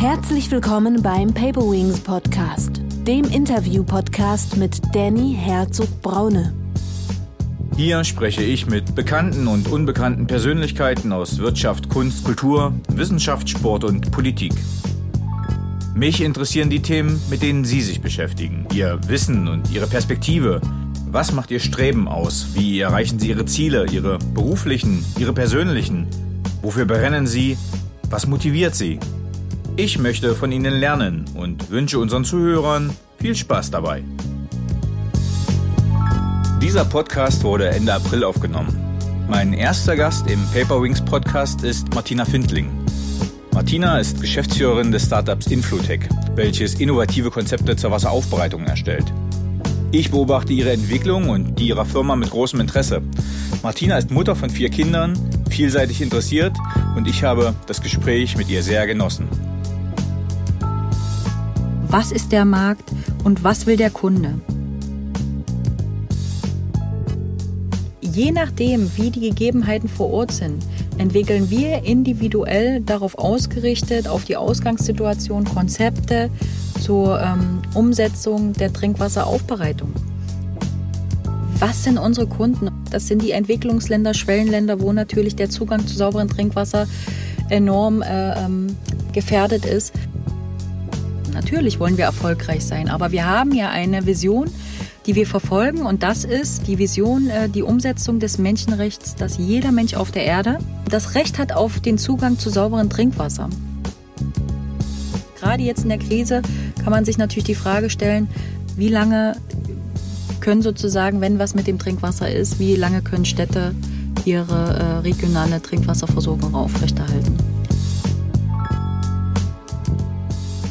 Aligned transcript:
Herzlich 0.00 0.48
willkommen 0.52 1.02
beim 1.02 1.34
Paper 1.34 1.62
Wings 1.62 1.98
Podcast, 1.98 2.80
dem 3.04 3.24
Interview-Podcast 3.24 4.56
mit 4.56 4.80
Danny 4.94 5.36
Herzog-Braune. 5.36 6.54
Hier 7.76 8.04
spreche 8.04 8.44
ich 8.44 8.68
mit 8.68 8.94
bekannten 8.94 9.48
und 9.48 9.66
unbekannten 9.66 10.28
Persönlichkeiten 10.28 11.12
aus 11.12 11.38
Wirtschaft, 11.38 11.88
Kunst, 11.88 12.22
Kultur, 12.22 12.74
Wissenschaft, 12.90 13.50
Sport 13.50 13.82
und 13.82 14.12
Politik. 14.12 14.52
Mich 15.96 16.20
interessieren 16.20 16.70
die 16.70 16.80
Themen, 16.80 17.20
mit 17.28 17.42
denen 17.42 17.64
Sie 17.64 17.80
sich 17.80 18.00
beschäftigen, 18.00 18.68
Ihr 18.72 19.00
Wissen 19.08 19.48
und 19.48 19.68
Ihre 19.72 19.88
Perspektive. 19.88 20.60
Was 21.10 21.32
macht 21.32 21.50
Ihr 21.50 21.60
Streben 21.60 22.06
aus? 22.06 22.50
Wie 22.54 22.78
erreichen 22.78 23.18
Sie 23.18 23.30
Ihre 23.30 23.46
Ziele, 23.46 23.86
Ihre 23.90 24.20
beruflichen, 24.32 25.04
Ihre 25.18 25.32
persönlichen? 25.32 26.06
Wofür 26.62 26.84
brennen 26.84 27.26
Sie? 27.26 27.58
Was 28.08 28.28
motiviert 28.28 28.76
Sie? 28.76 29.00
Ich 29.80 29.96
möchte 29.96 30.34
von 30.34 30.50
Ihnen 30.50 30.74
lernen 30.74 31.24
und 31.34 31.70
wünsche 31.70 32.00
unseren 32.00 32.24
Zuhörern 32.24 32.90
viel 33.20 33.36
Spaß 33.36 33.70
dabei. 33.70 34.02
Dieser 36.60 36.84
Podcast 36.84 37.44
wurde 37.44 37.68
Ende 37.68 37.94
April 37.94 38.24
aufgenommen. 38.24 38.76
Mein 39.28 39.52
erster 39.52 39.94
Gast 39.94 40.28
im 40.28 40.44
Paper 40.52 40.82
Wings 40.82 41.00
Podcast 41.00 41.62
ist 41.62 41.94
Martina 41.94 42.24
Findling. 42.24 42.68
Martina 43.52 44.00
ist 44.00 44.20
Geschäftsführerin 44.20 44.90
des 44.90 45.06
Startups 45.06 45.46
Influtech, 45.46 46.08
welches 46.34 46.74
innovative 46.80 47.30
Konzepte 47.30 47.76
zur 47.76 47.92
Wasseraufbereitung 47.92 48.64
erstellt. 48.64 49.06
Ich 49.92 50.10
beobachte 50.10 50.54
ihre 50.54 50.72
Entwicklung 50.72 51.28
und 51.28 51.56
die 51.56 51.68
ihrer 51.68 51.86
Firma 51.86 52.16
mit 52.16 52.30
großem 52.30 52.58
Interesse. 52.58 53.00
Martina 53.62 53.96
ist 53.96 54.10
Mutter 54.10 54.34
von 54.34 54.50
vier 54.50 54.70
Kindern, 54.70 55.16
vielseitig 55.48 56.02
interessiert 56.02 56.56
und 56.96 57.06
ich 57.06 57.22
habe 57.22 57.54
das 57.66 57.80
Gespräch 57.80 58.36
mit 58.36 58.48
ihr 58.48 58.64
sehr 58.64 58.84
genossen. 58.88 59.28
Was 61.90 62.12
ist 62.12 62.32
der 62.32 62.44
Markt 62.44 62.92
und 63.24 63.44
was 63.44 63.66
will 63.66 63.78
der 63.78 63.88
Kunde? 63.88 64.34
Je 68.02 68.30
nachdem, 68.30 68.90
wie 68.96 69.10
die 69.10 69.20
Gegebenheiten 69.20 69.88
vor 69.88 70.10
Ort 70.10 70.32
sind, 70.32 70.66
entwickeln 70.98 71.48
wir 71.48 71.84
individuell 71.84 72.80
darauf 72.82 73.16
ausgerichtet, 73.16 74.06
auf 74.06 74.24
die 74.24 74.36
Ausgangssituation, 74.36 75.44
Konzepte 75.44 76.28
zur 76.82 77.20
ähm, 77.22 77.62
Umsetzung 77.74 78.52
der 78.52 78.70
Trinkwasseraufbereitung. 78.70 79.92
Was 81.58 81.84
sind 81.84 81.96
unsere 81.96 82.26
Kunden? 82.26 82.70
Das 82.90 83.06
sind 83.06 83.22
die 83.22 83.30
Entwicklungsländer, 83.30 84.12
Schwellenländer, 84.12 84.80
wo 84.80 84.92
natürlich 84.92 85.36
der 85.36 85.48
Zugang 85.48 85.86
zu 85.86 85.96
sauberem 85.96 86.28
Trinkwasser 86.28 86.86
enorm 87.48 88.02
äh, 88.02 88.44
ähm, 88.44 88.76
gefährdet 89.12 89.64
ist. 89.64 89.94
Natürlich 91.38 91.78
wollen 91.78 91.96
wir 91.96 92.04
erfolgreich 92.04 92.64
sein, 92.64 92.88
aber 92.88 93.12
wir 93.12 93.24
haben 93.24 93.52
ja 93.54 93.70
eine 93.70 94.06
Vision, 94.06 94.50
die 95.06 95.14
wir 95.14 95.24
verfolgen. 95.24 95.82
Und 95.82 96.02
das 96.02 96.24
ist 96.24 96.66
die 96.66 96.78
Vision, 96.78 97.30
äh, 97.30 97.48
die 97.48 97.62
Umsetzung 97.62 98.18
des 98.18 98.38
Menschenrechts, 98.38 99.14
dass 99.14 99.38
jeder 99.38 99.70
Mensch 99.70 99.94
auf 99.94 100.10
der 100.10 100.24
Erde 100.24 100.58
das 100.90 101.14
Recht 101.14 101.38
hat 101.38 101.52
auf 101.52 101.78
den 101.78 101.96
Zugang 101.96 102.40
zu 102.40 102.50
sauberem 102.50 102.90
Trinkwasser. 102.90 103.48
Gerade 105.38 105.62
jetzt 105.62 105.84
in 105.84 105.90
der 105.90 105.98
Krise 105.98 106.42
kann 106.82 106.90
man 106.90 107.04
sich 107.04 107.18
natürlich 107.18 107.44
die 107.44 107.54
Frage 107.54 107.88
stellen, 107.88 108.26
wie 108.76 108.88
lange 108.88 109.36
können 110.40 110.62
sozusagen, 110.62 111.20
wenn 111.20 111.38
was 111.38 111.54
mit 111.54 111.68
dem 111.68 111.78
Trinkwasser 111.78 112.28
ist, 112.32 112.58
wie 112.58 112.74
lange 112.74 113.00
können 113.00 113.24
Städte 113.24 113.76
ihre 114.24 114.76
äh, 114.76 114.98
regionale 114.98 115.62
Trinkwasserversorgung 115.62 116.56
aufrechterhalten. 116.56 117.37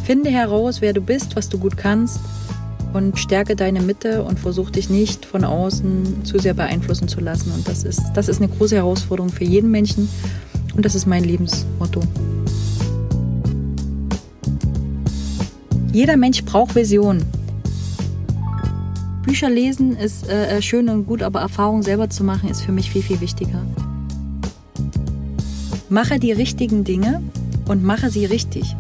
Finde 0.08 0.30
heraus, 0.30 0.80
wer 0.80 0.94
du 0.94 1.02
bist, 1.02 1.36
was 1.36 1.50
du 1.50 1.58
gut 1.58 1.76
kannst 1.76 2.22
und 2.94 3.20
stärke 3.20 3.58
deine 3.58 3.82
Mitte 3.82 4.24
und 4.24 4.40
versuch 4.40 4.70
dich 4.70 4.90
nicht 4.90 5.26
von 5.26 5.44
außen 5.44 6.24
zu 6.24 6.40
sehr 6.40 6.54
beeinflussen 6.54 7.10
zu 7.10 7.20
lassen. 7.20 7.52
Und 7.52 7.68
das 7.68 7.84
ist, 7.84 8.02
das 8.14 8.30
ist 8.30 8.42
eine 8.42 8.48
große 8.48 8.78
Herausforderung 8.78 9.30
für 9.30 9.44
jeden 9.44 9.70
Menschen 9.70 10.08
und 10.78 10.86
das 10.86 10.96
ist 10.96 11.08
mein 11.08 11.26
Lebensmotto. 11.26 12.00
Jeder 15.92 16.16
Mensch 16.16 16.42
braucht 16.46 16.76
Vision. 16.76 17.22
Bücher 19.24 19.50
lesen 19.50 19.98
ist 19.98 20.30
äh, 20.30 20.56
äh, 20.56 20.62
schön 20.62 20.88
und 20.88 21.06
gut, 21.06 21.22
aber 21.22 21.42
Erfahrung 21.42 21.84
selber 21.84 22.10
zu 22.10 22.24
machen 22.24 22.50
ist 22.50 22.62
für 22.62 22.72
mich 22.72 22.90
viel, 22.92 23.02
viel 23.04 23.20
wichtiger. 23.20 23.62
Mache 25.90 26.18
die 26.18 26.32
richtigen 26.32 26.86
Dinge 26.86 27.22
und 27.68 27.84
mache 27.84 28.10
sie 28.10 28.24
richtig. 28.24 28.74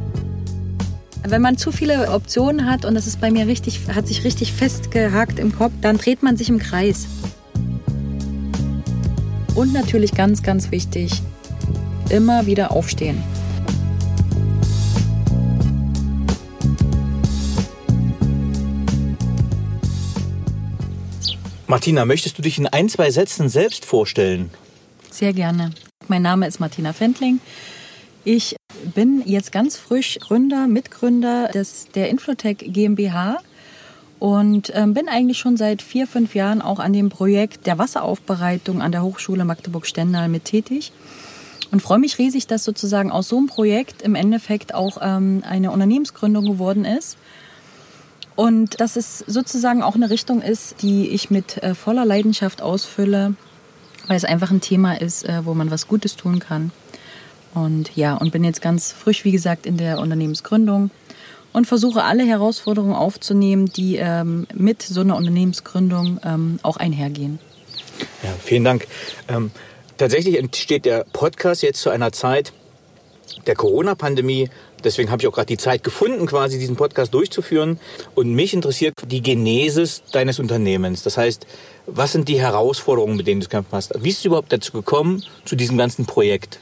Wenn 1.29 1.41
man 1.41 1.57
zu 1.57 1.73
viele 1.73 2.09
Optionen 2.13 2.69
hat 2.69 2.85
und 2.85 2.95
das 2.95 3.05
ist 3.05 3.19
bei 3.19 3.31
mir 3.31 3.47
richtig, 3.47 3.81
hat 3.93 4.07
sich 4.07 4.23
richtig 4.23 4.53
festgehakt 4.53 5.39
im 5.39 5.53
Kopf, 5.53 5.73
dann 5.81 5.97
dreht 5.97 6.23
man 6.23 6.37
sich 6.37 6.47
im 6.47 6.57
Kreis. 6.57 7.05
Und 9.53 9.73
natürlich 9.73 10.13
ganz, 10.13 10.41
ganz 10.41 10.71
wichtig, 10.71 11.21
immer 12.09 12.45
wieder 12.45 12.71
aufstehen. 12.71 13.21
Martina, 21.67 22.05
möchtest 22.05 22.37
du 22.37 22.41
dich 22.41 22.57
in 22.57 22.67
ein, 22.67 22.87
zwei 22.87 23.11
Sätzen 23.11 23.49
selbst 23.49 23.83
vorstellen? 23.83 24.49
Sehr 25.11 25.33
gerne. 25.33 25.71
Mein 26.07 26.21
Name 26.21 26.47
ist 26.47 26.61
Martina 26.61 26.93
Fendling. 26.93 27.41
Ich 28.29 28.57
bin 28.93 29.23
jetzt 29.25 29.53
ganz 29.53 29.77
frisch 29.77 30.19
Gründer, 30.19 30.67
Mitgründer 30.67 31.47
des, 31.47 31.87
der 31.95 32.09
Inflotech 32.09 32.57
GmbH 32.57 33.37
und 34.19 34.69
ähm, 34.75 34.93
bin 34.93 35.07
eigentlich 35.07 35.37
schon 35.37 35.55
seit 35.55 35.81
vier, 35.81 36.07
fünf 36.07 36.35
Jahren 36.35 36.61
auch 36.61 36.79
an 36.79 36.91
dem 36.91 37.07
Projekt 37.07 37.67
der 37.67 37.77
Wasseraufbereitung 37.77 38.81
an 38.81 38.91
der 38.91 39.01
Hochschule 39.01 39.45
Magdeburg-Stendal 39.45 40.27
mit 40.27 40.43
tätig 40.43 40.91
und 41.71 41.81
freue 41.81 41.99
mich 41.99 42.17
riesig, 42.17 42.47
dass 42.47 42.65
sozusagen 42.65 43.13
aus 43.13 43.29
so 43.29 43.37
einem 43.37 43.47
Projekt 43.47 44.01
im 44.01 44.13
Endeffekt 44.13 44.73
auch 44.73 44.97
ähm, 45.01 45.41
eine 45.47 45.71
Unternehmensgründung 45.71 46.43
geworden 46.43 46.83
ist. 46.83 47.17
Und 48.35 48.81
dass 48.81 48.97
es 48.97 49.19
sozusagen 49.19 49.81
auch 49.81 49.95
eine 49.95 50.09
Richtung 50.09 50.41
ist, 50.41 50.81
die 50.81 51.07
ich 51.11 51.29
mit 51.29 51.63
äh, 51.63 51.73
voller 51.75 52.03
Leidenschaft 52.03 52.61
ausfülle, 52.61 53.35
weil 54.07 54.17
es 54.17 54.25
einfach 54.25 54.51
ein 54.51 54.59
Thema 54.59 54.99
ist, 54.99 55.23
äh, 55.23 55.45
wo 55.45 55.53
man 55.53 55.71
was 55.71 55.87
Gutes 55.87 56.17
tun 56.17 56.39
kann. 56.39 56.73
Und 57.65 57.95
ja, 57.95 58.15
und 58.15 58.31
bin 58.31 58.43
jetzt 58.43 58.61
ganz 58.61 58.91
frisch, 58.91 59.25
wie 59.25 59.31
gesagt, 59.31 59.65
in 59.65 59.77
der 59.77 59.97
Unternehmensgründung 59.99 60.91
und 61.53 61.65
versuche 61.65 62.03
alle 62.03 62.23
Herausforderungen 62.23 62.93
aufzunehmen, 62.93 63.65
die 63.65 63.95
ähm, 63.95 64.45
mit 64.53 64.83
so 64.83 65.01
einer 65.01 65.15
Unternehmensgründung 65.15 66.19
ähm, 66.23 66.59
auch 66.61 66.77
einhergehen. 66.77 67.39
Ja, 68.21 68.29
vielen 68.43 68.63
Dank. 68.63 68.85
Ähm, 69.27 69.49
tatsächlich 69.97 70.37
entsteht 70.37 70.85
der 70.85 71.03
Podcast 71.13 71.63
jetzt 71.63 71.81
zu 71.81 71.89
einer 71.89 72.11
Zeit 72.11 72.53
der 73.47 73.55
Corona-Pandemie. 73.55 74.49
Deswegen 74.83 75.09
habe 75.09 75.23
ich 75.23 75.27
auch 75.27 75.33
gerade 75.33 75.47
die 75.47 75.57
Zeit 75.57 75.83
gefunden, 75.83 76.27
quasi 76.27 76.59
diesen 76.59 76.75
Podcast 76.75 77.11
durchzuführen. 77.15 77.79
Und 78.13 78.35
mich 78.35 78.53
interessiert 78.53 78.93
die 79.07 79.23
Genesis 79.23 80.03
deines 80.11 80.37
Unternehmens. 80.37 81.01
Das 81.01 81.17
heißt, 81.17 81.47
was 81.87 82.11
sind 82.11 82.29
die 82.29 82.39
Herausforderungen, 82.39 83.17
mit 83.17 83.25
denen 83.25 83.41
du 83.41 83.47
kämpfen 83.47 83.71
hast? 83.71 83.91
Wie 84.03 84.09
ist 84.09 84.19
es 84.19 84.25
überhaupt 84.25 84.53
dazu 84.53 84.73
gekommen, 84.73 85.23
zu 85.45 85.55
diesem 85.55 85.77
ganzen 85.77 86.05
Projekt? 86.05 86.59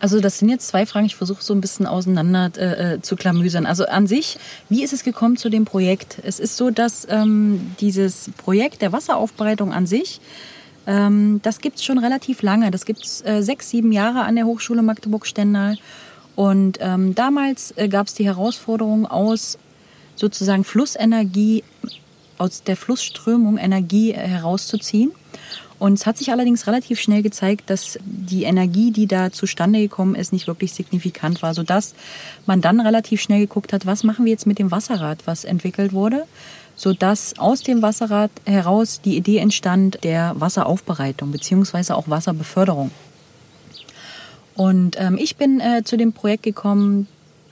Also 0.00 0.20
das 0.20 0.38
sind 0.38 0.48
jetzt 0.48 0.68
zwei 0.68 0.86
Fragen, 0.86 1.06
ich 1.06 1.16
versuche 1.16 1.42
so 1.42 1.54
ein 1.54 1.60
bisschen 1.60 1.86
auseinander 1.86 2.50
äh, 2.56 2.94
äh, 2.94 3.00
zu 3.00 3.16
klamüsern. 3.16 3.66
Also 3.66 3.86
an 3.86 4.06
sich, 4.06 4.38
wie 4.68 4.82
ist 4.82 4.92
es 4.92 5.04
gekommen 5.04 5.36
zu 5.36 5.48
dem 5.48 5.64
Projekt? 5.64 6.18
Es 6.24 6.40
ist 6.40 6.56
so, 6.56 6.70
dass 6.70 7.06
ähm, 7.08 7.74
dieses 7.80 8.30
Projekt 8.36 8.82
der 8.82 8.92
Wasseraufbereitung 8.92 9.72
an 9.72 9.86
sich, 9.86 10.20
ähm, 10.86 11.40
das 11.42 11.60
gibt 11.60 11.78
es 11.78 11.84
schon 11.84 11.98
relativ 11.98 12.42
lange. 12.42 12.70
Das 12.70 12.84
gibt 12.84 13.04
es 13.04 13.24
äh, 13.24 13.42
sechs, 13.42 13.70
sieben 13.70 13.92
Jahre 13.92 14.22
an 14.22 14.36
der 14.36 14.46
Hochschule 14.46 14.82
Magdeburg-Stendal. 14.82 15.76
Und 16.36 16.78
ähm, 16.80 17.14
damals 17.14 17.72
äh, 17.76 17.88
gab 17.88 18.08
es 18.08 18.14
die 18.14 18.26
Herausforderung 18.26 19.06
aus 19.06 19.58
sozusagen 20.16 20.64
Flussenergie, 20.64 21.64
aus 22.38 22.62
der 22.64 22.76
Flussströmung 22.76 23.56
Energie 23.56 24.12
herauszuziehen. 24.12 25.12
Und 25.84 25.98
es 25.98 26.06
hat 26.06 26.16
sich 26.16 26.32
allerdings 26.32 26.66
relativ 26.66 26.98
schnell 26.98 27.20
gezeigt, 27.20 27.68
dass 27.68 27.98
die 28.06 28.44
Energie, 28.44 28.90
die 28.90 29.06
da 29.06 29.30
zustande 29.30 29.80
gekommen 29.80 30.14
ist, 30.14 30.32
nicht 30.32 30.46
wirklich 30.46 30.72
signifikant 30.72 31.42
war, 31.42 31.52
sodass 31.52 31.94
man 32.46 32.62
dann 32.62 32.80
relativ 32.80 33.20
schnell 33.20 33.40
geguckt 33.40 33.74
hat, 33.74 33.84
was 33.84 34.02
machen 34.02 34.24
wir 34.24 34.32
jetzt 34.32 34.46
mit 34.46 34.58
dem 34.58 34.70
Wasserrad, 34.70 35.18
was 35.26 35.44
entwickelt 35.44 35.92
wurde, 35.92 36.24
sodass 36.74 37.38
aus 37.38 37.60
dem 37.60 37.82
Wasserrad 37.82 38.30
heraus 38.46 39.02
die 39.04 39.14
Idee 39.14 39.36
entstand 39.36 40.02
der 40.04 40.32
Wasseraufbereitung 40.38 41.30
beziehungsweise 41.30 41.96
auch 41.96 42.08
Wasserbeförderung. 42.08 42.90
Und 44.54 44.96
ähm, 44.98 45.18
ich 45.20 45.36
bin 45.36 45.60
äh, 45.60 45.82
zu 45.84 45.98
dem 45.98 46.14
Projekt 46.14 46.44
gekommen, 46.44 47.08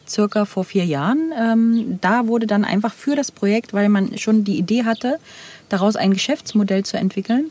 circa 0.09 0.47
vor 0.47 0.65
vier 0.65 0.87
Jahren. 0.87 1.35
Ähm, 1.39 1.99
da 2.01 2.27
wurde 2.29 2.47
dann 2.47 2.65
einfach 2.65 2.95
für 2.95 3.15
das 3.15 3.31
Projekt, 3.31 3.75
weil 3.75 3.91
man 3.91 4.17
schon 4.17 4.43
die 4.43 4.57
Idee 4.57 4.85
hatte, 4.85 5.19
daraus 5.69 5.97
ein 5.97 6.15
Geschäftsmodell 6.15 6.83
zu 6.87 6.97
entwickeln, 6.97 7.51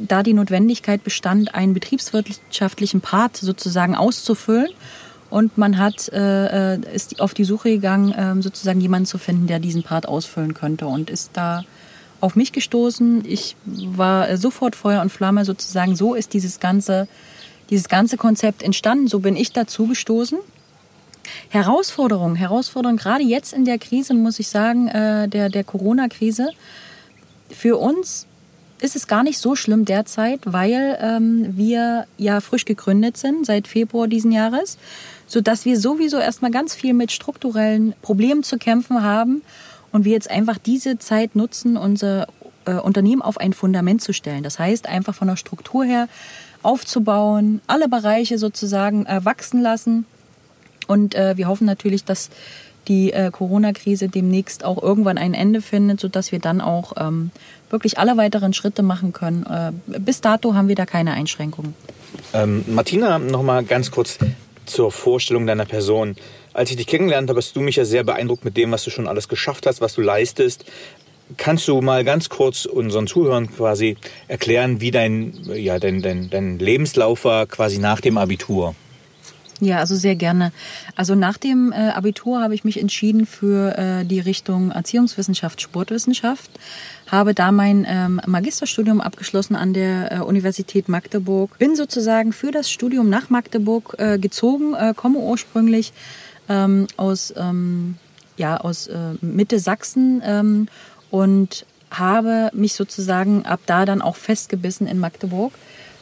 da 0.00 0.22
die 0.22 0.32
Notwendigkeit 0.32 1.04
bestand, 1.04 1.54
einen 1.54 1.74
betriebswirtschaftlichen 1.74 3.00
Part 3.00 3.36
sozusagen 3.36 3.94
auszufüllen. 3.94 4.70
Und 5.30 5.58
man 5.58 5.78
hat, 5.78 6.08
äh, 6.08 6.74
äh 6.74 6.94
ist 6.94 7.20
auf 7.20 7.34
die 7.34 7.44
Suche 7.44 7.70
gegangen, 7.70 8.12
äh, 8.12 8.42
sozusagen 8.42 8.80
jemanden 8.80 9.06
zu 9.06 9.18
finden, 9.18 9.46
der 9.46 9.58
diesen 9.58 9.82
Part 9.82 10.08
ausfüllen 10.08 10.54
könnte 10.54 10.86
und 10.86 11.10
ist 11.10 11.30
da 11.34 11.64
auf 12.20 12.34
mich 12.34 12.52
gestoßen. 12.52 13.24
Ich 13.26 13.56
war 13.64 14.36
sofort 14.36 14.74
Feuer 14.74 15.02
und 15.02 15.10
Flamme 15.10 15.44
sozusagen. 15.44 15.96
So 15.96 16.14
ist 16.14 16.32
dieses 16.32 16.60
ganze, 16.60 17.08
dieses 17.70 17.88
ganze 17.88 18.16
Konzept 18.16 18.62
entstanden. 18.62 19.06
So 19.08 19.20
bin 19.20 19.36
ich 19.36 19.52
dazu 19.52 19.86
gestoßen. 19.86 20.38
Herausforderung, 21.50 22.34
Herausforderung, 22.36 22.96
gerade 22.96 23.22
jetzt 23.22 23.52
in 23.52 23.66
der 23.66 23.78
Krise, 23.78 24.14
muss 24.14 24.38
ich 24.38 24.48
sagen, 24.48 24.88
äh, 24.88 25.28
der, 25.28 25.50
der 25.50 25.64
Corona-Krise. 25.64 26.50
Für 27.50 27.76
uns 27.76 28.26
ist 28.80 28.96
es 28.96 29.06
gar 29.06 29.22
nicht 29.22 29.38
so 29.38 29.54
schlimm 29.54 29.84
derzeit, 29.84 30.40
weil 30.44 30.98
ähm, 31.00 31.56
wir 31.56 32.06
ja 32.16 32.40
frisch 32.40 32.64
gegründet 32.64 33.16
sind 33.16 33.46
seit 33.46 33.68
Februar 33.68 34.08
diesen 34.08 34.32
Jahres, 34.32 34.78
sodass 35.26 35.64
wir 35.64 35.78
sowieso 35.78 36.18
erstmal 36.18 36.50
ganz 36.50 36.74
viel 36.74 36.94
mit 36.94 37.12
strukturellen 37.12 37.94
Problemen 38.02 38.42
zu 38.42 38.58
kämpfen 38.58 39.02
haben 39.02 39.42
und 39.92 40.04
wir 40.04 40.12
jetzt 40.12 40.30
einfach 40.30 40.58
diese 40.58 40.98
Zeit 40.98 41.36
nutzen, 41.36 41.76
unser 41.76 42.26
äh, 42.64 42.74
Unternehmen 42.74 43.22
auf 43.22 43.38
ein 43.38 43.52
Fundament 43.52 44.02
zu 44.02 44.12
stellen. 44.12 44.42
Das 44.42 44.58
heißt, 44.58 44.88
einfach 44.88 45.14
von 45.14 45.28
der 45.28 45.36
Struktur 45.36 45.84
her 45.84 46.08
aufzubauen, 46.62 47.60
alle 47.66 47.88
Bereiche 47.88 48.38
sozusagen 48.38 49.06
äh, 49.06 49.24
wachsen 49.24 49.62
lassen. 49.62 50.06
Und 50.86 51.14
äh, 51.14 51.36
wir 51.36 51.48
hoffen 51.48 51.66
natürlich, 51.66 52.04
dass 52.04 52.30
die 52.88 53.12
äh, 53.12 53.30
Corona-Krise 53.30 54.08
demnächst 54.08 54.64
auch 54.64 54.82
irgendwann 54.82 55.18
ein 55.18 55.34
Ende 55.34 55.60
findet, 55.60 56.00
sodass 56.00 56.32
wir 56.32 56.38
dann 56.38 56.60
auch 56.60 56.94
ähm, 56.96 57.30
wirklich 57.70 57.98
alle 57.98 58.16
weiteren 58.16 58.52
Schritte 58.52 58.82
machen 58.82 59.12
können. 59.12 59.44
Äh, 59.44 59.98
bis 60.00 60.20
dato 60.20 60.54
haben 60.54 60.68
wir 60.68 60.74
da 60.74 60.86
keine 60.86 61.12
Einschränkungen. 61.12 61.74
Ähm, 62.32 62.64
Martina, 62.66 63.18
noch 63.18 63.42
mal 63.42 63.64
ganz 63.64 63.90
kurz 63.90 64.18
zur 64.66 64.92
Vorstellung 64.92 65.46
deiner 65.46 65.64
Person. 65.64 66.16
Als 66.52 66.70
ich 66.70 66.76
dich 66.76 66.86
kennengelernt 66.86 67.28
habe, 67.28 67.38
hast 67.38 67.54
du 67.56 67.60
mich 67.60 67.76
ja 67.76 67.84
sehr 67.84 68.04
beeindruckt 68.04 68.44
mit 68.44 68.56
dem, 68.56 68.70
was 68.72 68.84
du 68.84 68.90
schon 68.90 69.06
alles 69.06 69.28
geschafft 69.28 69.66
hast, 69.66 69.80
was 69.80 69.94
du 69.94 70.02
leistest. 70.02 70.64
Kannst 71.36 71.68
du 71.68 71.80
mal 71.82 72.04
ganz 72.04 72.30
kurz 72.30 72.64
unseren 72.64 73.06
Zuhörern 73.06 73.54
quasi 73.54 73.96
erklären, 74.28 74.80
wie 74.80 74.90
dein, 74.90 75.34
ja, 75.54 75.78
dein, 75.78 76.00
dein, 76.00 76.30
dein 76.30 76.58
Lebenslauf 76.58 77.24
war 77.24 77.46
quasi 77.46 77.78
nach 77.78 78.00
dem 78.00 78.16
Abitur? 78.16 78.74
Ja, 79.60 79.78
also 79.78 79.96
sehr 79.96 80.14
gerne. 80.14 80.52
Also 80.94 81.16
nach 81.16 81.36
dem 81.36 81.72
äh, 81.72 81.88
Abitur 81.90 82.40
habe 82.40 82.54
ich 82.54 82.62
mich 82.62 82.80
entschieden 82.80 83.26
für 83.26 83.76
äh, 83.76 84.04
die 84.04 84.20
Richtung 84.20 84.70
Erziehungswissenschaft, 84.70 85.60
Sportwissenschaft. 85.60 86.50
Habe 87.08 87.34
da 87.34 87.50
mein 87.50 87.84
ähm, 87.88 88.20
Magisterstudium 88.24 89.00
abgeschlossen 89.00 89.56
an 89.56 89.72
der 89.72 90.12
äh, 90.12 90.20
Universität 90.20 90.88
Magdeburg. 90.88 91.58
Bin 91.58 91.74
sozusagen 91.74 92.32
für 92.32 92.52
das 92.52 92.70
Studium 92.70 93.08
nach 93.08 93.30
Magdeburg 93.30 93.96
äh, 93.98 94.18
gezogen, 94.18 94.74
äh, 94.74 94.94
komme 94.94 95.18
ursprünglich 95.18 95.92
ähm, 96.48 96.86
aus, 96.96 97.34
ähm, 97.36 97.96
ja, 98.36 98.58
aus 98.58 98.86
äh, 98.86 99.14
Mitte 99.20 99.58
Sachsen 99.58 100.22
ähm, 100.24 100.68
und 101.10 101.66
habe 101.90 102.50
mich 102.52 102.74
sozusagen 102.74 103.44
ab 103.44 103.60
da 103.66 103.86
dann 103.86 104.02
auch 104.02 104.16
festgebissen 104.16 104.86
in 104.86 104.98
Magdeburg 104.98 105.52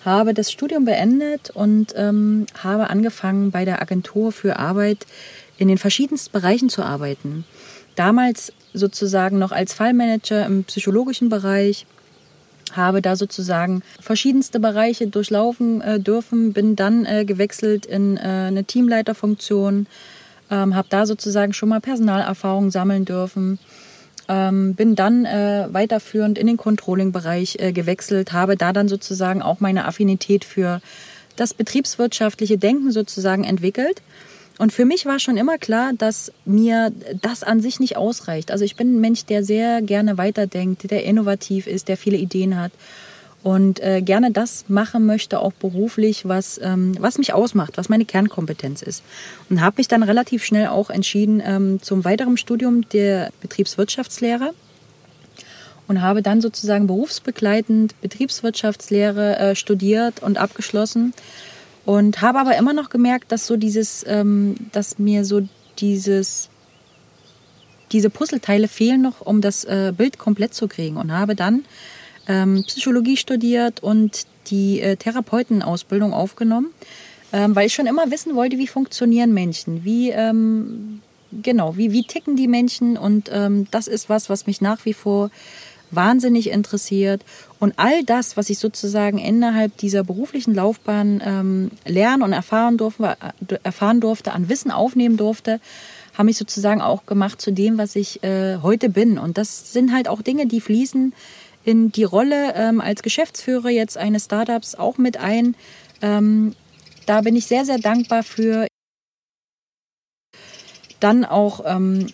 habe 0.06 0.32
das 0.32 0.50
Studium 0.50 0.84
beendet 0.84 1.50
und 1.50 1.92
ähm, 1.96 2.46
habe 2.62 2.88
angefangen, 2.88 3.50
bei 3.50 3.64
der 3.64 3.82
Agentur 3.82 4.32
für 4.32 4.58
Arbeit 4.58 5.06
in 5.58 5.68
den 5.68 5.78
verschiedensten 5.78 6.32
Bereichen 6.32 6.68
zu 6.68 6.82
arbeiten. 6.82 7.44
Damals 7.96 8.52
sozusagen 8.72 9.38
noch 9.38 9.52
als 9.52 9.74
Fallmanager 9.74 10.46
im 10.46 10.64
psychologischen 10.64 11.28
Bereich, 11.28 11.86
habe 12.72 13.00
da 13.02 13.16
sozusagen 13.16 13.82
verschiedenste 14.00 14.60
Bereiche 14.60 15.06
durchlaufen 15.06 15.80
äh, 15.80 16.00
dürfen, 16.00 16.52
bin 16.52 16.76
dann 16.76 17.04
äh, 17.04 17.24
gewechselt 17.24 17.86
in 17.86 18.16
äh, 18.16 18.20
eine 18.20 18.64
Teamleiterfunktion, 18.64 19.86
ähm, 20.50 20.74
habe 20.74 20.88
da 20.90 21.06
sozusagen 21.06 21.52
schon 21.52 21.68
mal 21.68 21.80
Personalerfahrung 21.80 22.70
sammeln 22.70 23.04
dürfen 23.04 23.58
ähm, 24.28 24.74
bin 24.74 24.94
dann 24.94 25.24
äh, 25.24 25.66
weiterführend 25.70 26.38
in 26.38 26.46
den 26.46 26.56
Controlling-Bereich 26.56 27.56
äh, 27.58 27.72
gewechselt, 27.72 28.32
habe 28.32 28.56
da 28.56 28.72
dann 28.72 28.88
sozusagen 28.88 29.42
auch 29.42 29.60
meine 29.60 29.84
Affinität 29.86 30.44
für 30.44 30.80
das 31.36 31.54
betriebswirtschaftliche 31.54 32.58
Denken 32.58 32.92
sozusagen 32.92 33.44
entwickelt. 33.44 34.02
Und 34.58 34.72
für 34.72 34.86
mich 34.86 35.04
war 35.04 35.18
schon 35.18 35.36
immer 35.36 35.58
klar, 35.58 35.92
dass 35.96 36.32
mir 36.46 36.90
das 37.20 37.42
an 37.42 37.60
sich 37.60 37.78
nicht 37.78 37.96
ausreicht. 37.96 38.50
Also 38.50 38.64
ich 38.64 38.74
bin 38.74 38.96
ein 38.96 39.00
Mensch, 39.00 39.26
der 39.26 39.44
sehr 39.44 39.82
gerne 39.82 40.16
weiterdenkt, 40.16 40.90
der 40.90 41.04
innovativ 41.04 41.66
ist, 41.66 41.88
der 41.88 41.98
viele 41.98 42.16
Ideen 42.16 42.58
hat 42.58 42.72
und 43.46 43.78
äh, 43.78 44.02
gerne 44.02 44.32
das 44.32 44.64
machen 44.66 45.06
möchte, 45.06 45.38
auch 45.38 45.52
beruflich, 45.52 46.26
was, 46.26 46.60
ähm, 46.60 46.96
was 46.98 47.16
mich 47.16 47.32
ausmacht, 47.32 47.78
was 47.78 47.88
meine 47.88 48.04
Kernkompetenz 48.04 48.82
ist. 48.82 49.04
Und 49.48 49.60
habe 49.60 49.76
mich 49.76 49.86
dann 49.86 50.02
relativ 50.02 50.44
schnell 50.44 50.66
auch 50.66 50.90
entschieden 50.90 51.40
ähm, 51.46 51.80
zum 51.80 52.04
weiteren 52.04 52.38
Studium 52.38 52.88
der 52.88 53.30
Betriebswirtschaftslehre. 53.42 54.52
Und 55.86 56.02
habe 56.02 56.22
dann 56.22 56.40
sozusagen 56.40 56.88
berufsbegleitend 56.88 57.94
Betriebswirtschaftslehre 58.00 59.38
äh, 59.38 59.54
studiert 59.54 60.24
und 60.24 60.38
abgeschlossen. 60.38 61.14
Und 61.84 62.22
habe 62.22 62.40
aber 62.40 62.56
immer 62.56 62.72
noch 62.72 62.90
gemerkt, 62.90 63.30
dass 63.30 63.46
so 63.46 63.56
dieses, 63.56 64.04
ähm, 64.08 64.56
dass 64.72 64.98
mir 64.98 65.24
so 65.24 65.48
dieses 65.78 66.50
diese 67.92 68.10
Puzzleteile 68.10 68.66
fehlen 68.66 69.02
noch, 69.02 69.20
um 69.20 69.40
das 69.40 69.62
äh, 69.62 69.92
Bild 69.96 70.18
komplett 70.18 70.52
zu 70.52 70.66
kriegen. 70.66 70.96
Und 70.96 71.12
habe 71.12 71.36
dann 71.36 71.64
ähm, 72.28 72.64
Psychologie 72.66 73.16
studiert 73.16 73.82
und 73.82 74.26
die 74.48 74.80
äh, 74.80 74.96
Therapeutenausbildung 74.96 76.12
aufgenommen, 76.12 76.72
ähm, 77.32 77.54
weil 77.56 77.66
ich 77.66 77.74
schon 77.74 77.86
immer 77.86 78.10
wissen 78.10 78.34
wollte, 78.34 78.58
wie 78.58 78.66
funktionieren 78.66 79.34
Menschen, 79.34 79.84
wie 79.84 80.10
ähm, 80.10 81.00
genau, 81.42 81.76
wie, 81.76 81.92
wie 81.92 82.04
ticken 82.04 82.36
die 82.36 82.48
Menschen 82.48 82.96
und 82.96 83.30
ähm, 83.32 83.66
das 83.70 83.88
ist 83.88 84.08
was, 84.08 84.30
was 84.30 84.46
mich 84.46 84.60
nach 84.60 84.84
wie 84.84 84.94
vor 84.94 85.30
wahnsinnig 85.90 86.50
interessiert 86.50 87.22
und 87.60 87.74
all 87.76 88.04
das, 88.04 88.36
was 88.36 88.50
ich 88.50 88.58
sozusagen 88.58 89.18
innerhalb 89.18 89.76
dieser 89.76 90.02
beruflichen 90.02 90.54
Laufbahn 90.54 91.22
ähm, 91.24 91.70
lernen 91.84 92.22
und 92.22 92.32
erfahren 92.32 92.76
durfte, 92.76 93.16
äh, 93.48 93.58
erfahren 93.62 94.00
durfte, 94.00 94.32
an 94.32 94.48
Wissen 94.48 94.70
aufnehmen 94.70 95.16
durfte, 95.16 95.60
haben 96.14 96.26
mich 96.26 96.38
sozusagen 96.38 96.80
auch 96.80 97.06
gemacht 97.06 97.40
zu 97.40 97.52
dem, 97.52 97.78
was 97.78 97.94
ich 97.94 98.22
äh, 98.22 98.58
heute 98.62 98.88
bin. 98.88 99.18
Und 99.18 99.38
das 99.38 99.72
sind 99.72 99.92
halt 99.92 100.08
auch 100.08 100.22
Dinge, 100.22 100.46
die 100.46 100.60
fließen 100.60 101.12
in 101.66 101.90
die 101.90 102.04
Rolle 102.04 102.54
ähm, 102.54 102.80
als 102.80 103.02
Geschäftsführer 103.02 103.70
jetzt 103.70 103.98
eines 103.98 104.26
Startups 104.26 104.76
auch 104.76 104.98
mit 104.98 105.16
ein. 105.18 105.56
Ähm, 106.00 106.54
da 107.06 107.20
bin 107.22 107.34
ich 107.34 107.46
sehr, 107.46 107.64
sehr 107.64 107.78
dankbar 107.78 108.22
für. 108.22 108.68
Dann 111.00 111.24
auch 111.24 111.62
ähm, 111.66 112.06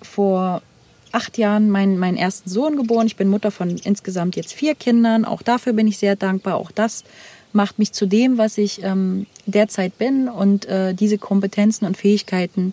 vor 0.00 0.62
acht 1.10 1.36
Jahren 1.36 1.68
meinen, 1.68 1.98
meinen 1.98 2.16
ersten 2.16 2.48
Sohn 2.48 2.76
geboren. 2.76 3.08
Ich 3.08 3.16
bin 3.16 3.28
Mutter 3.28 3.50
von 3.50 3.76
insgesamt 3.76 4.36
jetzt 4.36 4.54
vier 4.54 4.76
Kindern. 4.76 5.24
Auch 5.24 5.42
dafür 5.42 5.72
bin 5.72 5.88
ich 5.88 5.98
sehr 5.98 6.14
dankbar. 6.14 6.54
Auch 6.54 6.70
das 6.70 7.02
macht 7.52 7.80
mich 7.80 7.92
zu 7.92 8.06
dem, 8.06 8.38
was 8.38 8.56
ich 8.56 8.84
ähm, 8.84 9.26
derzeit 9.46 9.98
bin. 9.98 10.28
Und 10.28 10.64
äh, 10.66 10.94
diese 10.94 11.18
Kompetenzen 11.18 11.86
und 11.86 11.96
Fähigkeiten 11.96 12.72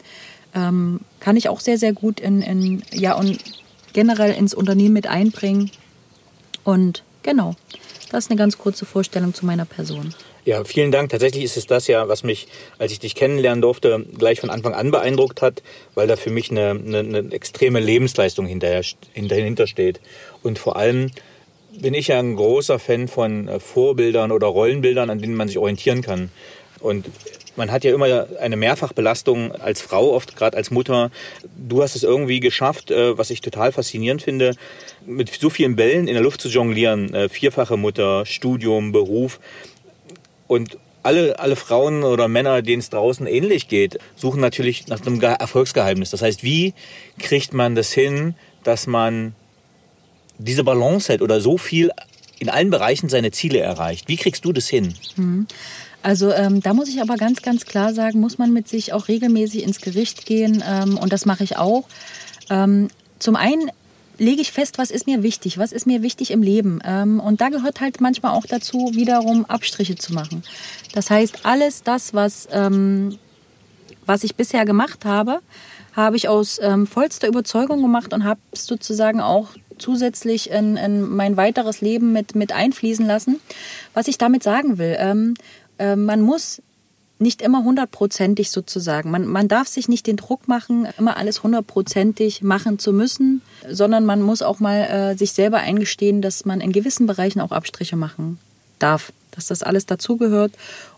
ähm, 0.54 1.00
kann 1.20 1.38
ich 1.38 1.50
auch 1.50 1.60
sehr, 1.60 1.80
sehr 1.80 1.94
gut 1.94 2.20
in, 2.20 2.44
in, 2.44 2.84
ja, 2.92 3.16
und 3.16 3.40
generell 3.94 4.34
ins 4.34 4.54
Unternehmen 4.54 4.94
mit 4.94 5.08
einbringen. 5.08 5.72
Und 6.64 7.04
genau, 7.24 7.56
das 8.12 8.26
ist 8.26 8.32
eine 8.32 8.38
ganz 8.38 8.58
kurze 8.58 8.86
Vorstellung 8.86 9.34
zu 9.34 9.46
meiner 9.46 9.66
Person. 9.66 10.14
Ja, 10.46 10.66
vielen 10.66 10.92
Dank. 10.92 11.10
Tatsächlich 11.10 11.44
ist 11.46 11.56
es 11.56 11.68
das 11.68 11.88
ja, 11.88 12.10
was 12.10 12.24
mich, 12.24 12.48
als 12.78 12.92
ich 12.92 13.00
dich 13.00 13.16
kennenlernen 13.16 13.62
durfte, 13.62 14.06
gleich 14.18 14.42
von 14.42 14.50
Anfang 14.50 14.74
an 14.74 14.92
beeindruckt 14.92 15.42
hat, 15.42 15.64
weil 15.96 16.06
da 16.06 16.18
für 16.18 16.32
mich 16.32 16.52
eine, 16.52 16.72
eine, 16.72 17.00
eine 17.00 17.32
extreme 17.32 17.80
Lebensleistung 17.80 18.46
hinterher, 18.46 18.84
dahinter 19.16 19.68
steht. 19.68 20.02
Und 20.42 20.60
vor 20.60 20.76
allem 20.76 21.12
bin 21.72 21.94
ich 21.94 22.10
ja 22.10 22.20
ein 22.20 22.36
großer 22.36 22.78
Fan 22.78 23.08
von 23.08 23.48
äh, 23.48 23.60
Vorbildern 23.60 24.32
oder 24.32 24.48
Rollenbildern, 24.48 25.10
an 25.10 25.20
denen 25.20 25.36
man 25.36 25.48
sich 25.48 25.58
orientieren 25.58 26.02
kann. 26.02 26.30
Und 26.84 27.10
man 27.56 27.72
hat 27.72 27.86
ja 27.86 27.94
immer 27.94 28.28
eine 28.40 28.58
Mehrfachbelastung 28.58 29.54
als 29.54 29.82
Frau, 29.82 30.14
oft 30.14 30.36
gerade 30.36 30.58
als 30.58 30.70
Mutter. 30.70 31.12
Du 31.56 31.82
hast 31.82 31.96
es 31.96 32.04
irgendwie 32.04 32.42
geschafft, 32.42 32.92
äh, 32.92 33.18
was 33.18 33.30
ich 33.30 33.40
total 33.40 33.72
faszinierend 33.72 34.22
finde, 34.22 34.56
mit 35.06 35.30
so 35.30 35.50
vielen 35.50 35.78
Bällen 35.78 36.08
in 36.08 36.14
der 36.14 36.24
Luft 36.24 36.42
zu 36.42 36.50
jonglieren. 36.50 37.14
Äh, 37.14 37.30
vierfache 37.30 37.78
Mutter, 37.78 38.26
Studium, 38.26 38.92
Beruf. 38.92 39.40
Und 40.48 40.78
alle, 41.04 41.40
alle 41.40 41.56
Frauen 41.56 42.04
oder 42.04 42.28
Männer, 42.28 42.62
denen 42.62 42.82
es 42.82 42.90
draußen 42.90 43.28
ähnlich 43.28 43.70
geht, 43.70 43.98
suchen 44.16 44.42
natürlich 44.42 44.88
nach 44.88 45.06
einem 45.06 45.22
Erfolgsgeheimnis. 45.22 46.10
Das 46.10 46.22
heißt, 46.22 46.44
wie 46.44 46.74
kriegt 47.18 47.54
man 47.54 47.76
das 47.76 47.94
hin, 47.94 48.36
dass 48.64 48.88
man 48.88 49.36
diese 50.38 50.66
Balance 50.66 51.14
hat 51.14 51.22
oder 51.22 51.40
so 51.40 51.58
viel 51.58 51.92
in 52.40 52.50
allen 52.50 52.70
Bereichen 52.70 53.08
seine 53.08 53.32
Ziele 53.32 53.60
erreicht? 53.60 54.10
Wie 54.10 54.18
kriegst 54.18 54.44
du 54.44 54.52
das 54.52 54.68
hin? 54.68 54.96
Mhm. 55.16 55.48
Also 56.04 56.32
ähm, 56.32 56.62
da 56.62 56.74
muss 56.74 56.90
ich 56.90 57.02
aber 57.02 57.16
ganz, 57.16 57.42
ganz 57.42 57.66
klar 57.66 57.94
sagen, 57.94 58.20
muss 58.20 58.38
man 58.38 58.52
mit 58.52 58.68
sich 58.68 58.94
auch 58.94 59.08
regelmäßig 59.08 59.64
ins 59.64 59.80
Gericht 59.80 60.26
gehen 60.26 60.64
ähm, 60.68 60.98
und 60.98 61.14
das 61.14 61.26
mache 61.26 61.44
ich 61.44 61.58
auch. 61.58 61.86
Ähm, 62.50 62.90
zum 63.20 63.38
einen 63.38 63.72
lege 64.18 64.42
ich 64.42 64.52
fest, 64.52 64.78
was 64.78 64.92
ist 64.92 65.08
mir 65.08 65.24
wichtig, 65.24 65.58
was 65.58 65.72
ist 65.72 65.88
mir 65.88 66.02
wichtig 66.02 66.32
im 66.32 66.44
Leben. 66.44 66.80
Ähm, 66.86 67.20
und 67.20 67.42
da 67.42 67.50
gehört 67.50 67.80
halt 67.80 68.02
manchmal 68.02 68.34
auch 68.34 68.46
dazu, 68.46 68.92
wiederum 68.94 69.46
Abstriche 69.46 69.96
zu 69.96 70.14
machen. 70.14 70.44
Das 70.94 71.10
heißt, 71.10 71.46
alles 71.46 71.84
das, 71.84 72.14
was, 72.14 72.48
ähm, 72.52 73.18
was 74.06 74.24
ich 74.26 74.36
bisher 74.36 74.66
gemacht 74.66 75.06
habe, 75.06 75.40
habe 75.94 76.18
ich 76.18 76.28
aus 76.28 76.60
ähm, 76.62 76.86
vollster 76.86 77.28
Überzeugung 77.28 77.82
gemacht 77.82 78.14
und 78.14 78.24
habe 78.24 78.40
es 78.52 78.66
sozusagen 78.66 79.22
auch 79.22 79.50
zusätzlich 79.78 80.50
in, 80.52 80.78
in, 80.78 81.10
mein 81.10 81.38
weiteres 81.38 81.82
Leben 81.82 82.14
mit, 82.14 82.36
mit 82.36 82.52
einfließen 82.52 83.06
lassen. 83.06 83.40
Was 83.94 84.08
ich 84.08 84.18
damit 84.18 84.44
sagen 84.44 84.78
will, 84.78 84.98
äh, 85.78 85.96
man 85.96 86.22
muss 86.22 86.62
nicht 87.20 87.42
immer 87.42 87.64
hundertprozentig 87.64 88.52
sozusagen. 88.52 89.10
Man, 89.10 89.26
man 89.26 89.48
darf 89.48 89.68
sich 89.68 89.88
nicht 89.88 90.08
den 90.08 90.18
Druck 90.18 90.48
machen, 90.48 90.88
immer 90.98 91.16
alles 91.18 91.42
hundertprozentig 91.44 92.42
machen 92.42 92.80
zu 92.80 92.92
müssen, 92.92 93.42
sondern 93.70 94.06
man 94.06 94.22
muss 94.22 94.42
auch 94.42 94.60
mal 94.60 94.82
äh, 94.82 95.18
sich 95.18 95.32
selber 95.32 95.60
eingestehen, 95.60 96.22
dass 96.22 96.46
man 96.46 96.60
in 96.60 96.72
gewissen 96.72 97.08
Bereichen 97.08 97.40
auch 97.40 97.52
Abstriche 97.52 97.96
machen 97.96 98.40
darf, 98.80 99.14
dass 99.32 99.48
das 99.48 99.64
alles 99.64 99.86
dazugehört 99.86 100.52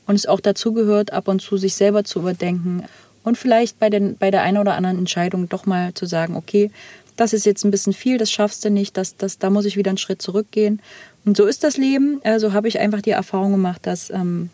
und 0.08 0.15
es 0.15 0.25
auch 0.25 0.39
dazugehört, 0.39 1.13
ab 1.13 1.27
und 1.27 1.41
zu 1.41 1.58
sich 1.58 1.75
selber 1.75 2.03
zu 2.03 2.20
überdenken 2.20 2.84
und 3.24 3.38
vielleicht 3.38 3.79
bei, 3.79 3.89
den, 3.89 4.17
bei 4.17 4.32
der 4.32 4.44
einen 4.44 4.58
oder 4.58 4.75
anderen 4.75 5.00
Entscheidung 5.00 5.50
doch 5.50 5.65
mal 5.65 5.94
zu 5.94 6.05
sagen, 6.05 6.36
okay, 6.36 6.72
das 7.17 7.34
ist 7.34 7.46
jetzt 7.46 7.63
ein 7.63 7.72
bisschen 7.72 7.94
viel, 7.94 8.17
das 8.17 8.32
schaffst 8.32 8.63
du 8.65 8.70
nicht, 8.70 8.98
das, 8.98 9.17
das, 9.17 9.39
da 9.39 9.50
muss 9.50 9.65
ich 9.65 9.77
wieder 9.77 9.89
einen 9.89 9.98
Schritt 9.98 10.22
zurückgehen. 10.22 10.82
Und 11.25 11.36
so 11.38 11.46
ist 11.46 11.63
das 11.63 11.77
Leben. 11.77 12.20
So 12.24 12.29
also 12.29 12.53
habe 12.53 12.67
ich 12.67 12.79
einfach 12.79 13.01
die 13.01 13.12
Erfahrung 13.12 13.51
gemacht, 13.51 13.86
dass 13.88 14.10
ähm, 14.10 14.50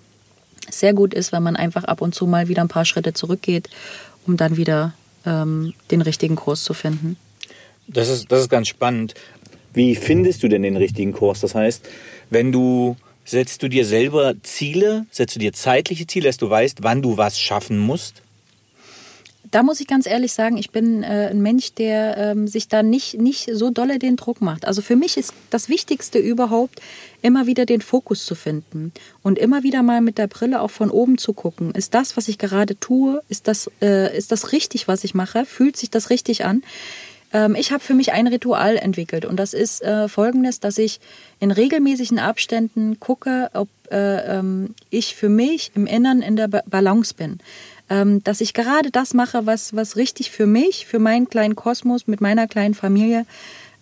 sehr 0.70 0.94
gut 0.94 1.14
ist, 1.14 1.32
wenn 1.32 1.44
man 1.44 1.56
einfach 1.56 1.84
ab 1.84 2.02
und 2.02 2.14
zu 2.14 2.28
mal 2.28 2.48
wieder 2.48 2.62
ein 2.62 2.68
paar 2.68 2.86
Schritte 2.86 3.14
zurückgeht, 3.14 3.70
um 4.26 4.38
dann 4.38 4.58
wieder 4.58 4.94
ähm, 5.26 5.74
den 5.90 6.02
richtigen 6.02 6.36
Kurs 6.36 6.64
zu 6.64 6.74
finden. 6.74 7.18
Das 7.88 8.10
ist, 8.10 8.32
das 8.32 8.42
ist 8.42 8.50
ganz 8.50 8.68
spannend. 8.68 9.14
Wie 9.74 9.96
findest 9.96 10.44
du 10.44 10.48
denn 10.48 10.64
den 10.64 10.78
richtigen 10.78 11.14
Kurs? 11.14 11.42
Das 11.42 11.56
heißt, 11.56 11.88
wenn 12.30 12.52
du 12.52 12.98
setzt 13.24 13.64
du 13.64 13.70
dir 13.70 13.86
selber 13.86 14.34
Ziele, 14.44 15.06
setzt 15.12 15.36
du 15.36 15.40
dir 15.40 15.54
zeitliche 15.54 16.08
Ziele, 16.08 16.28
dass 16.28 16.38
du 16.38 16.50
weißt, 16.50 16.84
wann 16.84 17.02
du 17.02 17.18
was 17.18 17.40
schaffen 17.40 17.78
musst? 17.78 18.22
Da 19.52 19.64
muss 19.64 19.82
ich 19.82 19.88
ganz 19.88 20.08
ehrlich 20.08 20.34
sagen, 20.34 20.58
ich 20.58 20.72
bin 20.72 21.04
äh, 21.04 21.28
ein 21.30 21.42
Mensch, 21.42 21.74
der 21.74 22.18
ähm, 22.18 22.48
sich 22.48 22.70
da 22.70 22.84
nicht, 22.84 23.20
nicht 23.20 23.50
so 23.54 23.70
dolle 23.70 24.00
den 24.00 24.16
Druck 24.16 24.42
macht. 24.42 24.66
Also 24.66 24.82
für 24.82 24.96
mich 24.96 25.18
ist 25.18 25.34
das 25.50 25.68
Wichtigste 25.68 26.20
überhaupt, 26.20 26.82
immer 27.22 27.46
wieder 27.48 27.66
den 27.66 27.82
Fokus 27.82 28.26
zu 28.26 28.34
finden 28.34 28.94
und 29.22 29.38
immer 29.38 29.64
wieder 29.64 29.84
mal 29.84 30.02
mit 30.02 30.18
der 30.18 30.28
Brille 30.28 30.62
auch 30.62 30.72
von 30.72 30.90
oben 30.90 31.18
zu 31.18 31.34
gucken. 31.34 31.72
Ist 31.72 31.94
das, 31.94 32.16
was 32.16 32.30
ich 32.30 32.38
gerade 32.38 32.80
tue, 32.80 33.22
ist 33.28 33.48
das, 33.48 33.70
äh, 33.82 34.18
ist 34.18 34.32
das 34.32 34.54
richtig, 34.54 34.88
was 34.88 35.04
ich 35.04 35.14
mache? 35.14 35.46
Fühlt 35.46 35.76
sich 35.76 35.92
das 35.92 36.10
richtig 36.10 36.46
an? 36.46 36.64
Ähm, 37.34 37.56
ich 37.56 37.72
habe 37.72 37.84
für 37.84 37.94
mich 37.94 38.14
ein 38.14 38.28
Ritual 38.28 38.78
entwickelt 38.78 39.26
und 39.26 39.38
das 39.38 39.54
ist 39.54 39.82
äh, 39.82 40.08
folgendes, 40.08 40.62
dass 40.62 40.78
ich 40.78 41.00
in 41.40 41.52
regelmäßigen 41.52 42.20
Abständen 42.20 43.00
gucke, 43.00 43.50
ob 43.54 43.68
äh, 43.92 44.38
ähm, 44.40 44.76
ich 44.90 45.16
für 45.16 45.30
mich 45.30 45.72
im 45.76 45.88
Innern 45.88 46.22
in 46.22 46.38
der 46.38 46.48
Balance 46.48 47.14
bin 47.14 47.40
ähm, 47.92 48.24
dass 48.24 48.40
ich 48.40 48.54
gerade 48.54 48.90
das 48.90 49.14
mache, 49.14 49.46
was, 49.46 49.76
was 49.76 49.98
richtig 49.98 50.32
für 50.32 50.48
mich, 50.48 50.86
für 50.86 50.98
meinen 50.98 51.30
kleinen 51.30 51.58
Kosmos 51.58 52.08
mit 52.08 52.22
meiner 52.22 52.48
kleinen 52.48 52.74
Familie 52.74 53.26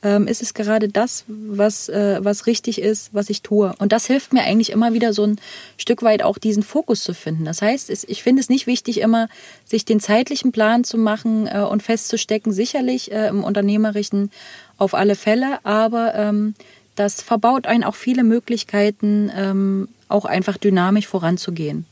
ähm, 0.02 0.28
ist 0.28 0.42
es 0.42 0.56
gerade 0.56 0.88
das, 0.88 1.26
was, 1.28 1.90
äh, 1.90 2.18
was 2.22 2.48
richtig 2.48 2.82
ist, 2.82 3.14
was 3.14 3.30
ich 3.30 3.44
tue. 3.44 3.76
Und 3.78 3.92
das 3.92 4.08
hilft 4.08 4.34
mir 4.34 4.44
eigentlich 4.44 4.72
immer 4.72 4.94
wieder 4.94 5.14
so 5.14 5.26
ein 5.26 5.40
Stück 5.78 6.02
weit 6.02 6.24
auch 6.24 6.40
diesen 6.40 6.64
Fokus 6.64 7.04
zu 7.04 7.14
finden. 7.14 7.46
Das 7.46 7.62
heißt, 7.62 7.92
es, 7.92 8.04
ich 8.06 8.24
finde 8.24 8.42
es 8.42 8.50
nicht 8.50 8.66
wichtig, 8.66 9.02
immer 9.02 9.30
sich 9.66 9.86
den 9.86 10.00
zeitlichen 10.00 10.52
Plan 10.52 10.84
zu 10.84 10.98
machen 10.98 11.48
äh, 11.48 11.60
und 11.60 11.84
festzustecken, 11.84 12.52
sicherlich 12.52 13.12
äh, 13.12 13.28
im 13.28 13.44
Unternehmerischen 13.44 14.32
auf 14.78 14.96
alle 14.96 15.16
Fälle, 15.16 15.60
aber 15.64 16.16
ähm, 16.16 16.56
das 16.96 17.22
verbaut 17.22 17.68
einen 17.68 17.84
auch 17.84 17.96
viele 17.96 18.24
Möglichkeiten, 18.24 19.32
ähm, 19.36 19.90
auch 20.08 20.26
einfach 20.26 20.58
dynamisch 20.58 21.08
voranzugehen. 21.08 21.86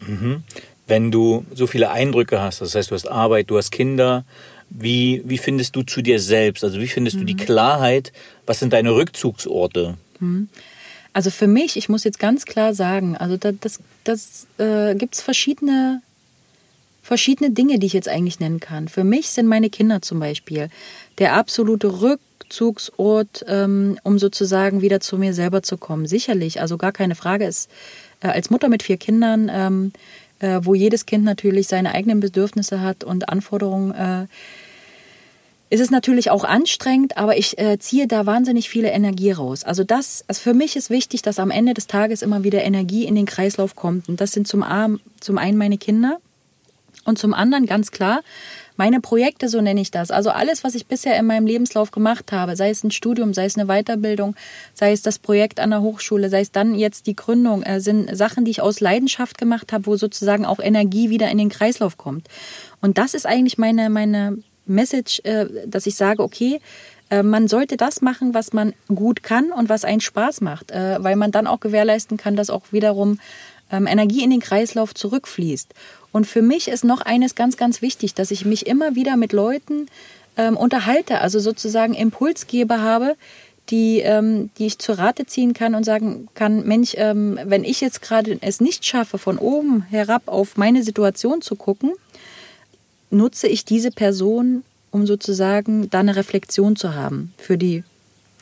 Mhm 0.00 0.42
wenn 0.90 1.10
du 1.10 1.46
so 1.54 1.66
viele 1.66 1.90
Eindrücke 1.90 2.42
hast, 2.42 2.60
das 2.60 2.74
heißt, 2.74 2.90
du 2.90 2.94
hast 2.94 3.08
Arbeit, 3.08 3.48
du 3.48 3.56
hast 3.56 3.70
Kinder, 3.70 4.24
wie, 4.68 5.22
wie 5.24 5.38
findest 5.38 5.74
du 5.74 5.82
zu 5.82 6.02
dir 6.02 6.20
selbst? 6.20 6.62
Also 6.62 6.80
wie 6.80 6.86
findest 6.86 7.16
mhm. 7.16 7.20
du 7.20 7.26
die 7.26 7.34
mhm. 7.34 7.38
Klarheit? 7.38 8.12
Was 8.46 8.60
sind 8.60 8.72
deine 8.72 8.94
Rückzugsorte? 8.94 9.96
Mhm. 10.20 10.48
Also 11.12 11.30
für 11.30 11.48
mich, 11.48 11.76
ich 11.76 11.88
muss 11.88 12.04
jetzt 12.04 12.20
ganz 12.20 12.44
klar 12.44 12.72
sagen, 12.74 13.16
also 13.16 13.36
das, 13.36 13.54
das, 13.60 13.80
das 14.04 14.46
äh, 14.58 14.94
gibt 14.94 15.14
es 15.14 15.22
verschiedene, 15.22 16.02
verschiedene 17.02 17.50
Dinge, 17.50 17.80
die 17.80 17.86
ich 17.86 17.92
jetzt 17.92 18.08
eigentlich 18.08 18.38
nennen 18.38 18.60
kann. 18.60 18.86
Für 18.86 19.02
mich 19.02 19.30
sind 19.30 19.46
meine 19.46 19.70
Kinder 19.70 20.02
zum 20.02 20.20
Beispiel 20.20 20.70
der 21.18 21.34
absolute 21.34 22.00
Rückzugsort, 22.00 23.44
ähm, 23.48 23.98
um 24.04 24.20
sozusagen 24.20 24.82
wieder 24.82 25.00
zu 25.00 25.18
mir 25.18 25.34
selber 25.34 25.64
zu 25.64 25.76
kommen. 25.78 26.06
Sicherlich, 26.06 26.60
also 26.60 26.78
gar 26.78 26.92
keine 26.92 27.16
Frage 27.16 27.44
ist, 27.44 27.68
äh, 28.20 28.28
als 28.28 28.50
Mutter 28.50 28.68
mit 28.68 28.84
vier 28.84 28.96
Kindern 28.96 29.50
ähm, 29.52 29.92
äh, 30.40 30.60
wo 30.62 30.74
jedes 30.74 31.06
Kind 31.06 31.24
natürlich 31.24 31.68
seine 31.68 31.94
eigenen 31.94 32.20
Bedürfnisse 32.20 32.80
hat 32.80 33.04
und 33.04 33.28
Anforderungen. 33.28 33.92
Äh, 33.92 34.26
ist 35.72 35.80
es 35.80 35.92
natürlich 35.92 36.32
auch 36.32 36.42
anstrengend, 36.42 37.16
aber 37.16 37.38
ich 37.38 37.56
äh, 37.58 37.78
ziehe 37.78 38.08
da 38.08 38.26
wahnsinnig 38.26 38.68
viele 38.68 38.90
Energie 38.90 39.30
raus. 39.30 39.62
Also 39.62 39.84
das, 39.84 40.24
also 40.26 40.40
für 40.40 40.52
mich 40.52 40.74
ist 40.74 40.90
wichtig, 40.90 41.22
dass 41.22 41.38
am 41.38 41.52
Ende 41.52 41.74
des 41.74 41.86
Tages 41.86 42.22
immer 42.22 42.42
wieder 42.42 42.64
Energie 42.64 43.04
in 43.04 43.14
den 43.14 43.24
Kreislauf 43.24 43.76
kommt. 43.76 44.08
Und 44.08 44.20
das 44.20 44.32
sind 44.32 44.48
zum, 44.48 44.64
zum 45.20 45.38
einen 45.38 45.56
meine 45.56 45.78
Kinder 45.78 46.18
und 47.04 47.18
zum 47.18 47.34
anderen 47.34 47.66
ganz 47.66 47.92
klar 47.92 48.22
meine 48.80 49.02
Projekte, 49.02 49.50
so 49.50 49.60
nenne 49.60 49.82
ich 49.82 49.90
das. 49.90 50.10
Also 50.10 50.30
alles, 50.30 50.64
was 50.64 50.74
ich 50.74 50.86
bisher 50.86 51.14
in 51.18 51.26
meinem 51.26 51.46
Lebenslauf 51.46 51.90
gemacht 51.90 52.32
habe, 52.32 52.56
sei 52.56 52.70
es 52.70 52.82
ein 52.82 52.90
Studium, 52.90 53.34
sei 53.34 53.44
es 53.44 53.58
eine 53.58 53.66
Weiterbildung, 53.66 54.34
sei 54.72 54.92
es 54.92 55.02
das 55.02 55.18
Projekt 55.18 55.60
an 55.60 55.68
der 55.68 55.82
Hochschule, 55.82 56.30
sei 56.30 56.40
es 56.40 56.50
dann 56.50 56.74
jetzt 56.74 57.06
die 57.06 57.14
Gründung, 57.14 57.62
äh, 57.62 57.82
sind 57.82 58.16
Sachen, 58.16 58.46
die 58.46 58.52
ich 58.52 58.62
aus 58.62 58.80
Leidenschaft 58.80 59.36
gemacht 59.36 59.74
habe, 59.74 59.84
wo 59.84 59.96
sozusagen 59.98 60.46
auch 60.46 60.60
Energie 60.60 61.10
wieder 61.10 61.30
in 61.30 61.36
den 61.36 61.50
Kreislauf 61.50 61.98
kommt. 61.98 62.28
Und 62.80 62.96
das 62.96 63.12
ist 63.12 63.26
eigentlich 63.26 63.58
meine, 63.58 63.90
meine 63.90 64.38
Message, 64.64 65.20
äh, 65.24 65.44
dass 65.66 65.84
ich 65.84 65.96
sage, 65.96 66.22
okay, 66.22 66.58
äh, 67.10 67.22
man 67.22 67.48
sollte 67.48 67.76
das 67.76 68.00
machen, 68.00 68.32
was 68.32 68.54
man 68.54 68.72
gut 68.88 69.22
kann 69.22 69.52
und 69.52 69.68
was 69.68 69.84
einen 69.84 70.00
Spaß 70.00 70.40
macht, 70.40 70.70
äh, 70.70 70.96
weil 71.04 71.16
man 71.16 71.32
dann 71.32 71.46
auch 71.46 71.60
gewährleisten 71.60 72.16
kann, 72.16 72.34
dass 72.34 72.48
auch 72.48 72.62
wiederum 72.70 73.18
ähm, 73.70 73.86
Energie 73.86 74.24
in 74.24 74.30
den 74.30 74.40
Kreislauf 74.40 74.94
zurückfließt. 74.94 75.74
Und 76.12 76.26
für 76.26 76.42
mich 76.42 76.68
ist 76.68 76.84
noch 76.84 77.00
eines 77.00 77.34
ganz, 77.34 77.56
ganz 77.56 77.82
wichtig, 77.82 78.14
dass 78.14 78.30
ich 78.30 78.44
mich 78.44 78.66
immer 78.66 78.94
wieder 78.94 79.16
mit 79.16 79.32
Leuten 79.32 79.86
ähm, 80.36 80.56
unterhalte, 80.56 81.20
also 81.20 81.38
sozusagen 81.38 81.94
Impulsgeber 81.94 82.80
habe, 82.80 83.16
die, 83.70 84.00
ähm, 84.00 84.50
die 84.58 84.66
ich 84.66 84.78
zur 84.78 84.98
Rate 84.98 85.26
ziehen 85.26 85.54
kann 85.54 85.74
und 85.74 85.84
sagen 85.84 86.28
kann, 86.34 86.66
Mensch, 86.66 86.94
ähm, 86.96 87.38
wenn 87.44 87.64
ich 87.64 87.80
jetzt 87.80 88.02
gerade 88.02 88.38
es 88.40 88.60
nicht 88.60 88.84
schaffe, 88.84 89.18
von 89.18 89.38
oben 89.38 89.82
herab 89.82 90.22
auf 90.26 90.56
meine 90.56 90.82
Situation 90.82 91.42
zu 91.42 91.54
gucken, 91.54 91.92
nutze 93.10 93.46
ich 93.46 93.64
diese 93.64 93.90
Person, 93.90 94.64
um 94.90 95.06
sozusagen 95.06 95.88
da 95.90 96.00
eine 96.00 96.16
Reflexion 96.16 96.74
zu 96.74 96.94
haben 96.94 97.32
für 97.38 97.56
die 97.56 97.84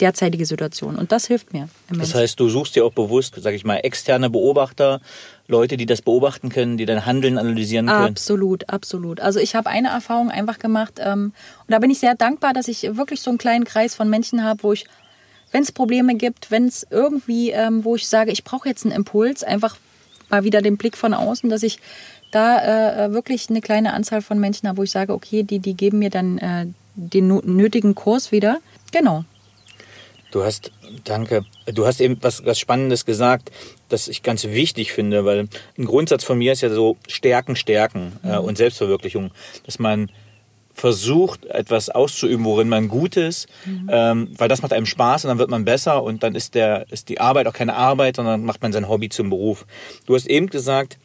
derzeitige 0.00 0.46
Situation. 0.46 0.96
Und 0.96 1.12
das 1.12 1.26
hilft 1.26 1.52
mir. 1.52 1.68
Das 1.90 2.14
heißt, 2.14 2.38
du 2.38 2.48
suchst 2.48 2.76
dir 2.76 2.84
auch 2.84 2.92
bewusst, 2.92 3.34
sage 3.40 3.56
ich 3.56 3.64
mal, 3.64 3.76
externe 3.76 4.30
Beobachter, 4.30 5.00
Leute, 5.46 5.76
die 5.76 5.86
das 5.86 6.02
beobachten 6.02 6.50
können, 6.50 6.76
die 6.76 6.86
dein 6.86 7.06
Handeln 7.06 7.38
analysieren 7.38 7.86
können. 7.86 8.04
Absolut, 8.04 8.68
absolut. 8.68 9.20
Also 9.20 9.40
ich 9.40 9.54
habe 9.54 9.70
eine 9.70 9.88
Erfahrung 9.88 10.30
einfach 10.30 10.58
gemacht 10.58 10.94
ähm, 10.98 11.32
und 11.66 11.72
da 11.72 11.78
bin 11.78 11.90
ich 11.90 11.98
sehr 11.98 12.14
dankbar, 12.14 12.52
dass 12.52 12.68
ich 12.68 12.82
wirklich 12.96 13.22
so 13.22 13.30
einen 13.30 13.38
kleinen 13.38 13.64
Kreis 13.64 13.94
von 13.94 14.10
Menschen 14.10 14.44
habe, 14.44 14.62
wo 14.62 14.72
ich, 14.72 14.84
wenn 15.50 15.62
es 15.62 15.72
Probleme 15.72 16.14
gibt, 16.16 16.50
wenn 16.50 16.66
es 16.66 16.86
irgendwie, 16.90 17.50
ähm, 17.50 17.84
wo 17.84 17.96
ich 17.96 18.06
sage, 18.06 18.30
ich 18.30 18.44
brauche 18.44 18.68
jetzt 18.68 18.84
einen 18.84 18.94
Impuls, 18.94 19.42
einfach 19.42 19.76
mal 20.28 20.44
wieder 20.44 20.60
den 20.60 20.76
Blick 20.76 20.96
von 20.96 21.14
außen, 21.14 21.48
dass 21.48 21.62
ich 21.62 21.78
da 22.30 23.06
äh, 23.06 23.12
wirklich 23.12 23.48
eine 23.48 23.62
kleine 23.62 23.94
Anzahl 23.94 24.20
von 24.20 24.38
Menschen 24.38 24.68
habe, 24.68 24.78
wo 24.78 24.82
ich 24.82 24.90
sage, 24.90 25.14
okay, 25.14 25.44
die, 25.44 25.60
die 25.60 25.74
geben 25.74 25.98
mir 25.98 26.10
dann 26.10 26.36
äh, 26.38 26.66
den 26.94 27.28
nötigen 27.28 27.94
Kurs 27.94 28.32
wieder. 28.32 28.58
Genau, 28.92 29.24
Du 30.30 30.44
hast, 30.44 30.72
danke, 31.04 31.44
du 31.66 31.86
hast 31.86 32.00
eben 32.00 32.18
was, 32.20 32.44
was 32.44 32.58
Spannendes 32.58 33.06
gesagt, 33.06 33.50
das 33.88 34.08
ich 34.08 34.22
ganz 34.22 34.44
wichtig 34.44 34.92
finde, 34.92 35.24
weil 35.24 35.48
ein 35.78 35.84
Grundsatz 35.84 36.24
von 36.24 36.38
mir 36.38 36.52
ist 36.52 36.60
ja 36.60 36.70
so 36.70 36.96
Stärken, 37.06 37.56
Stärken 37.56 38.12
äh, 38.22 38.38
mhm. 38.38 38.44
und 38.44 38.58
Selbstverwirklichung, 38.58 39.30
dass 39.64 39.78
man 39.78 40.10
versucht, 40.74 41.46
etwas 41.46 41.88
auszuüben, 41.88 42.44
worin 42.44 42.68
man 42.68 42.88
gut 42.88 43.16
ist, 43.16 43.48
mhm. 43.64 43.90
ähm, 43.90 44.28
weil 44.36 44.48
das 44.48 44.62
macht 44.62 44.72
einem 44.72 44.86
Spaß 44.86 45.24
und 45.24 45.28
dann 45.28 45.38
wird 45.38 45.50
man 45.50 45.64
besser 45.64 46.02
und 46.02 46.22
dann 46.22 46.34
ist, 46.34 46.54
der, 46.54 46.86
ist 46.90 47.08
die 47.08 47.20
Arbeit 47.20 47.46
auch 47.46 47.52
keine 47.52 47.74
Arbeit, 47.74 48.16
sondern 48.16 48.44
macht 48.44 48.62
man 48.62 48.72
sein 48.72 48.88
Hobby 48.88 49.08
zum 49.08 49.30
Beruf. 49.30 49.66
Du 50.06 50.14
hast 50.14 50.26
eben 50.26 50.48
gesagt, 50.48 50.98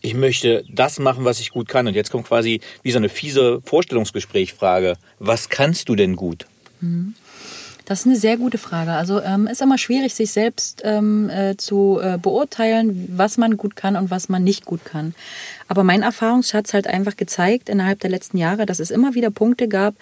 ich 0.00 0.14
möchte 0.14 0.64
das 0.68 0.98
machen, 0.98 1.24
was 1.24 1.40
ich 1.40 1.50
gut 1.50 1.66
kann. 1.66 1.86
Und 1.86 1.94
jetzt 1.94 2.10
kommt 2.10 2.26
quasi 2.26 2.60
wie 2.82 2.92
so 2.92 2.98
eine 2.98 3.08
fiese 3.08 3.62
Vorstellungsgesprächfrage. 3.64 4.96
Was 5.18 5.48
kannst 5.48 5.88
du 5.88 5.96
denn 5.96 6.14
gut? 6.14 6.46
Mhm. 6.80 7.14
Das 7.84 8.00
ist 8.00 8.06
eine 8.06 8.16
sehr 8.16 8.38
gute 8.38 8.56
Frage. 8.56 8.92
Also 8.92 9.20
ähm, 9.20 9.46
ist 9.46 9.60
immer 9.60 9.76
schwierig, 9.76 10.14
sich 10.14 10.32
selbst 10.32 10.80
ähm, 10.84 11.28
äh, 11.28 11.56
zu 11.58 12.00
äh, 12.02 12.16
beurteilen, 12.16 13.12
was 13.14 13.36
man 13.36 13.58
gut 13.58 13.76
kann 13.76 13.96
und 13.96 14.10
was 14.10 14.30
man 14.30 14.42
nicht 14.42 14.64
gut 14.64 14.84
kann. 14.86 15.14
Aber 15.68 15.84
mein 15.84 16.02
Erfahrungsschatz 16.02 16.72
hat 16.72 16.86
einfach 16.86 17.16
gezeigt 17.16 17.68
innerhalb 17.68 18.00
der 18.00 18.10
letzten 18.10 18.38
Jahre, 18.38 18.64
dass 18.64 18.80
es 18.80 18.90
immer 18.90 19.14
wieder 19.14 19.30
Punkte 19.30 19.68
gab, 19.68 19.94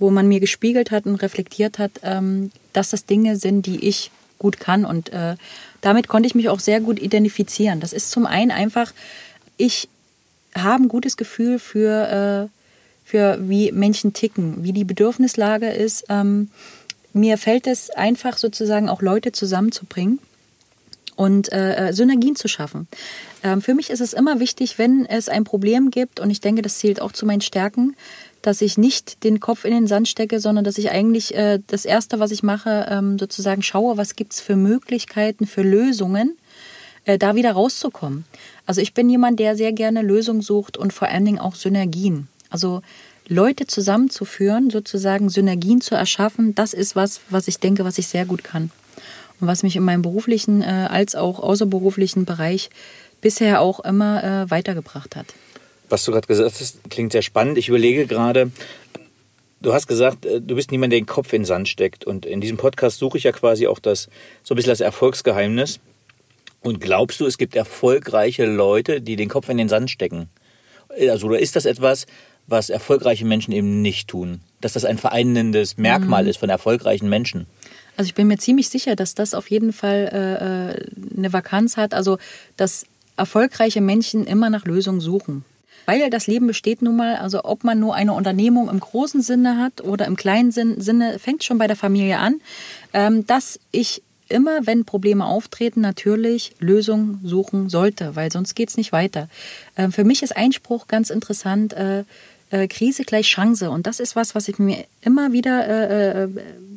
wo 0.00 0.10
man 0.10 0.26
mir 0.26 0.40
gespiegelt 0.40 0.90
hat 0.90 1.06
und 1.06 1.16
reflektiert 1.16 1.78
hat, 1.78 1.92
ähm, 2.02 2.50
dass 2.72 2.90
das 2.90 3.06
Dinge 3.06 3.36
sind, 3.36 3.66
die 3.66 3.86
ich 3.86 4.10
gut 4.40 4.58
kann. 4.58 4.84
Und 4.84 5.12
äh, 5.12 5.36
damit 5.80 6.08
konnte 6.08 6.26
ich 6.26 6.34
mich 6.34 6.48
auch 6.48 6.60
sehr 6.60 6.80
gut 6.80 6.98
identifizieren. 6.98 7.78
Das 7.78 7.92
ist 7.92 8.10
zum 8.10 8.26
einen 8.26 8.50
einfach, 8.50 8.92
ich 9.56 9.88
habe 10.56 10.82
ein 10.82 10.88
gutes 10.88 11.16
Gefühl 11.16 11.60
für, 11.60 12.48
äh, 12.48 13.08
für 13.08 13.38
wie 13.48 13.70
Menschen 13.70 14.12
ticken, 14.12 14.64
wie 14.64 14.72
die 14.72 14.84
Bedürfnislage 14.84 15.68
ist. 15.68 16.04
Ähm, 16.08 16.50
mir 17.18 17.38
fällt 17.38 17.66
es 17.66 17.90
einfach 17.90 18.38
sozusagen 18.38 18.88
auch 18.88 19.02
Leute 19.02 19.32
zusammenzubringen 19.32 20.18
und 21.16 21.52
äh, 21.52 21.92
Synergien 21.92 22.36
zu 22.36 22.46
schaffen. 22.48 22.86
Ähm, 23.42 23.60
für 23.60 23.74
mich 23.74 23.90
ist 23.90 24.00
es 24.00 24.12
immer 24.12 24.38
wichtig, 24.40 24.78
wenn 24.78 25.04
es 25.04 25.28
ein 25.28 25.44
Problem 25.44 25.90
gibt, 25.90 26.20
und 26.20 26.30
ich 26.30 26.40
denke, 26.40 26.62
das 26.62 26.78
zählt 26.78 27.02
auch 27.02 27.12
zu 27.12 27.26
meinen 27.26 27.40
Stärken, 27.40 27.96
dass 28.42 28.62
ich 28.62 28.78
nicht 28.78 29.24
den 29.24 29.40
Kopf 29.40 29.64
in 29.64 29.72
den 29.72 29.86
Sand 29.88 30.06
stecke, 30.06 30.38
sondern 30.38 30.64
dass 30.64 30.78
ich 30.78 30.90
eigentlich 30.90 31.34
äh, 31.34 31.58
das 31.66 31.84
Erste, 31.84 32.20
was 32.20 32.30
ich 32.30 32.42
mache, 32.42 32.86
ähm, 32.88 33.18
sozusagen 33.18 33.62
schaue, 33.62 33.96
was 33.96 34.14
gibt 34.14 34.32
es 34.32 34.40
für 34.40 34.54
Möglichkeiten, 34.54 35.46
für 35.46 35.62
Lösungen, 35.62 36.36
äh, 37.04 37.18
da 37.18 37.34
wieder 37.34 37.52
rauszukommen. 37.52 38.24
Also 38.64 38.80
ich 38.80 38.94
bin 38.94 39.10
jemand, 39.10 39.40
der 39.40 39.56
sehr 39.56 39.72
gerne 39.72 40.02
Lösungen 40.02 40.42
sucht 40.42 40.76
und 40.76 40.92
vor 40.92 41.08
allen 41.08 41.24
Dingen 41.24 41.38
auch 41.40 41.56
Synergien. 41.56 42.28
Also 42.48 42.82
Leute 43.28 43.66
zusammenzuführen, 43.66 44.70
sozusagen 44.70 45.28
Synergien 45.28 45.80
zu 45.80 45.94
erschaffen, 45.94 46.54
das 46.54 46.72
ist 46.72 46.96
was, 46.96 47.20
was 47.30 47.46
ich 47.46 47.58
denke, 47.58 47.84
was 47.84 47.98
ich 47.98 48.08
sehr 48.08 48.24
gut 48.24 48.42
kann. 48.42 48.70
Und 49.40 49.46
was 49.46 49.62
mich 49.62 49.76
in 49.76 49.84
meinem 49.84 50.02
beruflichen 50.02 50.62
äh, 50.62 50.88
als 50.90 51.14
auch 51.14 51.38
außerberuflichen 51.38 52.24
Bereich 52.24 52.70
bisher 53.20 53.60
auch 53.60 53.80
immer 53.80 54.24
äh, 54.24 54.50
weitergebracht 54.50 55.14
hat. 55.14 55.26
Was 55.88 56.04
du 56.04 56.12
gerade 56.12 56.26
gesagt 56.26 56.56
hast, 56.58 56.78
klingt 56.90 57.12
sehr 57.12 57.22
spannend. 57.22 57.58
Ich 57.58 57.68
überlege 57.68 58.06
gerade, 58.06 58.50
du 59.60 59.72
hast 59.72 59.86
gesagt, 59.86 60.26
äh, 60.26 60.40
du 60.40 60.54
bist 60.54 60.70
niemand, 60.72 60.92
der 60.92 61.00
den 61.00 61.06
Kopf 61.06 61.32
in 61.32 61.42
den 61.42 61.46
Sand 61.46 61.68
steckt. 61.68 62.04
Und 62.04 62.26
in 62.26 62.40
diesem 62.40 62.56
Podcast 62.56 62.98
suche 62.98 63.18
ich 63.18 63.24
ja 63.24 63.32
quasi 63.32 63.66
auch 63.66 63.78
das, 63.78 64.08
so 64.42 64.54
ein 64.54 64.56
bisschen 64.56 64.70
das 64.70 64.80
Erfolgsgeheimnis. 64.80 65.80
Und 66.60 66.80
glaubst 66.80 67.20
du, 67.20 67.26
es 67.26 67.38
gibt 67.38 67.54
erfolgreiche 67.54 68.44
Leute, 68.44 69.00
die 69.00 69.16
den 69.16 69.28
Kopf 69.28 69.48
in 69.48 69.58
den 69.58 69.68
Sand 69.68 69.90
stecken? 69.90 70.28
Also, 70.88 71.28
oder 71.28 71.38
ist 71.38 71.54
das 71.54 71.66
etwas, 71.66 72.06
was 72.48 72.70
erfolgreiche 72.70 73.24
Menschen 73.24 73.52
eben 73.52 73.82
nicht 73.82 74.08
tun? 74.08 74.40
Dass 74.60 74.72
das 74.72 74.84
ein 74.84 74.98
vereinendes 74.98 75.76
Merkmal 75.76 76.24
mhm. 76.24 76.30
ist 76.30 76.38
von 76.38 76.48
erfolgreichen 76.48 77.08
Menschen? 77.08 77.46
Also 77.96 78.08
ich 78.08 78.14
bin 78.14 78.26
mir 78.26 78.38
ziemlich 78.38 78.68
sicher, 78.68 78.96
dass 78.96 79.14
das 79.14 79.34
auf 79.34 79.50
jeden 79.50 79.72
Fall 79.72 80.10
äh, 80.12 80.74
äh 80.74 81.16
eine 81.16 81.32
Vakanz 81.32 81.76
hat. 81.76 81.94
Also 81.94 82.18
dass 82.56 82.86
erfolgreiche 83.16 83.80
Menschen 83.80 84.26
immer 84.26 84.50
nach 84.50 84.64
Lösungen 84.64 85.00
suchen. 85.00 85.44
Weil 85.86 86.10
das 86.10 86.26
Leben 86.26 86.46
besteht 86.46 86.82
nun 86.82 86.96
mal, 86.96 87.16
also 87.16 87.44
ob 87.44 87.64
man 87.64 87.80
nur 87.80 87.94
eine 87.94 88.12
Unternehmung 88.12 88.68
im 88.68 88.78
großen 88.78 89.22
Sinne 89.22 89.58
hat 89.58 89.80
oder 89.80 90.06
im 90.06 90.16
kleinen 90.16 90.52
Sinne, 90.52 91.18
fängt 91.18 91.44
schon 91.44 91.56
bei 91.56 91.66
der 91.66 91.76
Familie 91.76 92.18
an, 92.18 92.40
ähm, 92.92 93.26
dass 93.26 93.58
ich 93.72 94.02
immer, 94.28 94.66
wenn 94.66 94.84
Probleme 94.84 95.24
auftreten, 95.24 95.80
natürlich 95.80 96.52
Lösungen 96.58 97.20
suchen 97.24 97.70
sollte, 97.70 98.16
weil 98.16 98.30
sonst 98.30 98.54
geht 98.54 98.68
es 98.68 98.76
nicht 98.76 98.92
weiter. 98.92 99.28
Ähm, 99.76 99.90
für 99.90 100.04
mich 100.04 100.22
ist 100.22 100.36
Einspruch 100.36 100.88
ganz 100.88 101.08
interessant, 101.08 101.74
äh, 102.50 102.68
Krise 102.68 103.04
gleich 103.04 103.28
Chance. 103.28 103.70
Und 103.70 103.86
das 103.86 104.00
ist 104.00 104.16
was, 104.16 104.34
was 104.34 104.48
ich 104.48 104.58
mir 104.58 104.84
immer 105.02 105.32
wieder 105.32 105.66
äh, 105.68 106.24
äh 106.24 106.28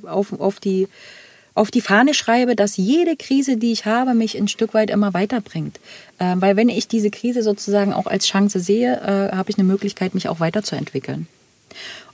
auf, 0.04 0.40
auf 0.40 0.60
die 0.60 0.88
auf 1.54 1.70
die 1.70 1.82
Fahne 1.82 2.13
schreibe, 2.13 2.56
dass 2.56 2.78
jede 2.78 3.18
Krise, 3.18 3.58
die 3.58 3.74
ich 3.74 3.86
habe, 3.86 4.13
mich 4.13 4.38
ein 4.38 4.48
Stück 4.48 4.74
weit 4.74 4.90
immer 4.90 5.13
weiterbringt. 5.13 5.80
Äh, 6.18 6.36
weil 6.38 6.56
wenn 6.56 6.70
ich 6.70 6.88
diese 6.88 7.12
Krise 7.12 7.44
sozusagen 7.44 7.94
auch 7.94 8.08
als 8.08 8.25
Chance 8.25 8.60
sehe, 8.60 8.96
äh, 9.01 9.36
habe 9.36 9.50
ich 9.50 9.58
eine 9.58 9.68
Möglichkeit, 9.68 10.13
mich 10.13 10.30
auch 10.30 10.40
weiterzuentwickeln. 10.40 11.28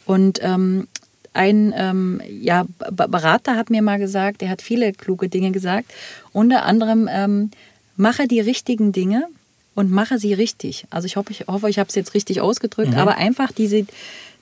Und 0.06 0.40
ähm, 0.42 0.88
ein 1.34 1.74
ähm, 1.78 2.22
ja, 2.28 2.66
Berater 2.90 3.56
hat 3.56 3.70
mir 3.70 3.84
mal 3.84 4.00
gesagt, 4.00 4.42
er 4.42 4.50
hat 4.50 4.62
viele 4.62 4.92
kluge 4.92 5.30
Dinge 5.30 5.52
gesagt, 5.52 5.92
unter 6.34 6.66
anderem 6.66 7.08
ähm, 7.12 7.52
mache 7.96 8.28
die 8.28 8.40
richtigen 8.40 8.92
Dinge 8.92 9.28
und 9.78 9.92
mache 9.92 10.18
sie 10.18 10.34
richtig. 10.34 10.86
Also 10.90 11.06
ich 11.06 11.18
hoffe, 11.18 11.32
ich, 11.32 11.46
hoffe, 11.46 11.70
ich 11.70 11.78
habe 11.78 11.88
es 11.88 11.94
jetzt 11.94 12.16
richtig 12.16 12.42
ausgedrückt, 12.42 12.94
mhm. 12.94 12.98
aber 12.98 13.18
einfach 13.18 13.52
diese, 13.52 13.86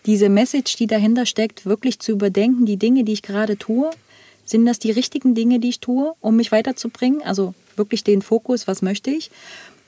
diese 0.06 0.30
Message, 0.30 0.78
die 0.78 0.88
dahinter 0.88 1.26
steckt, 1.26 1.66
wirklich 1.66 2.00
zu 2.00 2.14
überdenken, 2.14 2.66
die 2.66 2.78
Dinge, 2.78 3.04
die 3.04 3.12
ich 3.12 3.22
gerade 3.22 3.58
tue, 3.58 3.92
sind 4.46 4.66
das 4.66 4.80
die 4.80 4.92
richtigen 4.92 5.36
Dinge, 5.36 5.60
die 5.60 5.68
ich 5.68 5.82
tue, 5.82 6.14
um 6.22 6.38
mich 6.38 6.54
weiterzubringen? 6.54 7.22
Also 7.22 7.54
wirklich 7.76 8.06
den 8.06 8.22
Fokus, 8.22 8.66
was 8.66 8.82
möchte 8.82 9.12
ich? 9.12 9.30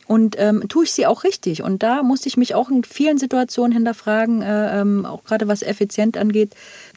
Und 0.06 0.36
ähm, 0.38 0.67
tue 0.67 0.84
ich 0.84 0.91
sie 0.91 1.06
auch 1.06 1.24
richtig? 1.24 1.63
Und 1.63 1.82
da 1.82 2.04
musste 2.04 2.28
ich 2.28 2.36
mich 2.36 2.54
auch 2.54 2.69
in 2.69 2.84
vielen 2.84 3.17
Situationen 3.17 3.72
hinterfragen, 3.72 4.41
äh, 4.41 4.82
ähm, 4.82 5.06
auch 5.06 5.24
gerade 5.24 5.48
was 5.48 5.62
effizient 5.62 6.17
angeht, 6.17 6.52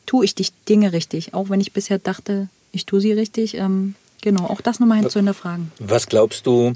tue 0.06 0.24
ich 0.24 0.34
die 0.34 0.48
Dinge 0.68 0.92
richtig? 0.92 1.34
Auch 1.34 1.50
wenn 1.50 1.60
ich 1.60 1.72
bisher 1.72 2.00
dachte, 2.00 2.48
ich 2.72 2.84
tue 2.84 3.00
sie 3.00 3.12
richtig. 3.12 3.54
Ähm, 3.54 3.94
genau, 4.22 4.46
auch 4.46 4.60
das 4.60 4.80
nochmal 4.80 4.98
hin 4.98 5.08
zu 5.08 5.20
hinterfragen. 5.20 5.70
Was 5.78 6.08
glaubst 6.08 6.46
du, 6.46 6.72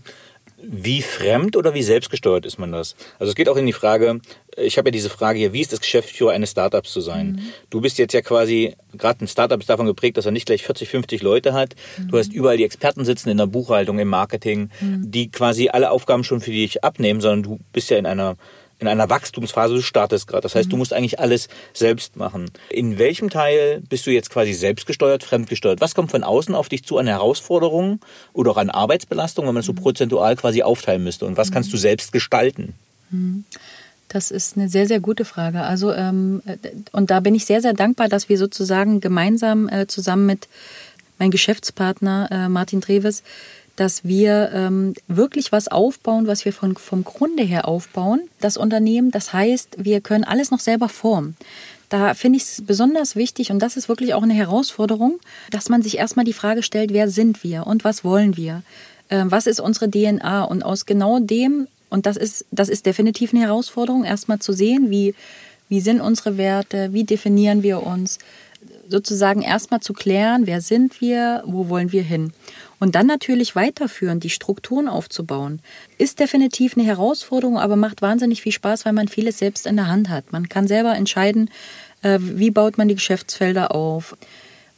wie 0.68 1.02
fremd 1.02 1.56
oder 1.56 1.74
wie 1.74 1.82
selbstgesteuert 1.82 2.46
ist 2.46 2.58
man 2.58 2.72
das? 2.72 2.96
Also 3.18 3.30
es 3.30 3.34
geht 3.34 3.48
auch 3.48 3.56
in 3.56 3.66
die 3.66 3.72
Frage, 3.72 4.20
ich 4.56 4.78
habe 4.78 4.88
ja 4.88 4.92
diese 4.92 5.10
Frage 5.10 5.38
hier, 5.38 5.52
wie 5.52 5.60
ist 5.60 5.72
es 5.72 5.80
Geschäftsführer 5.80 6.32
eines 6.32 6.50
Startups 6.50 6.92
zu 6.92 7.00
sein? 7.00 7.32
Mhm. 7.32 7.40
Du 7.70 7.80
bist 7.80 7.98
jetzt 7.98 8.12
ja 8.14 8.22
quasi, 8.22 8.74
gerade 8.92 9.24
ein 9.24 9.28
Startup 9.28 9.60
ist 9.60 9.68
davon 9.68 9.86
geprägt, 9.86 10.16
dass 10.16 10.26
er 10.26 10.32
nicht 10.32 10.46
gleich 10.46 10.62
40, 10.62 10.88
50 10.88 11.22
Leute 11.22 11.52
hat. 11.52 11.74
Mhm. 11.98 12.08
Du 12.08 12.18
hast 12.18 12.32
überall 12.32 12.56
die 12.56 12.64
Experten 12.64 13.04
sitzen 13.04 13.30
in 13.30 13.36
der 13.36 13.46
Buchhaltung, 13.46 13.98
im 13.98 14.08
Marketing, 14.08 14.70
mhm. 14.80 15.10
die 15.10 15.30
quasi 15.30 15.68
alle 15.68 15.90
Aufgaben 15.90 16.24
schon 16.24 16.40
für 16.40 16.50
dich 16.50 16.84
abnehmen, 16.84 17.20
sondern 17.20 17.42
du 17.42 17.60
bist 17.72 17.90
ja 17.90 17.98
in 17.98 18.06
einer 18.06 18.36
in 18.86 18.88
einer 18.88 19.10
Wachstumsphase, 19.10 19.74
du 19.74 19.82
startest 19.82 20.26
gerade. 20.26 20.42
Das 20.42 20.54
heißt, 20.54 20.70
du 20.70 20.76
mhm. 20.76 20.80
musst 20.80 20.92
eigentlich 20.92 21.20
alles 21.20 21.48
selbst 21.72 22.16
machen. 22.16 22.50
In 22.70 22.98
welchem 22.98 23.30
Teil 23.30 23.82
bist 23.88 24.06
du 24.06 24.10
jetzt 24.10 24.30
quasi 24.30 24.52
selbstgesteuert, 24.52 25.24
fremdgesteuert? 25.24 25.80
Was 25.80 25.94
kommt 25.94 26.10
von 26.10 26.22
außen 26.24 26.54
auf 26.54 26.68
dich 26.68 26.84
zu 26.84 26.98
an 26.98 27.06
Herausforderungen 27.06 28.00
oder 28.32 28.52
auch 28.52 28.56
an 28.56 28.70
Arbeitsbelastung, 28.70 29.46
wenn 29.46 29.54
man 29.54 29.60
das 29.60 29.66
so 29.66 29.72
mhm. 29.72 29.76
prozentual 29.76 30.36
quasi 30.36 30.62
aufteilen 30.62 31.02
müsste? 31.02 31.26
Und 31.26 31.36
was 31.36 31.50
kannst 31.50 31.72
du 31.72 31.76
mhm. 31.76 31.80
selbst 31.80 32.12
gestalten? 32.12 32.74
Das 34.08 34.30
ist 34.30 34.56
eine 34.56 34.68
sehr, 34.68 34.86
sehr 34.86 35.00
gute 35.00 35.24
Frage. 35.24 35.62
Also, 35.62 35.92
ähm, 35.92 36.42
und 36.92 37.10
da 37.10 37.20
bin 37.20 37.34
ich 37.34 37.46
sehr, 37.46 37.60
sehr 37.60 37.72
dankbar, 37.72 38.08
dass 38.08 38.28
wir 38.28 38.38
sozusagen 38.38 39.00
gemeinsam 39.00 39.68
äh, 39.68 39.86
zusammen 39.86 40.26
mit 40.26 40.48
meinem 41.18 41.30
Geschäftspartner 41.30 42.28
äh, 42.30 42.48
Martin 42.48 42.80
Treves 42.80 43.22
dass 43.76 44.04
wir 44.04 44.50
ähm, 44.52 44.94
wirklich 45.08 45.52
was 45.52 45.68
aufbauen, 45.68 46.26
was 46.26 46.44
wir 46.44 46.52
von, 46.52 46.76
vom 46.76 47.04
Grunde 47.04 47.42
her 47.42 47.66
aufbauen, 47.66 48.20
das 48.40 48.56
Unternehmen. 48.56 49.10
Das 49.10 49.32
heißt, 49.32 49.76
wir 49.78 50.00
können 50.00 50.24
alles 50.24 50.50
noch 50.50 50.60
selber 50.60 50.88
formen. 50.88 51.36
Da 51.88 52.14
finde 52.14 52.38
ich 52.38 52.44
es 52.44 52.62
besonders 52.64 53.14
wichtig 53.14 53.50
und 53.50 53.58
das 53.58 53.76
ist 53.76 53.88
wirklich 53.88 54.14
auch 54.14 54.22
eine 54.22 54.34
Herausforderung, 54.34 55.18
dass 55.50 55.68
man 55.68 55.82
sich 55.82 55.98
erstmal 55.98 56.24
die 56.24 56.32
Frage 56.32 56.62
stellt, 56.62 56.92
wer 56.92 57.08
sind 57.08 57.44
wir 57.44 57.66
und 57.66 57.84
was 57.84 58.04
wollen 58.04 58.36
wir? 58.36 58.62
Äh, 59.08 59.24
was 59.26 59.46
ist 59.46 59.60
unsere 59.60 59.90
DNA? 59.90 60.44
Und 60.44 60.64
aus 60.64 60.86
genau 60.86 61.18
dem, 61.18 61.66
und 61.90 62.06
das 62.06 62.16
ist, 62.16 62.46
das 62.50 62.68
ist 62.68 62.86
definitiv 62.86 63.32
eine 63.32 63.42
Herausforderung, 63.42 64.04
erstmal 64.04 64.38
zu 64.38 64.52
sehen, 64.52 64.90
wie, 64.90 65.14
wie 65.68 65.80
sind 65.80 66.00
unsere 66.00 66.36
Werte, 66.36 66.92
wie 66.92 67.04
definieren 67.04 67.62
wir 67.62 67.82
uns, 67.82 68.18
sozusagen 68.88 69.42
erstmal 69.42 69.80
zu 69.80 69.92
klären, 69.92 70.46
wer 70.46 70.60
sind 70.60 71.00
wir, 71.00 71.42
wo 71.46 71.68
wollen 71.68 71.92
wir 71.92 72.02
hin. 72.02 72.32
Und 72.80 72.94
dann 72.94 73.06
natürlich 73.06 73.56
weiterführen, 73.56 74.20
die 74.20 74.30
Strukturen 74.30 74.88
aufzubauen, 74.88 75.60
ist 75.98 76.20
definitiv 76.20 76.76
eine 76.76 76.86
Herausforderung, 76.86 77.58
aber 77.58 77.76
macht 77.76 78.02
wahnsinnig 78.02 78.42
viel 78.42 78.52
Spaß, 78.52 78.84
weil 78.84 78.92
man 78.92 79.08
vieles 79.08 79.38
selbst 79.38 79.66
in 79.66 79.76
der 79.76 79.88
Hand 79.88 80.08
hat. 80.08 80.32
Man 80.32 80.48
kann 80.48 80.66
selber 80.66 80.94
entscheiden, 80.94 81.50
äh, 82.02 82.18
wie 82.20 82.50
baut 82.50 82.78
man 82.78 82.88
die 82.88 82.94
Geschäftsfelder 82.94 83.74
auf. 83.74 84.16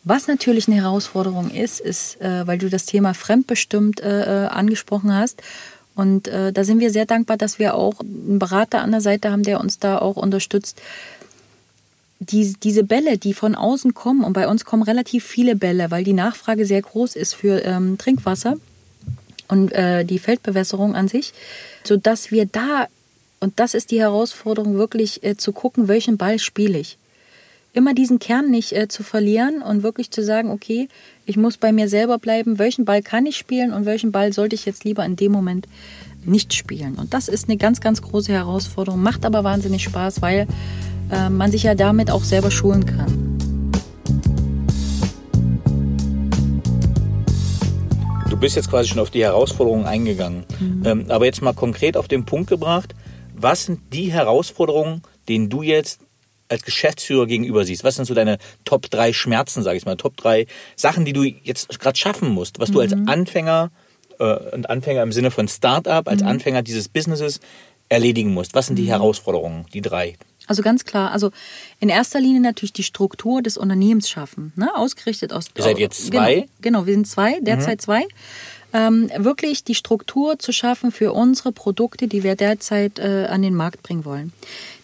Was 0.04 0.28
natürlich 0.28 0.68
eine 0.68 0.76
Herausforderung 0.76 1.50
ist, 1.50 1.80
ist, 1.80 2.20
äh, 2.20 2.46
weil 2.46 2.58
du 2.58 2.70
das 2.70 2.86
Thema 2.86 3.12
fremdbestimmt 3.12 4.00
äh, 4.00 4.48
angesprochen 4.50 5.12
hast. 5.14 5.42
Und 5.96 6.26
da 6.28 6.62
sind 6.62 6.78
wir 6.78 6.90
sehr 6.90 7.06
dankbar, 7.06 7.38
dass 7.38 7.58
wir 7.58 7.74
auch 7.74 8.00
einen 8.00 8.38
Berater 8.38 8.82
an 8.82 8.90
der 8.90 9.00
Seite 9.00 9.30
haben, 9.30 9.44
der 9.44 9.60
uns 9.60 9.78
da 9.78 9.98
auch 9.98 10.16
unterstützt, 10.16 10.82
die, 12.18 12.54
diese 12.62 12.84
Bälle, 12.84 13.18
die 13.18 13.34
von 13.34 13.54
außen 13.54 13.94
kommen, 13.94 14.24
und 14.24 14.32
bei 14.32 14.48
uns 14.48 14.64
kommen 14.64 14.82
relativ 14.82 15.24
viele 15.24 15.56
Bälle, 15.56 15.90
weil 15.90 16.04
die 16.04 16.12
Nachfrage 16.12 16.66
sehr 16.66 16.82
groß 16.82 17.16
ist 17.16 17.34
für 17.34 17.62
ähm, 17.64 17.98
Trinkwasser 17.98 18.56
und 19.48 19.72
äh, 19.72 20.04
die 20.04 20.18
Feldbewässerung 20.18 20.94
an 20.94 21.08
sich, 21.08 21.32
sodass 21.84 22.30
wir 22.30 22.46
da, 22.46 22.88
und 23.40 23.58
das 23.60 23.74
ist 23.74 23.90
die 23.90 24.00
Herausforderung, 24.00 24.76
wirklich 24.76 25.22
äh, 25.24 25.36
zu 25.36 25.52
gucken, 25.52 25.88
welchen 25.88 26.16
Ball 26.16 26.38
spiele 26.38 26.78
ich. 26.78 26.96
Immer 27.74 27.92
diesen 27.92 28.18
Kern 28.18 28.50
nicht 28.50 28.72
äh, 28.72 28.88
zu 28.88 29.02
verlieren 29.02 29.60
und 29.60 29.82
wirklich 29.82 30.10
zu 30.10 30.24
sagen, 30.24 30.50
okay, 30.50 30.88
ich 31.26 31.36
muss 31.36 31.58
bei 31.58 31.72
mir 31.72 31.90
selber 31.90 32.16
bleiben, 32.18 32.58
welchen 32.58 32.86
Ball 32.86 33.02
kann 33.02 33.26
ich 33.26 33.36
spielen 33.36 33.74
und 33.74 33.84
welchen 33.84 34.12
Ball 34.12 34.32
sollte 34.32 34.54
ich 34.54 34.64
jetzt 34.64 34.84
lieber 34.84 35.04
in 35.04 35.16
dem 35.16 35.32
Moment 35.32 35.68
nicht 36.24 36.54
spielen. 36.54 36.94
Und 36.94 37.12
das 37.12 37.28
ist 37.28 37.48
eine 37.48 37.58
ganz, 37.58 37.80
ganz 37.80 38.00
große 38.00 38.32
Herausforderung, 38.32 39.02
macht 39.02 39.26
aber 39.26 39.44
wahnsinnig 39.44 39.84
Spaß, 39.84 40.22
weil 40.22 40.46
äh, 41.10 41.28
man 41.28 41.50
sich 41.50 41.62
ja 41.62 41.74
damit 41.74 42.10
auch 42.10 42.24
selber 42.24 42.50
schulen 42.50 42.84
kann. 42.84 43.26
Du 48.30 48.36
bist 48.36 48.56
jetzt 48.56 48.70
quasi 48.70 48.90
schon 48.90 48.98
auf 48.98 49.10
die 49.10 49.22
Herausforderungen 49.22 49.86
eingegangen. 49.86 50.44
Mhm. 50.60 50.82
Ähm, 50.84 51.06
aber 51.08 51.24
jetzt 51.24 51.40
mal 51.40 51.54
konkret 51.54 51.96
auf 51.96 52.06
den 52.06 52.24
Punkt 52.24 52.50
gebracht, 52.50 52.94
was 53.34 53.64
sind 53.64 53.80
die 53.92 54.12
Herausforderungen, 54.12 55.02
denen 55.28 55.48
du 55.48 55.62
jetzt 55.62 56.00
als 56.48 56.62
Geschäftsführer 56.62 57.26
gegenüber 57.26 57.64
siehst? 57.64 57.84
Was 57.84 57.96
sind 57.96 58.04
so 58.04 58.14
deine 58.14 58.38
Top 58.64 58.90
3 58.90 59.12
Schmerzen, 59.12 59.62
sage 59.62 59.76
ich 59.76 59.86
mal, 59.86 59.96
Top 59.96 60.16
3 60.16 60.46
Sachen, 60.74 61.04
die 61.04 61.12
du 61.12 61.22
jetzt 61.22 61.78
gerade 61.80 61.98
schaffen 61.98 62.30
musst, 62.30 62.58
was 62.58 62.70
du 62.70 62.80
als 62.80 62.94
mhm. 62.94 63.08
Anfänger 63.08 63.70
äh, 64.18 64.54
und 64.54 64.68
Anfänger 64.70 65.02
im 65.02 65.12
Sinne 65.12 65.30
von 65.30 65.48
Startup, 65.48 66.06
als 66.08 66.22
mhm. 66.22 66.28
Anfänger 66.28 66.62
dieses 66.62 66.88
Businesses 66.88 67.40
erledigen 67.88 68.34
musst? 68.34 68.54
Was 68.54 68.66
sind 68.66 68.76
die 68.76 68.84
mhm. 68.84 68.88
Herausforderungen, 68.88 69.66
die 69.72 69.80
drei? 69.80 70.16
Also 70.46 70.62
ganz 70.62 70.84
klar, 70.84 71.10
also 71.10 71.30
in 71.80 71.88
erster 71.88 72.20
Linie 72.20 72.40
natürlich 72.40 72.72
die 72.72 72.82
Struktur 72.82 73.42
des 73.42 73.56
Unternehmens 73.56 74.08
schaffen, 74.08 74.52
ne? 74.56 74.74
ausgerichtet 74.74 75.32
aus. 75.32 75.46
Ihr 75.56 75.62
seid 75.62 75.78
jetzt 75.78 76.06
zwei? 76.06 76.34
Genau, 76.34 76.46
genau 76.60 76.86
wir 76.86 76.94
sind 76.94 77.06
zwei, 77.06 77.40
derzeit 77.40 77.78
mhm. 77.78 77.82
zwei 77.82 78.06
ähm, 78.76 79.10
wirklich 79.16 79.64
die 79.64 79.74
Struktur 79.74 80.38
zu 80.38 80.52
schaffen 80.52 80.92
für 80.92 81.12
unsere 81.14 81.50
Produkte, 81.50 82.08
die 82.08 82.22
wir 82.22 82.36
derzeit 82.36 82.98
äh, 82.98 83.26
an 83.30 83.40
den 83.40 83.54
Markt 83.54 83.82
bringen 83.82 84.04
wollen. 84.04 84.32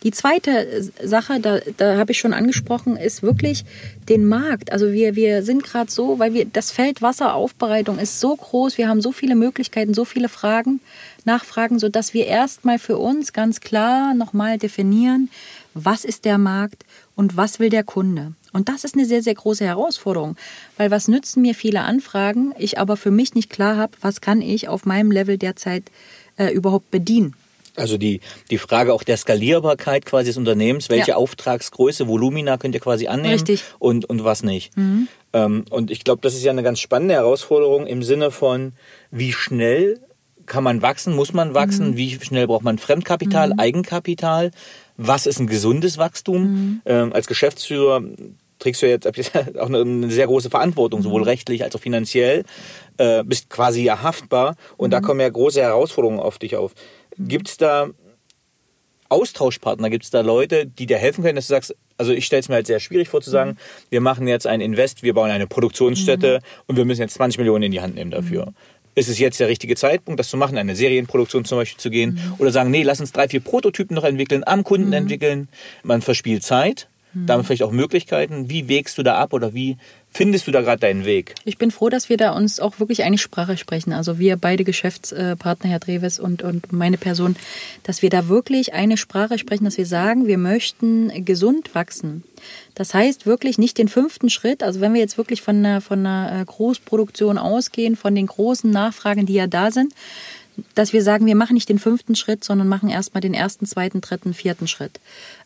Die 0.02 0.12
zweite 0.12 0.90
Sache, 1.04 1.40
da, 1.40 1.58
da 1.76 1.98
habe 1.98 2.12
ich 2.12 2.18
schon 2.18 2.32
angesprochen, 2.32 2.96
ist 2.96 3.22
wirklich 3.22 3.66
den 4.08 4.26
Markt. 4.26 4.72
Also 4.72 4.92
wir, 4.92 5.14
wir 5.14 5.42
sind 5.42 5.62
gerade 5.62 5.90
so, 5.90 6.18
weil 6.18 6.32
wir 6.32 6.46
das 6.46 6.70
Feld 6.70 7.02
Wasseraufbereitung 7.02 7.98
ist 7.98 8.18
so 8.18 8.34
groß, 8.34 8.78
wir 8.78 8.88
haben 8.88 9.02
so 9.02 9.12
viele 9.12 9.34
Möglichkeiten, 9.34 9.92
so 9.92 10.06
viele 10.06 10.30
Fragen, 10.30 10.80
Nachfragen, 11.26 11.78
sodass 11.78 12.14
wir 12.14 12.26
erstmal 12.26 12.78
für 12.78 12.96
uns 12.96 13.34
ganz 13.34 13.60
klar 13.60 14.14
nochmal 14.14 14.56
definieren, 14.56 15.28
was 15.74 16.06
ist 16.06 16.24
der 16.24 16.38
Markt 16.38 16.86
und 17.14 17.36
was 17.36 17.60
will 17.60 17.68
der 17.68 17.84
Kunde. 17.84 18.32
Und 18.52 18.68
das 18.68 18.84
ist 18.84 18.94
eine 18.94 19.06
sehr, 19.06 19.22
sehr 19.22 19.34
große 19.34 19.64
Herausforderung, 19.64 20.36
weil 20.76 20.90
was 20.90 21.08
nützen 21.08 21.42
mir 21.42 21.54
viele 21.54 21.80
Anfragen, 21.80 22.54
ich 22.58 22.78
aber 22.78 22.96
für 22.96 23.10
mich 23.10 23.34
nicht 23.34 23.50
klar 23.50 23.76
habe, 23.76 23.92
was 24.00 24.20
kann 24.20 24.42
ich 24.42 24.68
auf 24.68 24.84
meinem 24.84 25.10
Level 25.10 25.38
derzeit 25.38 25.84
äh, 26.36 26.52
überhaupt 26.52 26.90
bedienen. 26.90 27.34
Also 27.74 27.96
die, 27.96 28.20
die 28.50 28.58
Frage 28.58 28.92
auch 28.92 29.02
der 29.02 29.16
Skalierbarkeit 29.16 30.04
quasi 30.04 30.26
des 30.26 30.36
Unternehmens, 30.36 30.90
welche 30.90 31.12
ja. 31.12 31.16
Auftragsgröße, 31.16 32.06
Volumina 32.06 32.58
könnt 32.58 32.74
ihr 32.74 32.82
quasi 32.82 33.06
annehmen 33.06 33.32
Richtig. 33.32 33.64
Und, 33.78 34.04
und 34.04 34.24
was 34.24 34.42
nicht. 34.42 34.76
Mhm. 34.76 35.08
Ähm, 35.32 35.64
und 35.70 35.90
ich 35.90 36.04
glaube, 36.04 36.20
das 36.20 36.34
ist 36.34 36.42
ja 36.42 36.50
eine 36.50 36.62
ganz 36.62 36.80
spannende 36.80 37.14
Herausforderung 37.14 37.86
im 37.86 38.02
Sinne 38.02 38.30
von, 38.30 38.72
wie 39.10 39.32
schnell 39.32 40.00
kann 40.44 40.64
man 40.64 40.82
wachsen, 40.82 41.14
muss 41.14 41.32
man 41.32 41.54
wachsen, 41.54 41.92
mhm. 41.92 41.96
wie 41.96 42.18
schnell 42.20 42.46
braucht 42.46 42.64
man 42.64 42.76
Fremdkapital, 42.76 43.50
mhm. 43.50 43.58
Eigenkapital, 43.58 44.50
was 44.96 45.26
ist 45.26 45.40
ein 45.40 45.46
gesundes 45.46 45.96
Wachstum. 45.96 46.42
Mhm. 46.42 46.82
Ähm, 46.84 47.12
als 47.12 47.26
Geschäftsführer 47.26 48.02
trägst 48.62 48.82
du 48.82 48.88
jetzt 48.88 49.06
auch 49.58 49.66
eine, 49.66 50.10
sehr 50.10 50.26
große 50.26 50.50
Verantwortung, 50.50 51.02
sowohl 51.02 51.22
mhm. 51.22 51.28
rechtlich 51.28 51.64
als 51.64 51.74
auch 51.74 51.80
finanziell, 51.80 52.44
äh, 52.98 53.24
bist 53.24 53.50
quasi 53.50 53.82
ja 53.82 54.02
haftbar 54.02 54.56
und 54.76 54.88
mhm. 54.88 54.92
da 54.92 55.00
kommen 55.00 55.20
ja 55.20 55.28
große 55.28 55.60
Herausforderungen 55.60 56.20
auf 56.20 56.38
dich 56.38 56.56
auf. 56.56 56.74
Mhm. 57.16 57.28
Gibt 57.28 57.48
es 57.48 57.56
da 57.56 57.90
Austauschpartner, 59.08 59.90
gibt 59.90 60.04
es 60.04 60.10
da 60.10 60.22
Leute, 60.22 60.66
die 60.66 60.86
dir 60.86 60.96
helfen 60.96 61.22
können, 61.22 61.36
dass 61.36 61.48
du 61.48 61.54
sagst, 61.54 61.76
also 61.98 62.12
ich 62.12 62.24
stelle 62.24 62.40
es 62.40 62.48
mir 62.48 62.54
halt 62.54 62.66
sehr 62.66 62.80
schwierig 62.80 63.08
vor 63.08 63.20
zu 63.20 63.30
sagen, 63.30 63.50
mhm. 63.50 63.56
wir 63.90 64.00
machen 64.00 64.28
jetzt 64.28 64.46
ein 64.46 64.60
Invest, 64.60 65.02
wir 65.02 65.14
bauen 65.14 65.30
eine 65.30 65.46
Produktionsstätte 65.46 66.38
mhm. 66.40 66.62
und 66.68 66.76
wir 66.76 66.84
müssen 66.84 67.02
jetzt 67.02 67.14
20 67.14 67.38
Millionen 67.38 67.64
in 67.64 67.72
die 67.72 67.80
Hand 67.80 67.96
nehmen 67.96 68.10
dafür. 68.10 68.46
Mhm. 68.46 68.54
Ist 68.94 69.08
es 69.08 69.18
jetzt 69.18 69.40
der 69.40 69.48
richtige 69.48 69.74
Zeitpunkt, 69.74 70.20
das 70.20 70.28
zu 70.28 70.36
machen, 70.36 70.58
eine 70.58 70.76
Serienproduktion 70.76 71.46
zum 71.46 71.56
Beispiel 71.56 71.80
zu 71.80 71.88
gehen? 71.88 72.20
Oder 72.36 72.50
sagen, 72.50 72.70
nee, 72.70 72.82
lass 72.82 73.00
uns 73.00 73.10
drei, 73.10 73.26
vier 73.26 73.40
Prototypen 73.40 73.94
noch 73.94 74.04
entwickeln, 74.04 74.42
am 74.44 74.64
Kunden 74.64 74.92
entwickeln. 74.92 75.48
Man 75.82 76.02
verspielt 76.02 76.42
Zeit 76.42 76.88
Mhm. 77.14 77.26
Damit 77.26 77.46
vielleicht 77.46 77.62
auch 77.62 77.72
Möglichkeiten. 77.72 78.48
Wie 78.48 78.68
wägst 78.68 78.98
du 78.98 79.02
da 79.02 79.16
ab 79.16 79.32
oder 79.32 79.54
wie 79.54 79.76
findest 80.10 80.46
du 80.46 80.50
da 80.50 80.60
gerade 80.60 80.80
deinen 80.80 81.04
Weg? 81.04 81.34
Ich 81.44 81.58
bin 81.58 81.70
froh, 81.70 81.88
dass 81.88 82.08
wir 82.08 82.16
da 82.16 82.32
uns 82.32 82.60
auch 82.60 82.80
wirklich 82.80 83.02
eine 83.02 83.18
Sprache 83.18 83.56
sprechen. 83.56 83.92
Also 83.92 84.18
wir 84.18 84.36
beide 84.36 84.64
Geschäftspartner, 84.64 85.70
Herr 85.70 85.78
Dreves 85.78 86.18
und, 86.18 86.42
und 86.42 86.72
meine 86.72 86.98
Person, 86.98 87.36
dass 87.82 88.02
wir 88.02 88.10
da 88.10 88.28
wirklich 88.28 88.72
eine 88.74 88.96
Sprache 88.96 89.38
sprechen, 89.38 89.64
dass 89.64 89.78
wir 89.78 89.86
sagen, 89.86 90.26
wir 90.26 90.38
möchten 90.38 91.24
gesund 91.24 91.74
wachsen. 91.74 92.24
Das 92.74 92.94
heißt 92.94 93.26
wirklich 93.26 93.58
nicht 93.58 93.78
den 93.78 93.88
fünften 93.88 94.30
Schritt. 94.30 94.62
Also 94.62 94.80
wenn 94.80 94.94
wir 94.94 95.00
jetzt 95.00 95.18
wirklich 95.18 95.42
von 95.42 95.56
einer, 95.56 95.80
von 95.80 96.00
einer 96.00 96.40
äh, 96.40 96.44
Großproduktion 96.44 97.38
ausgehen, 97.38 97.96
von 97.96 98.14
den 98.14 98.26
großen 98.26 98.70
Nachfragen, 98.70 99.26
die 99.26 99.34
ja 99.34 99.46
da 99.46 99.70
sind, 99.70 99.94
dass 100.74 100.92
wir 100.92 101.02
sagen, 101.02 101.26
wir 101.26 101.34
machen 101.34 101.54
nicht 101.54 101.68
den 101.68 101.78
fünften 101.78 102.14
Schritt, 102.14 102.44
sondern 102.44 102.68
machen 102.68 102.88
erstmal 102.88 103.20
den 103.20 103.34
ersten, 103.34 103.66
zweiten, 103.66 104.00
dritten, 104.00 104.34
vierten 104.34 104.68
Schritt. 104.68 105.00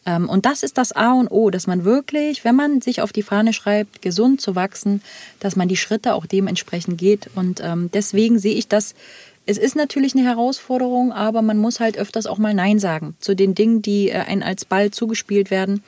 Ähm, 0.07 0.29
und 0.29 0.47
das 0.47 0.63
ist 0.63 0.79
das 0.79 0.93
A 0.93 1.13
und 1.13 1.29
O, 1.29 1.51
dass 1.51 1.67
man 1.67 1.85
wirklich, 1.85 2.45
wenn 2.45 2.57
man 2.57 2.81
sich 2.81 3.03
auf 3.03 3.13
die 3.13 3.23
Fahne 3.23 3.53
schreibt, 3.53 4.01
gesund 4.01 4.41
zu 4.41 4.55
wachsen, 4.55 5.03
dass 5.41 5.57
man 5.57 5.69
die 5.69 5.77
Schritte 5.77 6.15
auch 6.15 6.25
dementsprechend 6.25 6.97
geht. 6.97 7.29
Und 7.35 7.61
ähm, 7.63 7.91
deswegen 7.93 8.39
sehe 8.39 8.55
ich 8.55 8.69
das 8.69 8.95
es 9.49 9.59
ist 9.59 9.77
natürlich 9.77 10.15
eine 10.15 10.25
Herausforderung, 10.25 11.13
aber 11.13 11.41
man 11.41 11.57
muss 11.57 11.79
halt 11.79 11.97
öfters 11.97 12.27
auch 12.27 12.39
mal 12.39 12.53
Nein 12.53 12.81
sagen 12.81 13.15
zu 13.21 13.37
den 13.37 13.55
Dingen, 13.55 13.81
die 13.81 14.11
äh, 14.11 14.19
einen 14.19 14.43
als 14.43 14.65
Ball 14.65 14.91
zugespielt 14.91 15.53
werden 15.53 15.85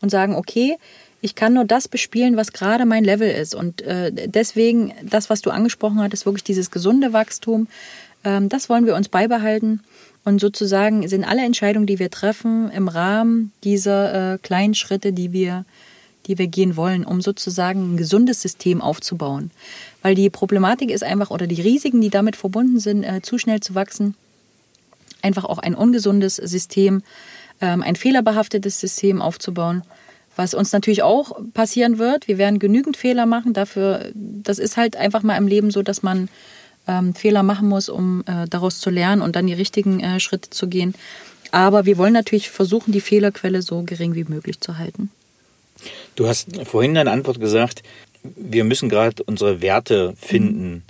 und 0.00 0.10
sagen, 0.10 0.36
okay, 0.36 0.76
ich 1.20 1.34
kann 1.34 1.52
nur 1.52 1.64
das 1.64 1.88
bespielen, 1.88 2.36
was 2.36 2.52
gerade 2.52 2.86
mein 2.86 3.04
Level 3.04 3.28
ist. 3.28 3.54
Und 3.54 3.82
äh, 3.82 4.12
deswegen, 4.12 4.92
das, 5.02 5.28
was 5.28 5.42
du 5.42 5.50
angesprochen 5.50 6.00
hattest, 6.00 6.24
wirklich 6.24 6.44
dieses 6.44 6.70
gesunde 6.70 7.12
Wachstum, 7.12 7.66
ähm, 8.24 8.48
das 8.48 8.68
wollen 8.68 8.86
wir 8.86 8.94
uns 8.94 9.08
beibehalten. 9.08 9.80
Und 10.24 10.40
sozusagen 10.40 11.06
sind 11.08 11.24
alle 11.24 11.44
Entscheidungen, 11.44 11.86
die 11.86 11.98
wir 11.98 12.10
treffen, 12.10 12.70
im 12.70 12.88
Rahmen 12.88 13.52
dieser 13.64 14.34
äh, 14.34 14.38
kleinen 14.38 14.74
Schritte, 14.74 15.12
die 15.12 15.32
wir, 15.32 15.64
die 16.26 16.38
wir 16.38 16.46
gehen 16.46 16.76
wollen, 16.76 17.04
um 17.04 17.22
sozusagen 17.22 17.94
ein 17.94 17.96
gesundes 17.96 18.42
System 18.42 18.82
aufzubauen. 18.82 19.50
Weil 20.02 20.14
die 20.14 20.28
Problematik 20.28 20.90
ist 20.90 21.02
einfach, 21.02 21.30
oder 21.30 21.46
die 21.46 21.60
Risiken, 21.60 22.00
die 22.00 22.10
damit 22.10 22.36
verbunden 22.36 22.80
sind, 22.80 23.02
äh, 23.02 23.22
zu 23.22 23.38
schnell 23.38 23.60
zu 23.60 23.74
wachsen, 23.74 24.14
einfach 25.22 25.44
auch 25.44 25.58
ein 25.58 25.74
ungesundes 25.74 26.36
System, 26.36 27.02
ähm, 27.60 27.82
ein 27.82 27.96
fehlerbehaftetes 27.96 28.78
System 28.78 29.22
aufzubauen. 29.22 29.82
Was 30.36 30.54
uns 30.54 30.72
natürlich 30.72 31.02
auch 31.02 31.32
passieren 31.54 31.98
wird. 31.98 32.28
Wir 32.28 32.38
werden 32.38 32.58
genügend 32.58 32.96
Fehler 32.96 33.26
machen. 33.26 33.52
Dafür, 33.52 34.10
das 34.14 34.58
ist 34.58 34.76
halt 34.76 34.96
einfach 34.96 35.22
mal 35.22 35.36
im 35.36 35.48
Leben 35.48 35.70
so, 35.70 35.82
dass 35.82 36.02
man 36.02 36.28
ähm, 36.90 37.14
Fehler 37.14 37.42
machen 37.42 37.68
muss, 37.68 37.88
um 37.88 38.22
äh, 38.26 38.46
daraus 38.48 38.80
zu 38.80 38.90
lernen 38.90 39.22
und 39.22 39.36
dann 39.36 39.46
die 39.46 39.54
richtigen 39.54 40.00
äh, 40.00 40.18
Schritte 40.18 40.50
zu 40.50 40.68
gehen. 40.68 40.94
Aber 41.52 41.86
wir 41.86 41.96
wollen 41.98 42.12
natürlich 42.12 42.50
versuchen, 42.50 42.92
die 42.92 43.00
Fehlerquelle 43.00 43.62
so 43.62 43.82
gering 43.82 44.14
wie 44.14 44.24
möglich 44.24 44.60
zu 44.60 44.78
halten. 44.78 45.10
Du 46.14 46.28
hast 46.28 46.66
vorhin 46.66 46.96
in 46.96 47.08
Antwort 47.08 47.40
gesagt, 47.40 47.82
wir 48.22 48.64
müssen 48.64 48.88
gerade 48.88 49.22
unsere 49.22 49.62
Werte 49.62 50.14
finden. 50.16 50.82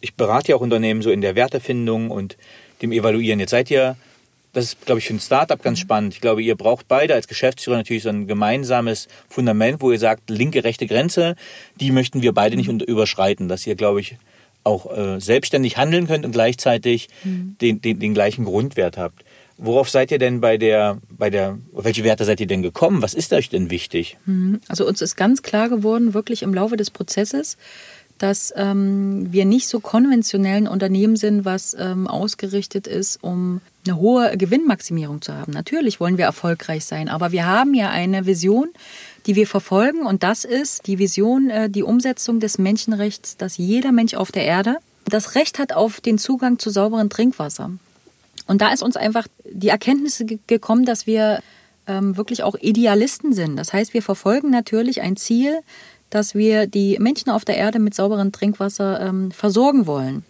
Ich 0.00 0.14
berate 0.14 0.48
ja 0.50 0.56
auch 0.56 0.60
Unternehmen 0.60 1.02
so 1.02 1.10
in 1.10 1.20
der 1.20 1.34
Wertefindung 1.34 2.10
und 2.10 2.36
dem 2.80 2.92
Evaluieren. 2.92 3.40
Jetzt 3.40 3.50
seid 3.50 3.70
ihr, 3.70 3.96
das 4.54 4.64
ist, 4.66 4.86
glaube 4.86 5.00
ich, 5.00 5.06
für 5.06 5.14
ein 5.14 5.20
Startup 5.20 5.62
ganz 5.62 5.78
spannend. 5.78 6.14
Ich 6.14 6.20
glaube, 6.20 6.42
ihr 6.42 6.56
braucht 6.56 6.88
beide 6.88 7.14
als 7.14 7.28
Geschäftsführer 7.28 7.76
natürlich 7.76 8.04
so 8.04 8.08
ein 8.08 8.26
gemeinsames 8.26 9.08
Fundament, 9.28 9.82
wo 9.82 9.92
ihr 9.92 9.98
sagt, 9.98 10.30
linke, 10.30 10.64
rechte 10.64 10.86
Grenze, 10.86 11.36
die 11.76 11.90
möchten 11.90 12.22
wir 12.22 12.32
beide 12.32 12.56
nicht 12.56 12.68
überschreiten. 12.68 13.48
Dass 13.48 13.66
ihr, 13.66 13.74
glaube 13.74 14.00
ich, 14.00 14.16
auch 14.64 14.90
äh, 14.96 15.20
selbstständig 15.20 15.76
handeln 15.76 16.06
könnt 16.06 16.24
und 16.24 16.32
gleichzeitig 16.32 17.08
mhm. 17.24 17.56
den, 17.60 17.80
den, 17.80 17.98
den 17.98 18.14
gleichen 18.14 18.44
Grundwert 18.44 18.96
habt. 18.96 19.24
Worauf 19.56 19.90
seid 19.90 20.12
ihr 20.12 20.18
denn 20.18 20.40
bei 20.40 20.56
der, 20.56 20.98
bei 21.10 21.30
der, 21.30 21.58
welche 21.72 22.04
Werte 22.04 22.24
seid 22.24 22.40
ihr 22.40 22.46
denn 22.46 22.62
gekommen? 22.62 23.02
Was 23.02 23.12
ist 23.12 23.32
euch 23.32 23.48
denn 23.48 23.70
wichtig? 23.70 24.16
Mhm. 24.24 24.60
Also 24.68 24.86
uns 24.86 25.02
ist 25.02 25.16
ganz 25.16 25.42
klar 25.42 25.68
geworden, 25.68 26.14
wirklich 26.14 26.42
im 26.42 26.54
Laufe 26.54 26.76
des 26.76 26.90
Prozesses, 26.90 27.56
dass 28.18 28.52
ähm, 28.56 29.32
wir 29.32 29.44
nicht 29.44 29.68
so 29.68 29.80
konventionellen 29.80 30.68
Unternehmen 30.68 31.16
sind, 31.16 31.44
was 31.44 31.74
ähm, 31.78 32.06
ausgerichtet 32.06 32.86
ist, 32.86 33.22
um 33.22 33.60
eine 33.86 33.96
hohe 33.96 34.36
Gewinnmaximierung 34.36 35.22
zu 35.22 35.34
haben. 35.34 35.52
Natürlich 35.52 35.98
wollen 35.98 36.18
wir 36.18 36.24
erfolgreich 36.24 36.84
sein, 36.84 37.08
aber 37.08 37.32
wir 37.32 37.46
haben 37.46 37.74
ja 37.74 37.90
eine 37.90 38.26
Vision, 38.26 38.70
die 39.28 39.36
wir 39.36 39.46
verfolgen. 39.46 40.06
Und 40.06 40.24
das 40.24 40.44
ist 40.44 40.86
die 40.86 40.98
Vision, 40.98 41.50
äh, 41.50 41.70
die 41.70 41.84
Umsetzung 41.84 42.40
des 42.40 42.58
Menschenrechts, 42.58 43.36
dass 43.36 43.58
jeder 43.58 43.92
Mensch 43.92 44.14
auf 44.14 44.32
der 44.32 44.44
Erde 44.44 44.78
das 45.04 45.34
Recht 45.36 45.58
hat 45.58 45.72
auf 45.72 46.00
den 46.00 46.18
Zugang 46.18 46.58
zu 46.58 46.70
sauberem 46.70 47.10
Trinkwasser. 47.10 47.70
Und 48.46 48.60
da 48.62 48.72
ist 48.72 48.82
uns 48.82 48.96
einfach 48.96 49.26
die 49.44 49.68
Erkenntnis 49.68 50.24
gekommen, 50.46 50.86
dass 50.86 51.06
wir 51.06 51.40
ähm, 51.86 52.16
wirklich 52.16 52.42
auch 52.42 52.56
Idealisten 52.56 53.32
sind. 53.32 53.56
Das 53.56 53.72
heißt, 53.72 53.94
wir 53.94 54.02
verfolgen 54.02 54.50
natürlich 54.50 55.02
ein 55.02 55.16
Ziel, 55.16 55.60
dass 56.10 56.34
wir 56.34 56.66
die 56.66 56.98
Menschen 56.98 57.30
auf 57.30 57.44
der 57.44 57.58
Erde 57.58 57.78
mit 57.78 57.94
sauberem 57.94 58.32
Trinkwasser 58.32 59.00
ähm, 59.00 59.30
versorgen 59.30 59.86
wollen. 59.86 60.24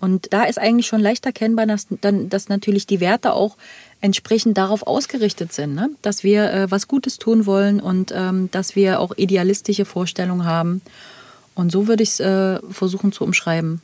Und 0.00 0.32
da 0.32 0.44
ist 0.44 0.58
eigentlich 0.58 0.86
schon 0.86 1.00
leicht 1.00 1.26
erkennbar, 1.26 1.66
dass, 1.66 1.86
dass 2.00 2.48
natürlich 2.48 2.86
die 2.86 3.00
Werte 3.00 3.32
auch 3.32 3.56
entsprechend 4.00 4.56
darauf 4.56 4.86
ausgerichtet 4.86 5.52
sind, 5.52 5.74
ne? 5.74 5.90
dass 6.02 6.22
wir 6.22 6.52
äh, 6.52 6.70
was 6.70 6.88
Gutes 6.88 7.18
tun 7.18 7.46
wollen 7.46 7.80
und 7.80 8.12
ähm, 8.14 8.50
dass 8.50 8.76
wir 8.76 9.00
auch 9.00 9.12
idealistische 9.16 9.84
Vorstellungen 9.84 10.44
haben. 10.44 10.82
Und 11.54 11.72
so 11.72 11.88
würde 11.88 12.04
ich 12.04 12.10
es 12.10 12.20
äh, 12.20 12.60
versuchen 12.70 13.12
zu 13.12 13.24
umschreiben. 13.24 13.82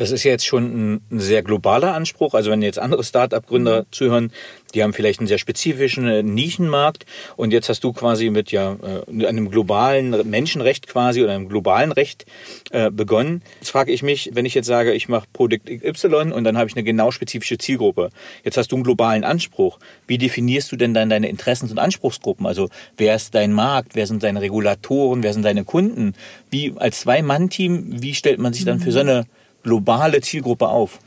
Das 0.00 0.12
ist 0.12 0.24
jetzt 0.24 0.46
schon 0.46 0.94
ein, 1.10 1.20
sehr 1.20 1.42
globaler 1.42 1.94
Anspruch. 1.94 2.32
Also 2.32 2.50
wenn 2.50 2.62
jetzt 2.62 2.78
andere 2.78 3.04
Start-up-Gründer 3.04 3.82
mhm. 3.82 3.86
zuhören, 3.90 4.32
die 4.72 4.82
haben 4.82 4.94
vielleicht 4.94 5.20
einen 5.20 5.26
sehr 5.26 5.36
spezifischen 5.36 6.08
äh, 6.08 6.22
Nischenmarkt 6.22 7.04
und 7.36 7.52
jetzt 7.52 7.68
hast 7.68 7.84
du 7.84 7.92
quasi 7.92 8.30
mit 8.30 8.50
ja 8.50 8.78
äh, 8.82 9.26
einem 9.26 9.50
globalen 9.50 10.26
Menschenrecht 10.30 10.86
quasi 10.86 11.22
oder 11.22 11.34
einem 11.34 11.50
globalen 11.50 11.92
Recht 11.92 12.24
äh, 12.70 12.90
begonnen. 12.90 13.42
Jetzt 13.60 13.72
frage 13.72 13.92
ich 13.92 14.02
mich, 14.02 14.30
wenn 14.32 14.46
ich 14.46 14.54
jetzt 14.54 14.68
sage, 14.68 14.94
ich 14.94 15.10
mache 15.10 15.26
Produkt 15.34 15.68
Y 15.68 16.32
und 16.32 16.44
dann 16.44 16.56
habe 16.56 16.70
ich 16.70 16.76
eine 16.76 16.82
genau 16.82 17.10
spezifische 17.10 17.58
Zielgruppe. 17.58 18.08
Jetzt 18.42 18.56
hast 18.56 18.72
du 18.72 18.76
einen 18.76 18.84
globalen 18.84 19.22
Anspruch. 19.22 19.78
Wie 20.06 20.16
definierst 20.16 20.72
du 20.72 20.76
denn 20.76 20.94
dann 20.94 21.10
deine 21.10 21.28
Interessens- 21.28 21.72
und 21.72 21.78
Anspruchsgruppen? 21.78 22.46
Also 22.46 22.70
wer 22.96 23.16
ist 23.16 23.34
dein 23.34 23.52
Markt? 23.52 23.96
Wer 23.96 24.06
sind 24.06 24.22
deine 24.22 24.40
Regulatoren? 24.40 25.22
Wer 25.22 25.34
sind 25.34 25.42
deine 25.42 25.64
Kunden? 25.64 26.14
Wie 26.48 26.72
als 26.76 27.00
Zwei-Mann-Team, 27.00 28.00
wie 28.00 28.14
stellt 28.14 28.38
man 28.38 28.54
sich 28.54 28.64
dann 28.64 28.80
für 28.80 28.92
so 28.92 29.00
eine 29.00 29.26
globale 29.62 30.20
Zielgruppe 30.20 30.68
auf? 30.68 30.98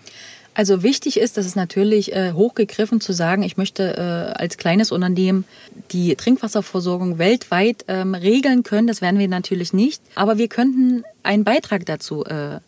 Also 0.56 0.84
wichtig 0.84 1.20
ist, 1.20 1.38
dass 1.38 1.46
es 1.46 1.56
natürlich 1.56 2.14
äh, 2.14 2.34
hochgegriffen 2.34 3.02
zu 3.02 3.12
sagen, 3.12 3.42
ich 3.42 3.58
möchte 3.58 3.98
äh, 3.98 4.40
als 4.40 4.58
kleines 4.58 4.92
Unternehmen 4.92 5.46
die 5.92 6.16
Trinkwasserversorgung 6.16 7.18
weltweit 7.18 7.86
ähm, 7.88 8.14
regeln 8.14 8.62
können. 8.62 8.86
Das 8.86 9.02
werden 9.02 9.20
wir 9.20 9.28
natürlich 9.28 9.74
nicht. 9.74 10.02
Aber 10.14 10.38
wir 10.38 10.48
könnten 10.48 11.04
einen 11.24 11.44
Beitrag 11.44 11.86
dazu 11.88 12.24
äh, 12.26 12.60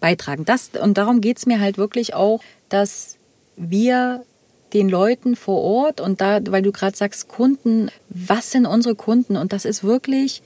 beitragen. 0.00 0.44
Das, 0.44 0.70
und 0.82 0.98
darum 0.98 1.20
geht's 1.20 1.46
mir 1.46 1.60
halt 1.60 1.78
wirklich 1.78 2.14
auch, 2.14 2.42
dass 2.68 3.18
wir 3.56 4.24
den 4.72 4.88
Leuten 4.88 5.36
vor 5.36 5.62
Ort 5.62 6.00
und 6.00 6.20
da, 6.20 6.40
weil 6.48 6.62
du 6.62 6.72
gerade 6.72 6.96
sagst, 6.96 7.28
Kunden, 7.28 7.90
was 8.08 8.50
sind 8.50 8.66
unsere 8.66 8.94
Kunden? 8.94 9.36
Und 9.36 9.52
das 9.52 9.64
ist 9.64 9.82
wirklich 9.84 10.42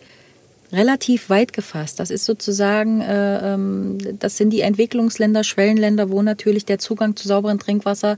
relativ 0.72 1.28
weit 1.30 1.52
gefasst. 1.52 2.00
Das 2.00 2.10
ist 2.10 2.24
sozusagen, 2.24 3.00
äh, 3.00 3.54
ähm, 3.54 3.98
das 4.18 4.36
sind 4.36 4.50
die 4.50 4.62
Entwicklungsländer, 4.62 5.44
Schwellenländer, 5.44 6.10
wo 6.10 6.22
natürlich 6.22 6.64
der 6.64 6.78
Zugang 6.78 7.14
zu 7.14 7.28
sauberem 7.28 7.58
Trinkwasser 7.58 8.16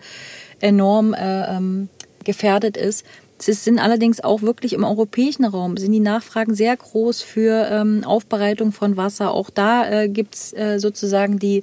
enorm 0.60 1.14
äh, 1.14 1.56
ähm, 1.56 1.88
gefährdet 2.24 2.76
ist. 2.76 3.04
Es 3.46 3.64
sind 3.64 3.78
allerdings 3.78 4.22
auch 4.22 4.42
wirklich 4.42 4.72
im 4.72 4.84
europäischen 4.84 5.44
Raum, 5.44 5.76
sind 5.76 5.92
die 5.92 6.00
Nachfragen 6.00 6.54
sehr 6.54 6.74
groß 6.76 7.20
für 7.20 7.68
ähm, 7.70 8.04
Aufbereitung 8.04 8.72
von 8.72 8.96
Wasser. 8.96 9.32
Auch 9.32 9.50
da 9.50 9.90
äh, 9.90 10.08
gibt's 10.08 10.52
äh, 10.54 10.78
sozusagen 10.78 11.38
die, 11.38 11.62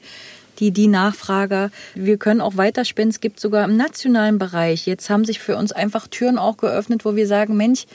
die, 0.60 0.71
die 0.71 0.88
Nachfrage. 0.88 1.71
Wir 1.95 2.17
können 2.17 2.39
auch 2.39 2.58
weiterspinnen. 2.58 3.10
Es 3.10 3.19
gibt 3.19 3.39
sogar 3.39 3.65
im 3.65 3.77
nationalen 3.77 4.38
Bereich. 4.38 4.86
Jetzt 4.86 5.10
haben 5.10 5.25
sich 5.25 5.39
für 5.39 5.58
uns 5.58 5.71
einfach 5.71 6.08
Türen 6.08 6.38
auch 6.38 6.58
geöffnet, 6.58 7.04
wo 7.04 7.15
wir 7.15 7.25
sagen, 7.25 7.58
Mensch, 7.58 7.86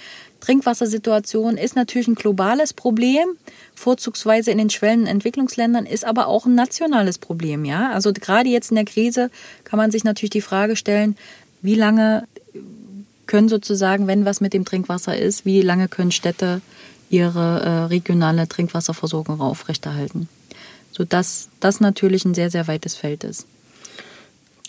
Trinkwassersituation 0.41 1.57
ist 1.57 1.77
natürlich 1.77 2.09
ein 2.09 2.15
globales 2.15 2.73
Problem, 2.73 3.27
vorzugsweise 3.75 4.51
in 4.51 4.59
den 4.59 4.71
Schwellen- 4.71 5.07
Entwicklungsländern, 5.07 5.87
ist 5.87 6.05
aber 6.05 6.29
auch 6.29 6.47
ein 6.47 6.55
nationales 6.55 7.19
Problem. 7.19 7.65
Ja? 7.65 7.93
Also 7.93 8.13
gerade 8.13 8.49
jetzt 8.49 8.71
in 8.71 8.77
der 8.77 8.85
Krise 8.85 9.31
kann 9.65 9.79
man 9.79 9.91
sich 9.91 10.05
natürlich 10.05 10.31
die 10.31 10.41
Frage 10.41 10.77
stellen, 10.77 11.17
wie 11.63 11.75
lange 11.75 12.27
können 13.27 13.49
sozusagen, 13.49 14.07
wenn 14.07 14.25
was 14.25 14.41
mit 14.41 14.53
dem 14.53 14.65
Trinkwasser 14.65 15.17
ist, 15.17 15.45
wie 15.45 15.63
lange 15.63 15.89
können 15.89 16.13
Städte 16.13 16.61
ihre 17.11 17.61
äh, 17.63 17.69
regionale 17.87 18.49
Trinkwasserversorgung 18.49 19.41
aufrechterhalten? 19.41 20.29
Sodass 20.93 21.49
das 21.61 21.81
natürlich 21.81 22.25
ein 22.25 22.35
sehr, 22.35 22.51
sehr 22.51 22.69
weites 22.69 22.95
Feld 22.95 23.25
ist. 23.25 23.47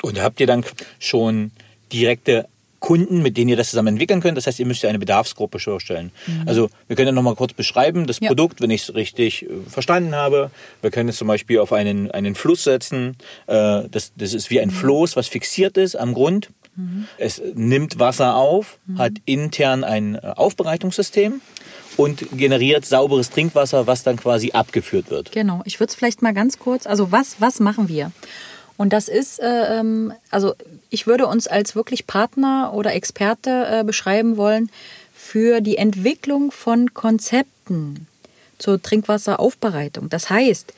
Und 0.01 0.21
habt 0.21 0.39
ihr 0.39 0.47
dann 0.47 0.65
schon 0.99 1.51
direkte 1.91 2.47
Kunden, 2.79 3.21
mit 3.21 3.37
denen 3.37 3.49
ihr 3.49 3.55
das 3.55 3.69
zusammen 3.69 3.89
entwickeln 3.89 4.21
könnt. 4.21 4.37
Das 4.37 4.47
heißt, 4.47 4.59
ihr 4.59 4.65
müsst 4.65 4.83
ja 4.83 4.89
eine 4.89 4.99
Bedarfsgruppe 4.99 5.59
vorstellen. 5.59 6.11
Mhm. 6.27 6.43
Also 6.47 6.69
wir 6.87 6.95
können 6.95 7.07
ja 7.07 7.11
noch 7.11 7.23
mal 7.23 7.35
kurz 7.35 7.53
beschreiben, 7.53 8.07
das 8.07 8.19
ja. 8.19 8.27
Produkt, 8.27 8.61
wenn 8.61 8.69
ich 8.69 8.83
es 8.83 8.95
richtig 8.95 9.43
äh, 9.43 9.47
verstanden 9.67 10.15
habe. 10.15 10.51
Wir 10.81 10.91
können 10.91 11.09
es 11.09 11.17
zum 11.17 11.27
Beispiel 11.27 11.59
auf 11.59 11.73
einen, 11.73 12.11
einen 12.11 12.35
Fluss 12.35 12.63
setzen. 12.63 13.17
Äh, 13.47 13.83
das, 13.89 14.13
das 14.15 14.33
ist 14.33 14.49
wie 14.49 14.59
ein 14.59 14.69
mhm. 14.69 14.73
Floß, 14.73 15.15
was 15.15 15.27
fixiert 15.27 15.77
ist 15.77 15.95
am 15.95 16.13
Grund. 16.13 16.49
Mhm. 16.75 17.07
Es 17.17 17.41
nimmt 17.55 17.99
Wasser 17.99 18.35
auf, 18.35 18.77
mhm. 18.85 18.99
hat 18.99 19.13
intern 19.25 19.83
ein 19.83 20.15
äh, 20.15 20.19
Aufbereitungssystem 20.35 21.41
und 21.97 22.27
generiert 22.37 22.85
sauberes 22.85 23.31
Trinkwasser, 23.31 23.87
was 23.87 24.03
dann 24.03 24.17
quasi 24.17 24.51
abgeführt 24.51 25.09
wird. 25.09 25.31
Genau. 25.31 25.61
Ich 25.65 25.79
würde 25.79 25.89
es 25.89 25.95
vielleicht 25.95 26.21
mal 26.21 26.33
ganz 26.33 26.59
kurz, 26.59 26.85
also 26.85 27.11
was, 27.11 27.37
was 27.39 27.59
machen 27.59 27.89
wir? 27.89 28.11
Und 28.77 28.93
das 28.93 29.07
ist, 29.07 29.39
äh, 29.39 29.79
ähm, 29.79 30.13
also 30.29 30.53
ich 30.89 31.07
würde 31.07 31.27
uns 31.27 31.47
als 31.47 31.75
wirklich 31.75 32.07
Partner 32.07 32.71
oder 32.73 32.93
Experte 32.93 33.67
äh, 33.69 33.83
beschreiben 33.83 34.37
wollen 34.37 34.69
für 35.13 35.61
die 35.61 35.77
Entwicklung 35.77 36.51
von 36.51 36.93
Konzepten 36.93 38.07
zur 38.59 38.81
Trinkwasseraufbereitung. 38.81 40.09
Das 40.09 40.29
heißt, 40.29 40.73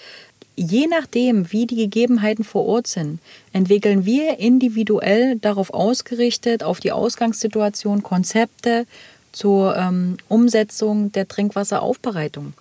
je 0.56 0.88
nachdem, 0.88 1.52
wie 1.52 1.66
die 1.66 1.76
Gegebenheiten 1.76 2.44
vor 2.44 2.66
Ort 2.66 2.88
sind, 2.88 3.20
entwickeln 3.54 4.06
wir 4.06 4.40
individuell 4.40 5.38
darauf 5.38 5.74
ausgerichtet, 5.74 6.64
auf 6.64 6.80
die 6.80 6.92
Ausgangssituation 6.92 8.04
Konzepte 8.04 8.86
zur 9.32 9.78
ähm, 9.78 10.18
Umsetzung 10.28 11.12
der 11.12 11.28
Trinkwasseraufbereitung. 11.28 12.54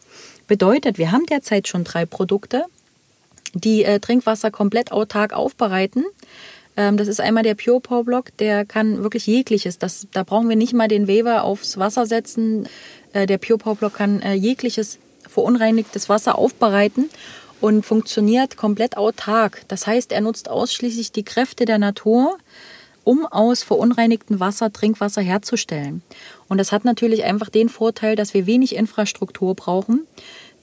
Bedeutet, 0.46 0.98
wir 0.98 1.12
haben 1.12 1.26
derzeit 1.26 1.68
schon 1.68 1.84
drei 1.84 2.06
Produkte, 2.06 2.64
die 3.54 3.84
äh, 3.84 4.00
Trinkwasser 4.00 4.50
komplett 4.50 4.92
autark 4.92 5.32
aufbereiten. 5.32 6.04
Ähm, 6.76 6.96
das 6.96 7.08
ist 7.08 7.20
einmal 7.20 7.42
der 7.42 7.56
Pure 7.56 7.80
Power 7.80 8.04
Block, 8.04 8.36
der 8.38 8.64
kann 8.64 9.02
wirklich 9.02 9.26
jegliches. 9.26 9.78
Das, 9.78 10.06
da 10.12 10.22
brauchen 10.22 10.48
wir 10.48 10.56
nicht 10.56 10.72
mal 10.72 10.88
den 10.88 11.08
Weber 11.08 11.42
aufs 11.42 11.76
Wasser 11.76 12.06
setzen. 12.06 12.68
Äh, 13.12 13.26
der 13.26 13.38
Pure 13.38 13.58
Power 13.58 13.74
Block 13.74 13.94
kann 13.94 14.22
äh, 14.22 14.34
jegliches 14.34 14.98
verunreinigtes 15.28 16.08
Wasser 16.08 16.38
aufbereiten 16.38 17.10
und 17.60 17.84
funktioniert 17.84 18.56
komplett 18.56 18.96
autark. 18.96 19.62
Das 19.68 19.86
heißt, 19.86 20.12
er 20.12 20.20
nutzt 20.20 20.48
ausschließlich 20.48 21.10
die 21.10 21.24
Kräfte 21.24 21.64
der 21.64 21.78
Natur, 21.78 22.38
um 23.02 23.26
aus 23.26 23.62
verunreinigtem 23.62 24.38
Wasser 24.38 24.72
Trinkwasser 24.72 25.22
herzustellen. 25.22 26.02
Und 26.48 26.58
das 26.58 26.72
hat 26.72 26.84
natürlich 26.84 27.24
einfach 27.24 27.48
den 27.48 27.68
Vorteil, 27.68 28.16
dass 28.16 28.34
wir 28.34 28.46
wenig 28.46 28.76
Infrastruktur 28.76 29.54
brauchen 29.54 30.06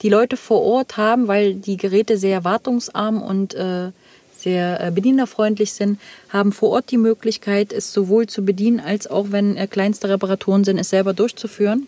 die 0.02 0.08
Leute 0.08 0.36
vor 0.36 0.62
Ort 0.62 0.96
haben, 0.96 1.28
weil 1.28 1.54
die 1.54 1.76
Geräte 1.76 2.18
sehr 2.18 2.44
wartungsarm 2.44 3.22
und 3.22 3.54
äh, 3.54 3.90
sehr 4.36 4.80
äh, 4.80 4.90
bedienerfreundlich 4.90 5.72
sind, 5.72 5.98
haben 6.28 6.52
vor 6.52 6.70
Ort 6.70 6.90
die 6.90 6.98
Möglichkeit, 6.98 7.72
es 7.72 7.92
sowohl 7.92 8.26
zu 8.26 8.44
bedienen, 8.44 8.80
als 8.80 9.06
auch, 9.06 9.26
wenn 9.30 9.56
äh, 9.56 9.66
kleinste 9.66 10.08
Reparaturen 10.08 10.64
sind, 10.64 10.78
es 10.78 10.90
selber 10.90 11.14
durchzuführen. 11.14 11.86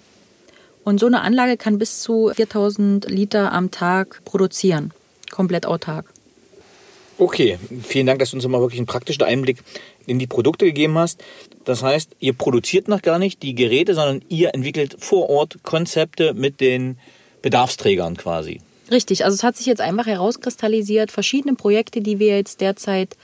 Und 0.84 0.98
so 0.98 1.06
eine 1.06 1.20
Anlage 1.20 1.56
kann 1.56 1.78
bis 1.78 2.00
zu 2.00 2.32
4000 2.34 3.10
Liter 3.10 3.52
am 3.52 3.70
Tag 3.70 4.22
produzieren, 4.24 4.92
komplett 5.30 5.66
autark. 5.66 6.06
Okay, 7.18 7.58
vielen 7.82 8.06
Dank, 8.06 8.20
dass 8.20 8.30
du 8.30 8.36
uns 8.36 8.46
mal 8.46 8.60
wirklich 8.60 8.78
einen 8.78 8.86
praktischen 8.86 9.24
Einblick 9.24 9.58
in 10.06 10.18
die 10.18 10.28
Produkte 10.28 10.64
gegeben 10.64 10.96
hast. 10.96 11.22
Das 11.64 11.82
heißt, 11.82 12.12
ihr 12.20 12.32
produziert 12.32 12.86
noch 12.86 13.02
gar 13.02 13.18
nicht 13.18 13.42
die 13.42 13.56
Geräte, 13.56 13.94
sondern 13.94 14.22
ihr 14.28 14.54
entwickelt 14.54 14.96
vor 15.00 15.28
Ort 15.28 15.58
Konzepte 15.64 16.32
mit 16.32 16.60
den 16.60 16.96
Bedarfsträgern 17.42 18.16
quasi. 18.16 18.60
Richtig, 18.90 19.24
also 19.24 19.34
es 19.34 19.42
hat 19.42 19.56
sich 19.56 19.66
jetzt 19.66 19.80
einfach 19.80 20.06
herauskristallisiert, 20.06 21.12
verschiedene 21.12 21.54
Projekte, 21.54 22.00
die 22.00 22.18
wir 22.18 22.36
jetzt 22.36 22.60
derzeit 22.60 23.16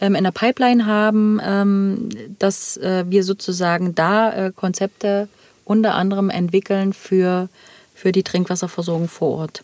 ähm, 0.00 0.14
in 0.14 0.24
der 0.24 0.30
Pipeline 0.30 0.86
haben, 0.86 1.40
ähm, 1.42 2.08
dass 2.38 2.76
äh, 2.76 3.04
wir 3.08 3.24
sozusagen 3.24 3.94
da 3.94 4.48
äh, 4.48 4.52
Konzepte 4.54 5.28
unter 5.64 5.94
anderem 5.94 6.30
entwickeln 6.30 6.92
für, 6.92 7.48
für 7.94 8.12
die 8.12 8.22
Trinkwasserversorgung 8.22 9.08
vor 9.08 9.38
Ort. 9.38 9.62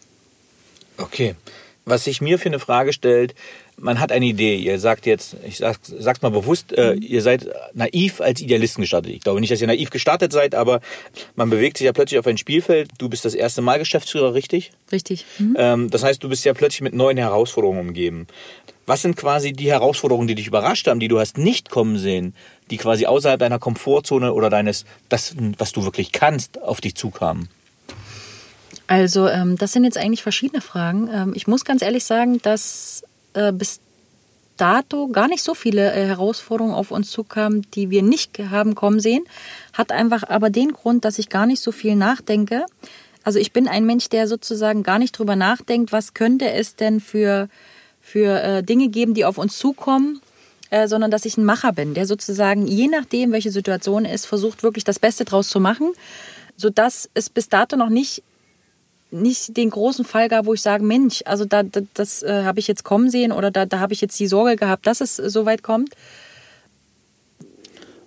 Okay. 0.96 1.34
Was 1.84 2.04
sich 2.04 2.20
mir 2.20 2.38
für 2.38 2.48
eine 2.48 2.60
Frage 2.60 2.92
stellt, 2.92 3.34
man 3.76 4.00
hat 4.00 4.12
eine 4.12 4.26
Idee. 4.26 4.56
Ihr 4.56 4.78
sagt 4.78 5.06
jetzt, 5.06 5.36
ich 5.46 5.58
sag, 5.58 5.78
sag's 5.82 6.22
mal 6.22 6.30
bewusst, 6.30 6.72
äh, 6.72 6.94
mhm. 6.94 7.02
ihr 7.02 7.22
seid 7.22 7.48
naiv 7.74 8.20
als 8.20 8.40
Idealisten 8.40 8.82
gestartet. 8.82 9.12
Ich 9.12 9.20
glaube 9.20 9.40
nicht, 9.40 9.52
dass 9.52 9.60
ihr 9.60 9.66
naiv 9.66 9.90
gestartet 9.90 10.32
seid, 10.32 10.54
aber 10.54 10.80
man 11.34 11.50
bewegt 11.50 11.78
sich 11.78 11.86
ja 11.86 11.92
plötzlich 11.92 12.18
auf 12.18 12.26
ein 12.26 12.38
Spielfeld. 12.38 12.90
Du 12.98 13.08
bist 13.08 13.24
das 13.24 13.34
erste 13.34 13.62
Mal 13.62 13.78
Geschäftsführer, 13.78 14.34
richtig? 14.34 14.72
Richtig. 14.90 15.24
Mhm. 15.38 15.56
Ähm, 15.58 15.90
das 15.90 16.02
heißt, 16.02 16.22
du 16.22 16.28
bist 16.28 16.44
ja 16.44 16.54
plötzlich 16.54 16.82
mit 16.82 16.94
neuen 16.94 17.16
Herausforderungen 17.16 17.80
umgeben. 17.80 18.26
Was 18.86 19.02
sind 19.02 19.16
quasi 19.16 19.52
die 19.52 19.70
Herausforderungen, 19.70 20.26
die 20.26 20.34
dich 20.34 20.48
überrascht 20.48 20.88
haben, 20.88 21.00
die 21.00 21.08
du 21.08 21.20
hast 21.20 21.38
nicht 21.38 21.70
kommen 21.70 21.98
sehen, 21.98 22.34
die 22.70 22.76
quasi 22.76 23.06
außerhalb 23.06 23.38
deiner 23.38 23.58
Komfortzone 23.58 24.32
oder 24.32 24.50
deines, 24.50 24.84
das, 25.08 25.34
was 25.58 25.72
du 25.72 25.84
wirklich 25.84 26.10
kannst, 26.12 26.60
auf 26.60 26.80
dich 26.80 26.96
zukamen? 26.96 27.48
Also, 28.88 29.28
ähm, 29.28 29.56
das 29.56 29.72
sind 29.72 29.84
jetzt 29.84 29.96
eigentlich 29.96 30.22
verschiedene 30.22 30.60
Fragen. 30.60 31.08
Ähm, 31.12 31.32
ich 31.34 31.46
muss 31.46 31.64
ganz 31.64 31.82
ehrlich 31.82 32.04
sagen, 32.04 32.42
dass 32.42 33.04
äh, 33.34 33.52
bis 33.52 33.80
dato 34.56 35.08
gar 35.08 35.28
nicht 35.28 35.42
so 35.42 35.54
viele 35.54 35.92
äh, 35.92 36.06
Herausforderungen 36.06 36.74
auf 36.74 36.90
uns 36.90 37.10
zukamen, 37.10 37.66
die 37.74 37.90
wir 37.90 38.02
nicht 38.02 38.38
haben 38.38 38.74
kommen 38.74 39.00
sehen. 39.00 39.24
Hat 39.72 39.92
einfach 39.92 40.22
aber 40.28 40.50
den 40.50 40.72
Grund, 40.72 41.04
dass 41.04 41.18
ich 41.18 41.28
gar 41.28 41.46
nicht 41.46 41.60
so 41.60 41.72
viel 41.72 41.96
nachdenke. 41.96 42.66
Also 43.24 43.38
ich 43.38 43.52
bin 43.52 43.68
ein 43.68 43.86
Mensch, 43.86 44.08
der 44.08 44.28
sozusagen 44.28 44.82
gar 44.82 44.98
nicht 44.98 45.18
drüber 45.18 45.36
nachdenkt, 45.36 45.92
was 45.92 46.14
könnte 46.14 46.50
es 46.50 46.76
denn 46.76 47.00
für, 47.00 47.48
für 48.00 48.42
äh, 48.42 48.62
Dinge 48.62 48.88
geben, 48.88 49.14
die 49.14 49.24
auf 49.24 49.38
uns 49.38 49.58
zukommen, 49.58 50.20
äh, 50.70 50.88
sondern 50.88 51.10
dass 51.10 51.24
ich 51.24 51.36
ein 51.36 51.44
Macher 51.44 51.72
bin, 51.72 51.94
der 51.94 52.06
sozusagen, 52.06 52.66
je 52.66 52.88
nachdem, 52.88 53.32
welche 53.32 53.50
Situation 53.50 54.04
ist, 54.04 54.26
versucht 54.26 54.62
wirklich 54.62 54.84
das 54.84 54.98
Beste 54.98 55.24
draus 55.24 55.48
zu 55.48 55.60
machen, 55.60 55.92
sodass 56.56 57.08
es 57.14 57.30
bis 57.30 57.48
dato 57.48 57.76
noch 57.76 57.88
nicht 57.88 58.22
nicht 59.12 59.56
den 59.56 59.70
großen 59.70 60.04
Fall 60.04 60.28
gab, 60.28 60.46
wo 60.46 60.54
ich 60.54 60.62
sage, 60.62 60.84
Mensch, 60.84 61.22
also 61.26 61.44
da, 61.44 61.62
da 61.62 61.80
das 61.94 62.22
äh, 62.22 62.44
habe 62.44 62.60
ich 62.60 62.66
jetzt 62.66 62.84
kommen 62.84 63.10
sehen 63.10 63.32
oder 63.32 63.50
da, 63.50 63.66
da 63.66 63.78
habe 63.78 63.92
ich 63.92 64.00
jetzt 64.00 64.18
die 64.18 64.26
Sorge 64.26 64.56
gehabt, 64.56 64.86
dass 64.86 65.00
es 65.00 65.16
so 65.16 65.46
weit 65.46 65.62
kommt. 65.62 65.94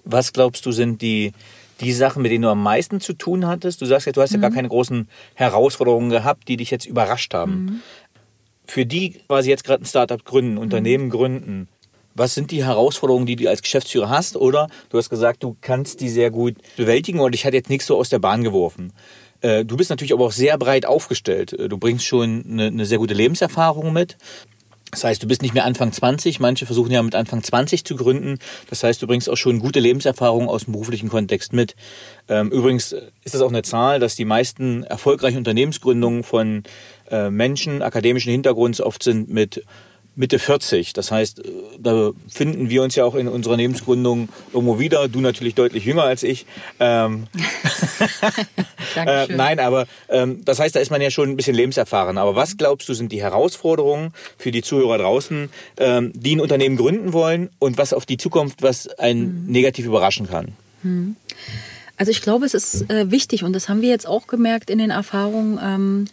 Was 0.04 0.34
glaubst 0.34 0.66
du 0.66 0.72
sind 0.72 1.02
die, 1.02 1.32
die 1.82 1.94
Sachen, 1.94 2.22
mit 2.22 2.32
denen 2.32 2.44
du 2.44 2.50
am 2.50 2.62
meisten 2.62 3.00
zu 3.02 3.14
tun 3.14 3.48
hattest? 3.48 3.82
Du 3.82 3.86
sagst 3.86 4.08
ja, 4.08 4.14
du 4.14 4.22
hast 4.22 4.32
mhm. 4.32 4.38
ja 4.38 4.42
gar 4.42 4.50
mhm. 4.50 4.56
keine 4.56 4.70
großen 4.70 5.10
Herausforderungen 5.36 6.10
gehabt, 6.10 6.48
die 6.48 6.58
dich 6.58 6.72
jetzt 6.72 6.86
überrascht 6.86 7.34
haben. 7.34 7.54
Mhm. 7.54 7.80
Für 8.66 8.86
die 8.86 9.12
quasi 9.28 9.50
jetzt 9.50 9.64
gerade 9.64 9.84
ein 9.84 9.88
Startup 9.88 10.24
gründen, 10.24 10.58
Unternehmen 10.58 11.06
mhm. 11.06 11.12
gründen, 11.12 11.68
was 12.16 12.34
sind 12.34 12.52
die 12.52 12.64
Herausforderungen, 12.64 13.26
die 13.26 13.36
du 13.36 13.50
als 13.50 13.62
Geschäftsführer 13.62 14.10
hast? 14.10 14.38
Oder 14.38 14.70
du 14.90 14.98
hast 14.98 15.10
gesagt, 15.10 15.44
du 15.44 15.58
kannst 15.60 16.00
die 16.00 16.10
sehr 16.10 16.32
gut 16.32 16.56
bewältigen 16.78 17.20
und 17.20 17.36
ich 17.36 17.46
hatte 17.46 17.58
jetzt 17.58 17.70
nichts 17.70 17.88
so 17.88 17.98
aus 17.98 18.10
der 18.10 18.20
Bahn 18.20 18.42
geworfen. 18.42 18.94
Äh, 19.46 19.64
du 19.64 19.78
bist 19.78 19.92
natürlich 19.92 20.14
aber 20.14 20.26
auch 20.26 20.32
sehr 20.32 20.58
breit 20.58 20.88
aufgestellt. 20.88 21.54
Äh, 21.54 21.70
du 21.70 21.78
bringst 21.78 22.06
schon 22.06 22.44
eine, 22.50 22.66
eine 22.68 22.86
sehr 22.86 22.98
gute 22.98 23.14
Lebenserfahrung 23.14 23.94
mit. 23.94 24.18
Das 24.90 25.04
heißt, 25.04 25.22
du 25.22 25.28
bist 25.28 25.42
nicht 25.42 25.54
mehr 25.54 25.66
Anfang 25.66 25.92
20. 25.92 26.40
Manche 26.40 26.66
versuchen 26.66 26.92
ja 26.92 27.04
mit 27.04 27.16
Anfang 27.16 27.44
20 27.44 27.84
zu 27.84 27.96
gründen. 27.96 28.40
Das 28.70 28.84
heißt, 28.84 29.02
du 29.02 29.08
bringst 29.08 29.30
auch 29.30 29.36
schon 29.36 29.60
gute 29.60 29.80
Lebenserfahrung 29.80 30.48
aus 30.48 30.64
dem 30.64 30.72
beruflichen 30.72 31.10
Kontext 31.10 31.54
mit. 31.54 31.76
Ähm, 32.28 32.50
übrigens 32.50 32.94
ist 33.24 33.36
das 33.36 33.42
auch 33.42 33.50
eine 33.50 33.62
Zahl, 33.62 34.00
dass 34.00 34.16
die 34.16 34.26
meisten 34.26 34.84
erfolgreichen 34.84 35.38
Unternehmensgründungen 35.38 36.24
von 36.24 36.64
äh, 37.12 37.30
Menschen 37.30 37.82
akademischen 37.82 38.32
Hintergrunds 38.32 38.82
oft 38.82 39.04
sind 39.04 39.30
mit 39.30 39.64
Mitte 40.16 40.40
40. 40.40 40.94
Das 40.94 41.12
heißt, 41.12 41.40
äh, 41.40 41.52
da 41.80 42.12
finden 42.28 42.70
wir 42.70 42.84
uns 42.84 42.96
ja 42.96 43.06
auch 43.06 43.16
in 43.16 43.28
unserer 43.28 43.58
Lebensgründung 43.58 44.30
irgendwo 44.54 44.80
wieder. 44.80 45.08
Du 45.08 45.22
natürlich 45.22 45.56
deutlich 45.56 45.86
jünger 45.86 46.04
als 46.04 46.24
ich. 46.24 46.46
Ähm, 46.80 47.28
äh, 48.96 49.28
nein, 49.34 49.60
aber 49.60 49.88
ähm, 50.10 50.42
das 50.46 50.60
heißt, 50.60 50.76
da 50.76 50.80
ist 50.80 50.92
man 50.92 51.02
ja 51.02 51.12
schon 51.12 51.30
ein 51.30 51.36
bisschen 51.36 51.56
lebenserfahren. 51.56 52.18
Aber 52.18 52.36
was 52.36 52.58
glaubst 52.58 52.88
du, 52.90 52.94
sind 52.94 53.12
die 53.12 53.22
Herausforderungen 53.22 54.14
für 54.38 54.52
die 54.52 54.62
Zuhörer 54.62 54.98
draußen, 54.98 55.50
ähm, 55.78 56.12
die 56.16 56.36
ein 56.36 56.42
Unternehmen 56.42 56.78
gründen 56.78 57.14
wollen 57.14 57.50
und 57.60 57.78
was 57.78 57.94
auf 57.94 58.06
die 58.06 58.18
Zukunft, 58.18 58.62
was 58.62 58.88
einen 58.88 59.46
mhm. 59.46 59.52
negativ 59.52 59.86
überraschen 59.86 60.28
kann? 60.28 60.54
Mhm. 60.84 61.16
Also 61.98 62.12
ich 62.12 62.22
glaube, 62.22 62.46
es 62.46 62.54
ist 62.54 62.90
äh, 62.90 63.10
wichtig 63.10 63.44
und 63.44 63.54
das 63.54 63.70
haben 63.70 63.82
wir 63.82 63.90
jetzt 63.90 64.08
auch 64.08 64.28
gemerkt 64.28 64.70
in 64.70 64.80
den 64.80 64.90
Erfahrungen. 64.90 66.10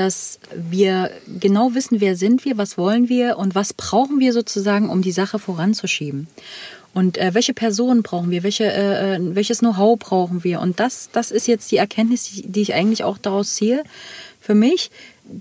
Dass 0.00 0.40
wir 0.54 1.10
genau 1.38 1.74
wissen, 1.74 2.00
wer 2.00 2.16
sind 2.16 2.46
wir, 2.46 2.56
was 2.56 2.78
wollen 2.78 3.10
wir 3.10 3.36
und 3.36 3.54
was 3.54 3.74
brauchen 3.74 4.18
wir 4.18 4.32
sozusagen, 4.32 4.88
um 4.88 5.02
die 5.02 5.12
Sache 5.12 5.38
voranzuschieben. 5.38 6.26
Und 6.94 7.18
äh, 7.18 7.34
welche 7.34 7.52
Personen 7.52 8.02
brauchen 8.02 8.30
wir, 8.30 8.42
welche, 8.42 8.64
äh, 8.64 9.16
äh 9.16 9.18
welches 9.34 9.58
Know-how 9.58 9.98
brauchen 9.98 10.42
wir. 10.42 10.62
Und 10.62 10.80
das, 10.80 11.10
das 11.12 11.30
ist 11.30 11.46
jetzt 11.46 11.70
die 11.70 11.76
Erkenntnis, 11.76 12.30
die, 12.30 12.46
die 12.46 12.62
ich 12.62 12.72
eigentlich 12.72 13.04
auch 13.04 13.18
daraus 13.18 13.56
ziehe 13.56 13.84
für 14.40 14.54
mich, 14.54 14.90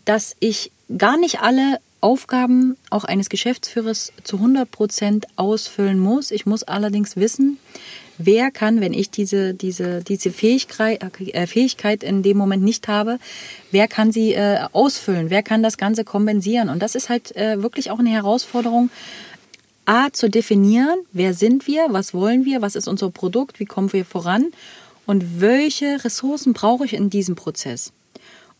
dass 0.03 0.35
ich 0.41 0.73
gar 0.97 1.17
nicht 1.17 1.39
alle 1.39 1.79
Aufgaben 2.01 2.75
auch 2.89 3.05
eines 3.05 3.29
Geschäftsführers 3.29 4.11
zu 4.25 4.35
100 4.35 4.69
Prozent 4.69 5.25
ausfüllen 5.37 5.99
muss. 5.99 6.31
Ich 6.31 6.45
muss 6.45 6.63
allerdings 6.63 7.15
wissen, 7.15 7.59
wer 8.19 8.51
kann, 8.51 8.81
wenn 8.81 8.93
ich 8.93 9.09
diese, 9.09 9.55
diese, 9.55 10.03
diese 10.03 10.29
Fähigkeit, 10.31 11.01
äh, 11.19 11.47
Fähigkeit 11.47 12.03
in 12.03 12.21
dem 12.21 12.37
Moment 12.37 12.63
nicht 12.63 12.87
habe, 12.87 13.17
wer 13.71 13.87
kann 13.87 14.11
sie 14.11 14.33
äh, 14.33 14.59
ausfüllen, 14.73 15.31
wer 15.31 15.41
kann 15.41 15.63
das 15.63 15.77
Ganze 15.77 16.03
kompensieren. 16.03 16.69
Und 16.69 16.83
das 16.83 16.93
ist 16.93 17.09
halt 17.09 17.35
äh, 17.35 17.63
wirklich 17.63 17.89
auch 17.89 17.99
eine 17.99 18.09
Herausforderung, 18.09 18.91
A, 19.85 20.11
zu 20.11 20.29
definieren, 20.29 20.99
wer 21.13 21.33
sind 21.33 21.65
wir, 21.65 21.87
was 21.89 22.13
wollen 22.13 22.45
wir, 22.45 22.61
was 22.61 22.75
ist 22.75 22.87
unser 22.87 23.09
Produkt, 23.09 23.59
wie 23.59 23.65
kommen 23.65 23.91
wir 23.91 24.05
voran 24.05 24.51
und 25.07 25.41
welche 25.41 26.03
Ressourcen 26.05 26.53
brauche 26.53 26.85
ich 26.85 26.93
in 26.93 27.09
diesem 27.09 27.33
Prozess. 27.33 27.91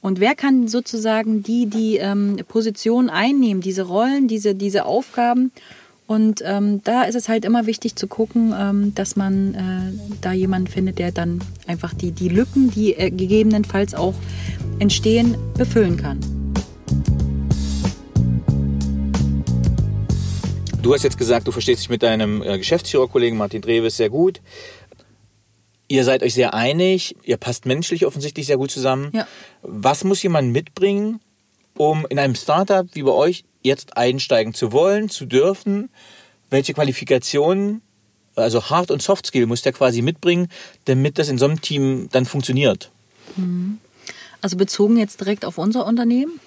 Und 0.02 0.20
wer 0.20 0.34
kann 0.34 0.68
sozusagen 0.68 1.44
die, 1.44 1.68
die 1.68 1.98
ähm, 1.98 2.40
Position 2.48 3.12
einnehmen, 3.12 3.62
diese 3.62 3.84
Rollen, 3.84 4.28
diese, 4.28 4.56
diese 4.56 4.86
Aufgaben 4.86 5.52
und 6.10 6.42
ähm, 6.44 6.82
da 6.84 7.04
ist 7.04 7.14
es 7.14 7.30
halt 7.30 7.46
immer 7.46 7.68
wichtig 7.68 7.96
zu 7.96 8.08
gucken, 8.08 8.52
ähm, 8.60 8.96
dass 8.96 9.16
man 9.16 9.54
äh, 9.54 10.18
da 10.22 10.34
jemanden 10.34 10.66
findet, 10.66 10.98
der 10.98 11.12
dann 11.12 11.40
einfach 11.68 11.94
die, 11.94 12.12
die 12.12 12.30
Lücken, 12.30 12.72
die 12.72 12.96
äh, 12.96 13.12
gegebenenfalls 13.12 13.94
auch 13.94 14.16
entstehen, 14.80 15.38
befüllen 15.56 15.98
kann. 15.98 16.20
Du 20.82 20.96
hast 20.96 21.04
jetzt 21.04 21.20
gesagt, 21.20 21.48
du 21.48 21.52
verstehst 21.52 21.82
dich 21.82 21.90
mit 21.92 22.02
deinem 22.02 22.42
äh, 22.42 22.58
Geschäftsführerkollegen 22.58 23.38
Martin 23.38 23.62
Dreves 23.62 23.98
sehr 23.98 24.10
gut. 24.10 24.42
Ihr 25.90 26.04
seid 26.06 26.24
euch 26.24 26.34
sehr 26.34 26.56
einig, 26.56 27.18
ihr 27.24 27.38
passt 27.38 27.68
menschlich 27.68 28.08
offensichtlich 28.08 28.48
sehr 28.48 28.58
gut 28.58 28.72
zusammen. 28.72 29.12
Ja. 29.14 29.28
Was 29.62 30.04
muss 30.04 30.24
jemand 30.24 30.54
mitbringen, 30.54 31.20
um 31.80 32.06
in 32.10 32.20
einem 32.20 32.36
Startup 32.36 32.86
wie 32.92 33.04
bei 33.04 33.12
euch 33.12 33.46
jetzt 33.64 33.96
einsteigen 33.96 34.54
zu 34.54 34.74
wollen, 34.74 35.10
zu 35.10 35.26
dürfen? 35.26 35.90
Welche 36.50 36.74
Qualifikationen, 36.74 37.82
also 38.36 38.70
Hard- 38.70 38.92
und 38.92 39.02
Soft-Skill 39.02 39.46
muss 39.46 39.62
der 39.62 39.72
quasi 39.72 40.02
mitbringen, 40.02 40.50
damit 40.86 41.18
das 41.18 41.30
in 41.30 41.38
so 41.38 41.46
einem 41.46 41.62
Team 41.62 42.10
dann 42.12 42.26
funktioniert? 42.26 42.92
Mhm. 43.38 43.78
Also 44.42 44.58
bezogen 44.58 44.98
jetzt 44.98 45.22
direkt 45.22 45.46
auf 45.46 45.58
unser 45.58 45.86
Unternehmen? 45.86 46.42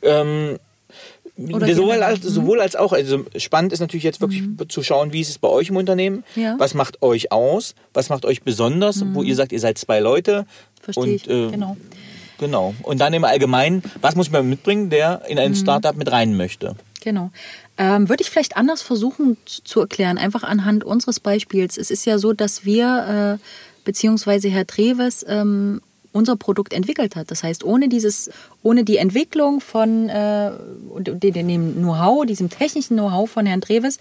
Ähm, 0.00 0.58
sowohl, 1.36 2.02
als, 2.02 2.24
mhm. 2.24 2.28
sowohl 2.30 2.60
als 2.60 2.74
auch. 2.74 2.94
Also 2.94 3.26
spannend 3.36 3.74
ist 3.74 3.80
natürlich 3.80 4.04
jetzt 4.04 4.22
wirklich 4.22 4.40
mhm. 4.40 4.70
zu 4.70 4.82
schauen, 4.82 5.12
wie 5.12 5.20
ist 5.20 5.28
es 5.28 5.38
bei 5.38 5.48
euch 5.48 5.68
im 5.68 5.76
Unternehmen? 5.76 6.24
Ja. 6.34 6.54
Was 6.58 6.72
macht 6.72 7.02
euch 7.02 7.30
aus? 7.30 7.74
Was 7.92 8.08
macht 8.08 8.24
euch 8.24 8.42
besonders? 8.42 9.04
Mhm. 9.04 9.14
Wo 9.14 9.22
ihr 9.22 9.34
sagt, 9.34 9.52
ihr 9.52 9.60
seid 9.60 9.76
zwei 9.76 10.00
Leute. 10.00 10.46
Verstehe 10.80 11.04
und, 11.04 11.10
ich, 11.10 11.28
äh, 11.28 11.50
genau. 11.50 11.76
Genau. 12.38 12.74
Und 12.82 13.00
dann 13.00 13.12
im 13.12 13.24
Allgemeinen, 13.24 13.82
was 14.00 14.14
muss 14.14 14.30
man 14.30 14.48
mitbringen, 14.48 14.90
der 14.90 15.22
in 15.28 15.38
ein 15.38 15.50
mhm. 15.50 15.56
Startup 15.56 15.96
mit 15.96 16.10
rein 16.10 16.36
möchte? 16.36 16.76
Genau. 17.00 17.30
Ähm, 17.76 18.08
würde 18.08 18.22
ich 18.22 18.30
vielleicht 18.30 18.56
anders 18.56 18.82
versuchen 18.82 19.36
zu 19.44 19.80
erklären, 19.80 20.18
einfach 20.18 20.42
anhand 20.42 20.84
unseres 20.84 21.20
Beispiels. 21.20 21.76
Es 21.76 21.90
ist 21.90 22.04
ja 22.04 22.18
so, 22.18 22.32
dass 22.32 22.64
wir, 22.64 23.38
äh, 23.40 23.44
beziehungsweise 23.84 24.48
Herr 24.48 24.66
Treves, 24.66 25.24
ähm, 25.28 25.80
unser 26.12 26.36
Produkt 26.36 26.72
entwickelt 26.72 27.16
hat. 27.16 27.30
Das 27.30 27.42
heißt, 27.42 27.64
ohne 27.64 27.88
dieses, 27.88 28.30
ohne 28.62 28.84
die 28.84 28.96
Entwicklung 28.96 29.60
von 29.60 30.08
äh, 30.08 30.50
dem 30.98 31.74
Know-how, 31.76 32.24
diesem 32.26 32.50
technischen 32.50 32.96
Know-how 32.96 33.30
von 33.30 33.46
Herrn 33.46 33.60
Treves, 33.60 33.98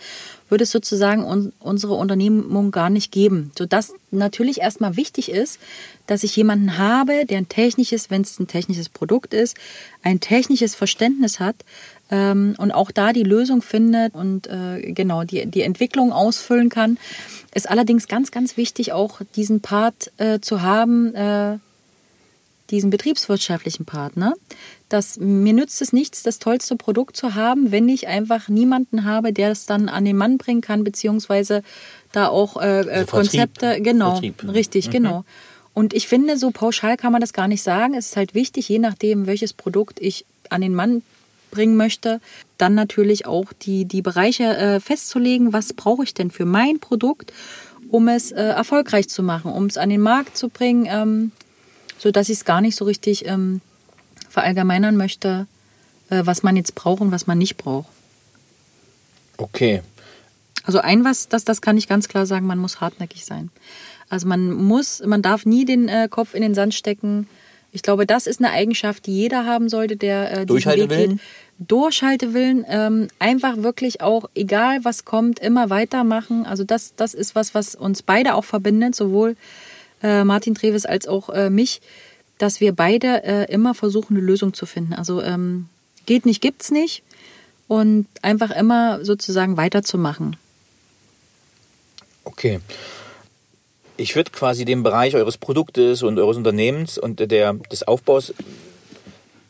würde 0.50 0.64
es 0.64 0.72
sozusagen 0.72 1.26
un 1.26 1.52
unsere 1.60 1.96
Unternehmung 1.96 2.72
gar 2.72 2.90
nicht 2.90 3.12
geben. 3.12 3.52
Sodass 3.58 3.94
natürlich 4.12 4.62
erstmal 4.62 4.96
wichtig 4.96 5.30
ist, 5.30 5.60
dass 6.06 6.24
ich 6.24 6.36
jemanden 6.36 6.78
habe, 6.78 7.26
der 7.26 7.40
ein 7.40 7.50
technisches, 7.50 8.10
wenn 8.10 8.22
es 8.22 8.40
ein 8.40 8.48
technisches 8.48 8.90
Produkt 8.90 9.34
ist, 9.34 9.58
ein 10.04 10.20
technisches 10.20 10.76
Verständnis 10.76 11.40
hat 11.40 11.56
ähm, 12.10 12.56
und 12.58 12.72
auch 12.72 12.92
da 12.92 13.14
die 13.14 13.24
Lösung 13.24 13.62
findet 13.62 14.16
und 14.16 14.48
äh, 14.48 14.94
genau 14.94 15.24
die, 15.24 15.46
die 15.46 15.62
Entwicklung 15.62 16.12
ausfüllen 16.14 16.70
kann. 16.70 16.98
Ist 17.54 17.70
allerdings 17.70 18.08
ganz, 18.08 18.32
ganz 18.32 18.56
wichtig, 18.56 18.94
auch 18.94 19.22
diesen 19.36 19.62
Part 19.62 20.12
äh, 20.18 20.40
zu 20.40 20.62
haben, 20.62 21.14
äh, 21.16 21.58
diesen 22.70 22.90
betriebswirtschaftlichen 22.90 23.86
Partner, 23.86 24.34
dass 24.90 25.18
mir 25.18 25.54
nützt 25.54 25.82
es 25.82 25.94
nichts, 25.94 26.24
das 26.24 26.40
tollste 26.40 26.76
Produkt 26.76 27.18
zu 27.18 27.36
haben, 27.36 27.72
wenn 27.72 27.90
ich 27.90 28.08
einfach 28.08 28.50
niemanden 28.50 29.04
habe, 29.04 29.34
der 29.34 29.52
es 29.52 29.66
dann 29.66 29.90
an 29.90 30.06
den 30.06 30.18
Mann 30.18 30.38
bringen 30.38 30.62
kann, 30.62 30.84
beziehungsweise 30.84 31.64
da 32.12 32.28
auch 32.28 32.58
äh, 32.58 32.82
äh 32.82 32.90
also 32.90 33.06
Konzepte, 33.08 33.66
Vertrieb. 33.68 33.84
genau, 33.84 34.12
Vertrieb. 34.12 34.44
richtig, 34.54 34.88
mhm. 34.88 34.92
genau. 34.92 35.26
Und 35.74 35.94
ich 35.94 36.08
finde, 36.08 36.38
so 36.38 36.52
pauschal 36.52 36.98
kann 36.98 37.12
man 37.12 37.22
das 37.22 37.34
gar 37.34 37.48
nicht 37.48 37.62
sagen. 37.62 37.94
Es 37.94 38.08
ist 38.08 38.18
halt 38.18 38.34
wichtig, 38.34 38.68
je 38.68 38.80
nachdem, 38.80 39.28
welches 39.28 39.54
Produkt 39.54 40.00
ich 40.02 40.26
an 40.50 40.62
den 40.62 40.74
Mann 40.74 41.04
bringen 41.52 41.76
möchte, 41.76 42.20
dann 42.58 42.74
natürlich 42.74 43.26
auch 43.26 43.54
die, 43.54 43.86
die 43.86 44.02
Bereiche 44.02 44.58
äh, 44.58 44.80
festzulegen, 44.80 45.54
was 45.54 45.74
brauche 45.74 46.04
ich 46.04 46.14
denn 46.14 46.32
für 46.32 46.46
mein 46.46 46.80
Produkt, 46.80 47.32
um 47.90 48.08
es 48.08 48.32
äh, 48.32 48.42
erfolgreich 48.42 49.08
zu 49.08 49.24
machen, 49.24 49.52
um 49.52 49.66
es 49.66 49.78
an 49.78 49.90
den 49.90 50.02
Markt 50.02 50.38
zu 50.38 50.50
bringen, 50.50 50.88
ähm, 50.90 51.32
sodass 51.98 52.30
ich 52.30 52.38
es 52.38 52.46
gar 52.46 52.62
nicht 52.62 52.76
so 52.76 52.86
richtig 52.86 53.26
ähm, 53.26 53.62
verallgemeinern 54.30 54.98
möchte, 54.98 55.48
äh, 56.10 56.22
was 56.26 56.44
man 56.44 56.56
jetzt 56.56 56.76
braucht 56.76 57.02
und 57.02 57.12
was 57.12 57.28
man 57.28 57.38
nicht 57.38 57.58
braucht. 57.58 57.88
Okay. 59.38 59.82
Also 60.64 60.80
ein 60.80 61.06
was, 61.06 61.30
das, 61.30 61.46
das 61.46 61.62
kann 61.62 61.78
ich 61.78 61.88
ganz 61.88 62.08
klar 62.08 62.26
sagen, 62.26 62.46
man 62.46 62.60
muss 62.60 62.82
hartnäckig 62.82 63.26
sein. 63.26 63.50
Also 64.10 64.28
man 64.28 64.52
muss, 64.52 65.02
man 65.06 65.22
darf 65.22 65.46
nie 65.46 65.66
den 65.66 65.88
äh, 65.88 66.08
Kopf 66.10 66.34
in 66.34 66.42
den 66.42 66.56
Sand 66.56 66.74
stecken. 66.74 67.28
Ich 67.72 67.84
glaube, 67.84 68.06
das 68.06 68.28
ist 68.28 68.40
eine 68.40 68.52
Eigenschaft, 68.52 69.06
die 69.06 69.16
jeder 69.16 69.46
haben 69.46 69.70
sollte, 69.70 69.98
der 69.98 70.40
äh, 70.42 70.46
Durchhaltewillen. 70.46 71.20
Durchhaltewillen, 71.60 72.66
ähm, 72.70 73.08
einfach 73.18 73.58
wirklich 73.58 74.02
auch, 74.02 74.30
egal 74.36 74.80
was 74.84 75.06
kommt, 75.06 75.40
immer 75.40 75.70
weitermachen. 75.70 76.46
Also 76.46 76.64
das, 76.64 76.94
das 76.96 77.14
ist 77.14 77.34
was, 77.34 77.56
was 77.56 77.74
uns 77.74 78.04
beide 78.04 78.36
auch 78.36 78.46
verbindet, 78.46 78.96
sowohl 78.96 79.36
äh, 80.04 80.24
Martin 80.24 80.56
Treves 80.56 80.86
als 80.86 81.08
auch 81.08 81.30
äh, 81.30 81.50
mich, 81.50 81.82
dass 82.38 82.62
wir 82.62 82.74
beide 82.74 83.24
äh, 83.24 83.52
immer 83.52 83.74
versuchen, 83.74 84.16
eine 84.16 84.26
Lösung 84.26 84.54
zu 84.54 84.66
finden. 84.66 84.94
Also 84.94 85.22
ähm, 85.22 85.68
geht 86.06 86.26
nicht, 86.26 86.42
gibt's 86.42 86.72
nicht. 86.72 87.04
Und 87.68 88.08
einfach 88.22 88.52
immer 88.52 89.04
sozusagen 89.04 89.58
weiterzumachen. 89.58 90.38
Okay. 92.24 92.60
Ich 93.98 94.16
würde 94.16 94.32
quasi 94.32 94.64
den 94.64 94.84
Bereich 94.84 95.16
eures 95.16 95.38
Produktes 95.38 96.04
und 96.04 96.18
eures 96.20 96.38
Unternehmens 96.38 96.98
und 96.98 97.20
der, 97.20 97.54
des 97.54 97.84
Aufbaus 97.84 98.34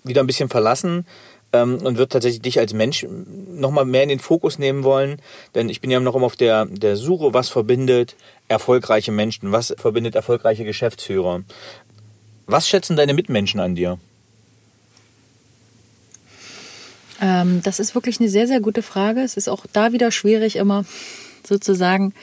wieder 0.04 0.22
ein 0.22 0.28
bisschen 0.28 0.50
verlassen 0.50 1.06
ähm, 1.54 1.78
und 1.78 1.98
würde 1.98 2.10
tatsächlich 2.10 2.42
dich 2.42 2.60
als 2.60 2.74
Mensch 2.74 3.06
nochmal 3.10 3.86
mehr 3.86 4.04
in 4.04 4.10
den 4.10 4.20
Fokus 4.20 4.60
nehmen 4.60 4.84
wollen. 4.84 5.22
Denn 5.56 5.70
ich 5.70 5.82
bin 5.82 5.92
ja 5.92 6.00
noch 6.00 6.16
immer 6.16 6.26
auf 6.26 6.36
der, 6.36 6.66
der 6.66 6.96
Suche, 6.96 7.34
was 7.34 7.50
verbindet 7.50 8.16
erfolgreiche 8.48 9.12
Menschen, 9.12 9.52
was 9.52 9.74
verbindet 9.78 10.16
erfolgreiche 10.16 10.64
Geschäftsführer. 10.64 11.44
Was 12.46 12.68
schätzen 12.68 12.96
deine 12.96 13.14
Mitmenschen 13.14 13.60
an 13.60 13.76
dir? 13.76 14.00
Ähm, 17.22 17.62
das 17.64 17.80
ist 17.80 17.96
wirklich 17.96 18.20
eine 18.20 18.30
sehr, 18.30 18.48
sehr 18.48 18.62
gute 18.62 18.82
Frage. 18.82 19.22
Es 19.22 19.38
ist 19.38 19.50
auch 19.50 19.66
da 19.74 19.92
wieder 19.92 20.12
schwierig, 20.12 20.56
immer 20.56 20.86
sozusagen. 21.46 22.14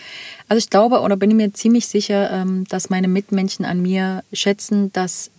Also 0.48 0.58
ich 0.58 0.70
glaube 0.70 1.00
oder 1.00 1.16
bin 1.16 1.36
mir 1.36 1.52
ziemlich 1.52 1.88
sicher, 1.88 2.30
ähm, 2.30 2.64
dass 2.68 2.90
meine 2.90 3.08
Mitmenschen 3.08 3.64
an 3.64 3.82
mir 3.82 4.22
schätzen, 4.32 4.92
dass 4.92 5.30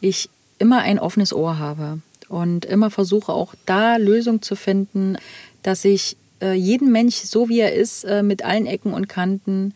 ich 0.00 0.28
immer 0.58 0.80
ein 0.80 0.98
offenes 0.98 1.32
Ohr 1.32 1.58
habe 1.58 1.98
und 2.34 2.64
immer 2.64 2.90
versuche 2.90 3.32
auch 3.32 3.54
da 3.64 3.96
Lösungen 3.96 4.42
zu 4.42 4.56
finden, 4.56 5.16
dass 5.62 5.84
ich 5.84 6.16
äh, 6.42 6.54
jeden 6.54 6.90
Mensch 6.90 7.14
so 7.14 7.48
wie 7.48 7.60
er 7.60 7.74
ist, 7.74 8.02
äh, 8.02 8.24
mit 8.24 8.44
allen 8.44 8.66
Ecken 8.66 8.92
und 8.92 9.08
Kanten 9.08 9.72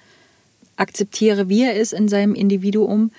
akzeptiere, 0.74 1.48
wie 1.48 1.62
er 1.62 1.74
ist 1.74 1.92
in 1.92 2.08
seinem 2.08 2.34
Individuum 2.34 3.12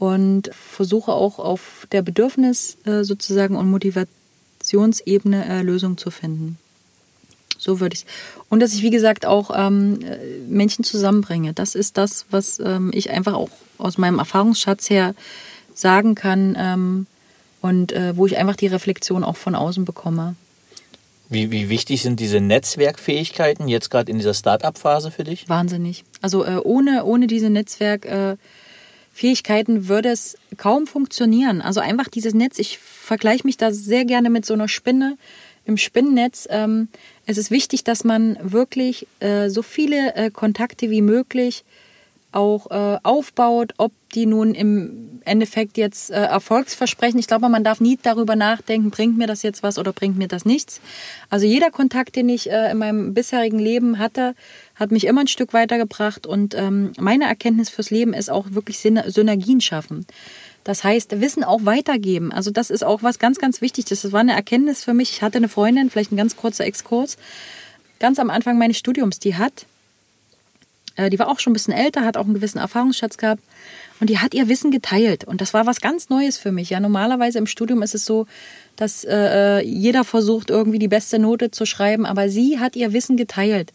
und 0.00 0.50
versuche 0.52 1.12
auch 1.12 1.38
auf 1.38 1.86
der 1.92 2.02
Bedürfnis 2.02 2.78
äh, 2.84 3.04
sozusagen 3.04 3.54
und 3.54 3.70
Motivationsebene 3.70 5.62
Lösungen 5.62 5.96
zu 5.96 6.10
finden. 6.10 6.58
So 7.58 7.78
würde 7.78 7.94
ich 7.94 8.00
es. 8.00 8.06
Und 8.48 8.58
dass 8.58 8.74
ich, 8.74 8.82
wie 8.82 8.90
gesagt, 8.90 9.24
auch 9.24 9.52
ähm, 9.54 10.00
äh, 10.02 10.16
Menschen 10.48 10.82
zusammenbringe. 10.82 11.52
Das 11.52 11.76
ist 11.76 11.96
das, 11.96 12.26
was 12.30 12.58
ähm, 12.58 12.90
ich 12.92 13.10
einfach 13.10 13.34
auch 13.34 13.50
aus 13.78 13.98
meinem 13.98 14.18
Erfahrungsschatz 14.18 14.90
her 14.90 15.14
sagen 15.74 16.16
kann 16.16 16.56
ähm, 16.58 17.06
und 17.60 17.92
äh, 17.92 18.16
wo 18.16 18.26
ich 18.26 18.36
einfach 18.36 18.56
die 18.56 18.66
Reflexion 18.66 19.22
auch 19.24 19.36
von 19.36 19.54
außen 19.54 19.84
bekomme. 19.84 20.34
Wie, 21.28 21.52
wie 21.52 21.68
wichtig 21.68 22.02
sind 22.02 22.18
diese 22.18 22.40
Netzwerkfähigkeiten 22.40 23.68
jetzt 23.68 23.90
gerade 23.90 24.10
in 24.10 24.18
dieser 24.18 24.34
Start-up-Phase 24.34 25.12
für 25.12 25.22
dich? 25.22 25.48
Wahnsinnig. 25.48 26.02
Also 26.20 26.44
äh, 26.44 26.56
ohne, 26.56 27.04
ohne 27.04 27.28
diese 27.28 27.50
Netzwerkfähigkeiten 27.50 29.76
äh, 29.76 29.88
würde 29.88 30.08
es 30.08 30.36
kaum 30.56 30.88
funktionieren. 30.88 31.62
Also 31.62 31.78
einfach 31.78 32.08
dieses 32.08 32.34
Netz, 32.34 32.58
ich 32.58 32.78
vergleiche 32.78 33.46
mich 33.46 33.56
da 33.56 33.72
sehr 33.72 34.04
gerne 34.04 34.28
mit 34.28 34.44
so 34.44 34.54
einer 34.54 34.66
Spinne 34.66 35.16
im 35.66 35.76
Spinnennetz. 35.76 36.48
Ähm, 36.50 36.88
es 37.26 37.38
ist 37.38 37.52
wichtig, 37.52 37.84
dass 37.84 38.02
man 38.02 38.36
wirklich 38.42 39.06
äh, 39.20 39.50
so 39.50 39.62
viele 39.62 40.16
äh, 40.16 40.32
Kontakte 40.32 40.90
wie 40.90 41.02
möglich 41.02 41.62
auch 42.32 42.70
äh, 42.70 42.98
aufbaut, 43.02 43.74
ob 43.78 43.92
die 44.14 44.26
nun 44.26 44.54
im 44.54 45.20
Endeffekt 45.24 45.76
jetzt 45.76 46.10
äh, 46.10 46.14
Erfolgsversprechen. 46.14 47.18
Ich 47.18 47.26
glaube, 47.26 47.48
man 47.48 47.64
darf 47.64 47.80
nie 47.80 47.98
darüber 48.00 48.36
nachdenken, 48.36 48.90
bringt 48.90 49.18
mir 49.18 49.26
das 49.26 49.42
jetzt 49.42 49.62
was 49.62 49.78
oder 49.78 49.92
bringt 49.92 50.16
mir 50.16 50.28
das 50.28 50.44
nichts. 50.44 50.80
Also 51.28 51.46
jeder 51.46 51.70
Kontakt, 51.70 52.16
den 52.16 52.28
ich 52.28 52.50
äh, 52.50 52.70
in 52.70 52.78
meinem 52.78 53.14
bisherigen 53.14 53.58
Leben 53.58 53.98
hatte, 53.98 54.34
hat 54.74 54.90
mich 54.90 55.04
immer 55.04 55.22
ein 55.22 55.28
Stück 55.28 55.52
weitergebracht. 55.52 56.26
Und 56.26 56.54
ähm, 56.54 56.92
meine 56.98 57.24
Erkenntnis 57.24 57.70
fürs 57.70 57.90
Leben 57.90 58.14
ist 58.14 58.30
auch 58.30 58.52
wirklich 58.52 58.78
Synergien 58.78 59.60
schaffen. 59.60 60.06
Das 60.64 60.84
heißt, 60.84 61.20
Wissen 61.20 61.44
auch 61.44 61.64
weitergeben. 61.64 62.32
Also 62.32 62.50
das 62.50 62.70
ist 62.70 62.84
auch 62.84 63.02
was 63.02 63.18
ganz, 63.18 63.38
ganz 63.38 63.60
wichtig. 63.60 63.86
Das 63.86 64.12
war 64.12 64.20
eine 64.20 64.34
Erkenntnis 64.34 64.84
für 64.84 64.94
mich. 64.94 65.10
Ich 65.10 65.22
hatte 65.22 65.38
eine 65.38 65.48
Freundin, 65.48 65.90
vielleicht 65.90 66.12
ein 66.12 66.16
ganz 66.16 66.36
kurzer 66.36 66.64
Exkurs, 66.64 67.16
ganz 67.98 68.18
am 68.18 68.30
Anfang 68.30 68.58
meines 68.58 68.78
Studiums, 68.78 69.18
die 69.18 69.36
hat 69.36 69.66
die 70.98 71.18
war 71.18 71.28
auch 71.28 71.38
schon 71.38 71.52
ein 71.52 71.54
bisschen 71.54 71.74
älter, 71.74 72.04
hat 72.04 72.16
auch 72.16 72.24
einen 72.24 72.34
gewissen 72.34 72.58
Erfahrungsschatz 72.58 73.16
gehabt. 73.16 73.42
Und 74.00 74.08
die 74.08 74.18
hat 74.18 74.34
ihr 74.34 74.48
Wissen 74.48 74.70
geteilt. 74.70 75.24
Und 75.24 75.40
das 75.40 75.52
war 75.52 75.66
was 75.66 75.80
ganz 75.80 76.08
Neues 76.08 76.38
für 76.38 76.52
mich. 76.52 76.70
Ja, 76.70 76.80
normalerweise 76.80 77.38
im 77.38 77.46
Studium 77.46 77.82
ist 77.82 77.94
es 77.94 78.06
so, 78.06 78.26
dass 78.76 79.04
äh, 79.04 79.60
äh, 79.60 79.64
jeder 79.64 80.04
versucht, 80.04 80.50
irgendwie 80.50 80.78
die 80.78 80.88
beste 80.88 81.18
Note 81.18 81.50
zu 81.50 81.66
schreiben, 81.66 82.06
aber 82.06 82.30
sie 82.30 82.58
hat 82.58 82.76
ihr 82.76 82.92
Wissen 82.92 83.16
geteilt. 83.16 83.72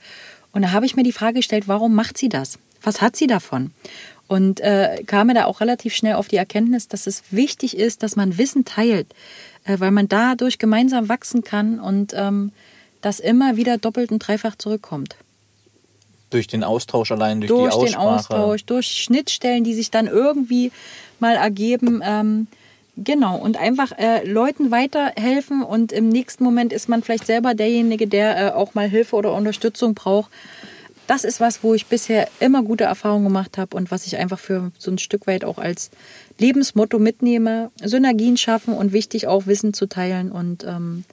Und 0.51 0.63
da 0.63 0.71
habe 0.71 0.85
ich 0.85 0.95
mir 0.95 1.03
die 1.03 1.11
Frage 1.11 1.35
gestellt, 1.35 1.67
warum 1.67 1.93
macht 1.93 2.17
sie 2.17 2.29
das? 2.29 2.57
Was 2.81 3.01
hat 3.01 3.15
sie 3.15 3.27
davon? 3.27 3.71
Und 4.27 4.59
äh, 4.61 5.03
kam 5.05 5.27
mir 5.27 5.35
da 5.35 5.45
auch 5.45 5.61
relativ 5.61 5.93
schnell 5.93 6.15
auf 6.15 6.27
die 6.27 6.37
Erkenntnis, 6.37 6.87
dass 6.87 7.05
es 7.05 7.23
wichtig 7.29 7.77
ist, 7.77 8.01
dass 8.01 8.15
man 8.15 8.39
Wissen 8.39 8.65
teilt, 8.65 9.07
äh, 9.65 9.79
weil 9.79 9.91
man 9.91 10.07
dadurch 10.07 10.57
gemeinsam 10.57 11.07
wachsen 11.07 11.43
kann 11.43 11.79
und 11.79 12.13
ähm, 12.15 12.51
das 13.01 13.19
immer 13.19 13.57
wieder 13.57 13.77
doppelt 13.77 14.11
und 14.11 14.19
dreifach 14.19 14.55
zurückkommt. 14.55 15.15
Durch 16.35 16.47
den 16.47 16.63
Austausch 16.63 17.11
allein, 17.11 17.41
durch, 17.41 17.49
durch 17.49 17.73
die 17.73 17.75
Aussprache. 17.75 17.81
Durch 17.81 17.95
den 17.95 18.37
Austausch, 18.37 18.65
durch 18.65 18.87
Schnittstellen, 18.87 19.63
die 19.63 19.73
sich 19.73 19.91
dann 19.91 20.07
irgendwie 20.07 20.71
mal 21.19 21.35
ergeben. 21.35 22.01
Ähm, 22.03 22.47
genau, 22.97 23.37
und 23.37 23.57
einfach 23.57 23.91
äh, 23.97 24.27
Leuten 24.27 24.71
weiterhelfen 24.71 25.63
und 25.63 25.91
im 25.91 26.09
nächsten 26.09 26.43
Moment 26.43 26.73
ist 26.73 26.89
man 26.89 27.03
vielleicht 27.03 27.25
selber 27.25 27.53
derjenige, 27.53 28.07
der 28.07 28.37
äh, 28.37 28.51
auch 28.51 28.73
mal 28.73 28.87
Hilfe 28.87 29.15
oder 29.15 29.33
Unterstützung 29.33 29.93
braucht. 29.95 30.29
Das 31.07 31.23
ist 31.23 31.39
was, 31.39 31.63
wo 31.63 31.75
ich 31.75 31.85
bisher 31.85 32.27
immer 32.39 32.63
gute 32.63 32.85
Erfahrungen 32.85 33.25
gemacht 33.25 33.57
habe 33.57 33.77
und 33.77 33.91
was 33.91 34.07
ich 34.07 34.17
einfach 34.17 34.39
für 34.39 34.71
so 34.79 34.89
ein 34.89 34.97
Stück 34.97 35.27
weit 35.27 35.45
auch 35.45 35.59
als 35.59 35.91
Lebensmotto 36.39 36.97
mitnehme. 36.97 37.69
Synergien 37.81 38.37
schaffen 38.37 38.73
und 38.73 38.91
wichtig 38.91 39.27
auch 39.27 39.45
Wissen 39.45 39.73
zu 39.73 39.85
teilen 39.85 40.31
und 40.31 40.63
ähm, 40.63 41.05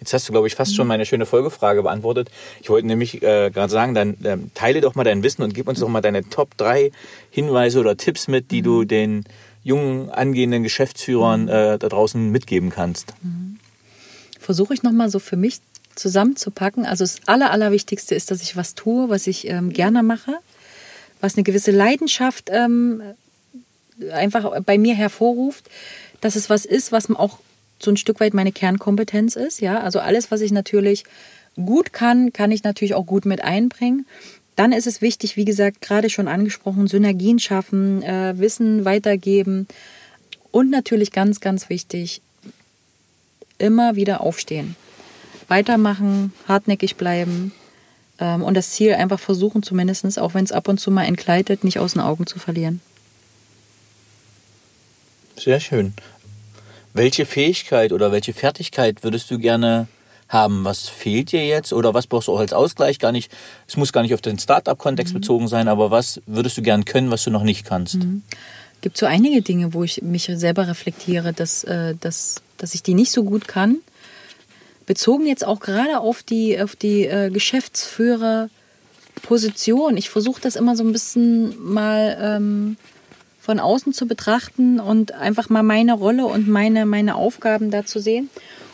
Jetzt 0.00 0.14
hast 0.14 0.26
du, 0.28 0.32
glaube 0.32 0.46
ich, 0.46 0.54
fast 0.54 0.74
schon 0.74 0.86
meine 0.86 1.04
schöne 1.04 1.26
Folgefrage 1.26 1.82
beantwortet. 1.82 2.30
Ich 2.62 2.70
wollte 2.70 2.86
nämlich 2.86 3.22
äh, 3.22 3.50
gerade 3.50 3.70
sagen, 3.70 3.94
dann 3.94 4.14
äh, 4.24 4.38
teile 4.54 4.80
doch 4.80 4.94
mal 4.94 5.04
dein 5.04 5.22
Wissen 5.22 5.42
und 5.42 5.54
gib 5.54 5.68
uns 5.68 5.80
doch 5.80 5.88
mal 5.88 6.00
deine 6.00 6.28
Top 6.28 6.56
3 6.56 6.90
Hinweise 7.30 7.80
oder 7.80 7.96
Tipps 7.96 8.26
mit, 8.26 8.50
die 8.50 8.60
mhm. 8.60 8.64
du 8.64 8.84
den 8.84 9.24
jungen 9.62 10.08
angehenden 10.08 10.62
Geschäftsführern 10.62 11.48
äh, 11.48 11.78
da 11.78 11.88
draußen 11.88 12.30
mitgeben 12.30 12.70
kannst. 12.70 13.12
Mhm. 13.22 13.58
Versuche 14.38 14.72
ich 14.72 14.82
nochmal 14.82 15.10
so 15.10 15.18
für 15.18 15.36
mich 15.36 15.60
zusammenzupacken. 15.94 16.86
Also 16.86 17.04
das 17.04 17.20
Aller, 17.26 17.50
Allerwichtigste 17.50 18.14
ist, 18.14 18.30
dass 18.30 18.42
ich 18.42 18.56
was 18.56 18.74
tue, 18.74 19.10
was 19.10 19.26
ich 19.26 19.46
ähm, 19.48 19.70
gerne 19.70 20.02
mache, 20.02 20.32
was 21.20 21.34
eine 21.36 21.42
gewisse 21.42 21.72
Leidenschaft 21.72 22.48
ähm, 22.50 23.02
einfach 24.12 24.62
bei 24.62 24.78
mir 24.78 24.94
hervorruft, 24.94 25.68
dass 26.22 26.36
es 26.36 26.48
was 26.48 26.64
ist, 26.64 26.90
was 26.90 27.10
man 27.10 27.18
auch 27.18 27.38
so 27.82 27.90
ein 27.90 27.96
Stück 27.96 28.20
weit 28.20 28.34
meine 28.34 28.52
Kernkompetenz 28.52 29.36
ist. 29.36 29.60
Ja, 29.60 29.80
also 29.80 30.00
alles, 30.00 30.30
was 30.30 30.40
ich 30.40 30.52
natürlich 30.52 31.04
gut 31.56 31.92
kann, 31.92 32.32
kann 32.32 32.52
ich 32.52 32.62
natürlich 32.62 32.94
auch 32.94 33.06
gut 33.06 33.24
mit 33.24 33.42
einbringen. 33.42 34.06
Dann 34.56 34.72
ist 34.72 34.86
es 34.86 35.00
wichtig, 35.00 35.36
wie 35.36 35.44
gesagt, 35.44 35.80
gerade 35.80 36.10
schon 36.10 36.28
angesprochen, 36.28 36.86
Synergien 36.86 37.38
schaffen, 37.38 38.02
äh, 38.02 38.38
Wissen 38.38 38.84
weitergeben 38.84 39.66
und 40.50 40.70
natürlich 40.70 41.12
ganz, 41.12 41.40
ganz 41.40 41.68
wichtig, 41.68 42.20
immer 43.58 43.96
wieder 43.96 44.20
aufstehen. 44.20 44.76
Weitermachen, 45.48 46.32
hartnäckig 46.46 46.96
bleiben 46.96 47.52
ähm, 48.18 48.42
und 48.42 48.54
das 48.54 48.70
Ziel 48.70 48.94
einfach 48.94 49.20
versuchen, 49.20 49.62
zumindest, 49.62 50.18
auch 50.18 50.34
wenn 50.34 50.44
es 50.44 50.52
ab 50.52 50.68
und 50.68 50.78
zu 50.78 50.90
mal 50.90 51.04
entgleitet, 51.04 51.64
nicht 51.64 51.78
aus 51.78 51.94
den 51.94 52.02
Augen 52.02 52.26
zu 52.26 52.38
verlieren. 52.38 52.80
Sehr 55.36 55.58
schön. 55.58 55.94
Welche 56.92 57.26
Fähigkeit 57.26 57.92
oder 57.92 58.10
welche 58.10 58.32
Fertigkeit 58.32 59.04
würdest 59.04 59.30
du 59.30 59.38
gerne 59.38 59.86
haben? 60.28 60.64
Was 60.64 60.88
fehlt 60.88 61.32
dir 61.32 61.46
jetzt 61.46 61.72
oder 61.72 61.94
was 61.94 62.06
brauchst 62.06 62.28
du 62.28 62.32
auch 62.32 62.40
als 62.40 62.52
Ausgleich? 62.52 62.98
Gar 62.98 63.12
nicht, 63.12 63.32
es 63.68 63.76
muss 63.76 63.92
gar 63.92 64.02
nicht 64.02 64.14
auf 64.14 64.20
den 64.20 64.38
Startup-Kontext 64.38 65.14
mhm. 65.14 65.20
bezogen 65.20 65.48
sein, 65.48 65.68
aber 65.68 65.90
was 65.90 66.20
würdest 66.26 66.56
du 66.56 66.62
gern 66.62 66.84
können, 66.84 67.10
was 67.10 67.24
du 67.24 67.30
noch 67.30 67.42
nicht 67.42 67.64
kannst? 67.64 67.96
Mhm. 67.96 68.22
Gibt 68.80 68.96
so 68.96 69.06
einige 69.06 69.42
Dinge, 69.42 69.74
wo 69.74 69.84
ich 69.84 70.02
mich 70.02 70.30
selber 70.34 70.66
reflektiere, 70.66 71.32
dass, 71.32 71.64
äh, 71.64 71.94
dass, 72.00 72.42
dass 72.56 72.74
ich 72.74 72.82
die 72.82 72.94
nicht 72.94 73.12
so 73.12 73.24
gut 73.24 73.46
kann. 73.46 73.76
Bezogen 74.86 75.26
jetzt 75.26 75.46
auch 75.46 75.60
gerade 75.60 76.00
auf 76.00 76.22
die, 76.22 76.58
auf 76.60 76.76
die 76.76 77.04
äh, 77.04 77.30
Geschäftsführerposition. 77.30 79.96
Ich 79.96 80.10
versuche 80.10 80.40
das 80.40 80.56
immer 80.56 80.76
so 80.76 80.82
ein 80.82 80.92
bisschen 80.92 81.62
mal 81.62 82.18
ähm, 82.20 82.76
von 83.50 83.58
außen 83.58 83.92
zu 83.92 84.06
betrachten 84.06 84.78
und 84.78 85.10
einfach 85.10 85.48
mal 85.48 85.64
meine 85.64 85.94
Rolle 85.94 86.24
und 86.24 86.46
meine, 86.46 86.86
meine 86.86 87.16
Aufgaben 87.16 87.72
da 87.72 87.84
zu 87.84 87.98
sehen. 87.98 88.30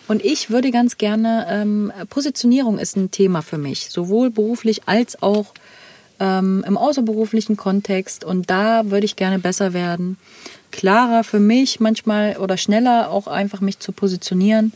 Und 0.06 0.22
ich 0.22 0.50
würde 0.50 0.70
ganz 0.70 0.98
gerne, 0.98 1.46
ähm, 1.48 1.90
Positionierung 2.10 2.78
ist 2.78 2.94
ein 2.94 3.10
Thema 3.10 3.40
für 3.40 3.56
mich, 3.56 3.88
sowohl 3.88 4.28
beruflich 4.28 4.82
als 4.84 5.22
auch 5.22 5.54
ähm, 6.20 6.62
im 6.68 6.76
außerberuflichen 6.76 7.56
Kontext. 7.56 8.22
Und 8.22 8.50
da 8.50 8.90
würde 8.90 9.06
ich 9.06 9.16
gerne 9.16 9.38
besser 9.38 9.72
werden. 9.72 10.18
Klarer 10.72 11.24
für 11.24 11.40
mich 11.40 11.80
manchmal 11.80 12.36
oder 12.36 12.58
schneller 12.58 13.10
auch 13.10 13.28
einfach 13.28 13.62
mich 13.62 13.78
zu 13.78 13.92
positionieren 13.92 14.74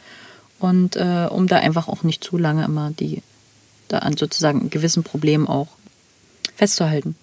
und 0.61 0.96
äh, 0.96 1.26
um 1.28 1.46
da 1.46 1.57
einfach 1.57 1.88
auch 1.88 2.05
nicht 2.05 2.24
zu 2.24 2.38
lange 2.38 2.64
immer 2.64 2.90
die 2.98 3.22
da 3.88 3.98
an 3.98 4.16
sozusagen 4.16 4.70
gewissen 4.70 5.03
Problemen 5.03 5.46
auch 5.46 5.68
festzuhalten. 6.57 7.16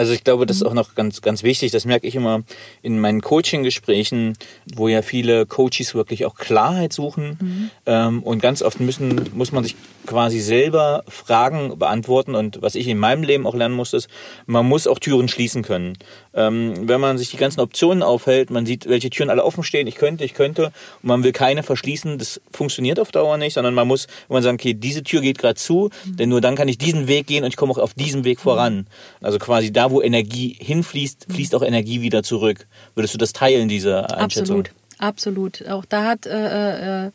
Also 0.00 0.14
ich 0.14 0.24
glaube, 0.24 0.46
das 0.46 0.56
ist 0.56 0.62
mhm. 0.62 0.68
auch 0.70 0.74
noch 0.74 0.94
ganz, 0.94 1.20
ganz 1.20 1.42
wichtig. 1.42 1.72
Das 1.72 1.84
merke 1.84 2.06
ich 2.06 2.14
immer 2.14 2.40
in 2.80 3.00
meinen 3.00 3.20
Coaching-Gesprächen, 3.20 4.32
wo 4.74 4.88
ja 4.88 5.02
viele 5.02 5.44
Coaches 5.44 5.94
wirklich 5.94 6.24
auch 6.24 6.36
Klarheit 6.36 6.94
suchen. 6.94 7.36
Mhm. 7.38 7.70
Ähm, 7.84 8.22
und 8.22 8.40
ganz 8.40 8.62
oft 8.62 8.80
müssen, 8.80 9.28
muss 9.34 9.52
man 9.52 9.62
sich 9.62 9.76
quasi 10.06 10.40
selber 10.40 11.04
Fragen 11.06 11.78
beantworten. 11.78 12.34
Und 12.34 12.62
was 12.62 12.76
ich 12.76 12.88
in 12.88 12.96
meinem 12.96 13.24
Leben 13.24 13.46
auch 13.46 13.54
lernen 13.54 13.74
musste, 13.74 13.98
ist, 13.98 14.08
man 14.46 14.66
muss 14.66 14.86
auch 14.86 15.00
Türen 15.00 15.28
schließen 15.28 15.62
können. 15.62 15.98
Ähm, 16.32 16.88
wenn 16.88 17.00
man 17.00 17.18
sich 17.18 17.30
die 17.30 17.36
ganzen 17.36 17.60
Optionen 17.60 18.02
aufhält, 18.02 18.50
man 18.50 18.64
sieht, 18.64 18.88
welche 18.88 19.10
Türen 19.10 19.30
alle 19.30 19.44
offen 19.44 19.64
stehen, 19.64 19.86
ich 19.86 19.96
könnte, 19.96 20.24
ich 20.24 20.34
könnte, 20.34 20.66
und 20.66 21.04
man 21.04 21.24
will 21.24 21.32
keine 21.32 21.62
verschließen, 21.62 22.18
das 22.18 22.40
funktioniert 22.52 23.00
auf 23.00 23.10
Dauer 23.10 23.36
nicht, 23.36 23.54
sondern 23.54 23.74
man 23.74 23.88
muss, 23.88 24.06
man 24.28 24.42
sagt, 24.42 24.54
okay, 24.54 24.74
diese 24.74 25.02
Tür 25.02 25.22
geht 25.22 25.38
gerade 25.38 25.56
zu, 25.56 25.90
mhm. 26.04 26.16
denn 26.16 26.28
nur 26.28 26.40
dann 26.40 26.54
kann 26.54 26.68
ich 26.68 26.78
diesen 26.78 27.08
Weg 27.08 27.26
gehen 27.26 27.42
und 27.42 27.50
ich 27.50 27.56
komme 27.56 27.72
auch 27.72 27.78
auf 27.78 27.94
diesem 27.94 28.24
Weg 28.24 28.40
voran. 28.40 28.86
Also 29.20 29.38
quasi 29.38 29.72
da, 29.72 29.90
wo 29.90 30.00
Energie 30.00 30.56
hinfließt, 30.60 31.26
fließt 31.30 31.54
auch 31.54 31.62
Energie 31.62 32.00
wieder 32.00 32.22
zurück. 32.22 32.66
Würdest 32.94 33.14
du 33.14 33.18
das 33.18 33.32
teilen, 33.32 33.68
diese 33.68 34.08
Einschätzung? 34.10 34.60
Absolut, 34.98 35.58
absolut. 35.58 35.68
Auch 35.68 35.84
da 35.84 36.04
hat 36.04 36.26
äh, 36.26 37.06
äh, 37.06 37.10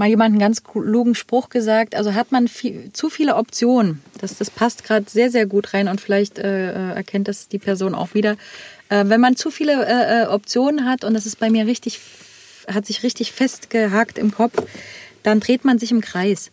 mal 0.00 0.08
jemand 0.08 0.40
ganz 0.40 0.64
klugen 0.64 1.14
Spruch 1.14 1.50
gesagt. 1.50 1.94
Also 1.94 2.14
hat 2.14 2.32
man 2.32 2.48
viel, 2.48 2.90
zu 2.94 3.10
viele 3.10 3.36
Optionen. 3.36 4.02
Das, 4.18 4.36
das 4.38 4.50
passt 4.50 4.82
gerade 4.82 5.04
sehr, 5.08 5.30
sehr 5.30 5.44
gut 5.44 5.74
rein 5.74 5.88
und 5.88 6.00
vielleicht 6.00 6.38
äh, 6.38 6.70
äh 6.70 6.94
erkennt 6.94 7.28
das 7.28 7.48
die 7.48 7.58
Person 7.58 7.94
auch 7.94 8.14
wieder. 8.14 8.32
Äh, 8.88 9.04
wenn 9.06 9.20
man 9.20 9.36
zu 9.36 9.50
viele 9.50 9.84
äh, 9.86 10.22
äh, 10.22 10.26
Optionen 10.26 10.86
hat, 10.86 11.04
und 11.04 11.12
das 11.12 11.26
ist 11.26 11.38
bei 11.38 11.50
mir 11.50 11.66
richtig 11.66 12.00
hat 12.66 12.86
sich 12.86 13.02
richtig 13.02 13.32
festgehakt 13.32 14.16
im 14.16 14.32
Kopf, 14.32 14.62
dann 15.22 15.40
dreht 15.40 15.64
man 15.64 15.78
sich 15.78 15.90
im 15.90 16.00
Kreis. 16.00 16.50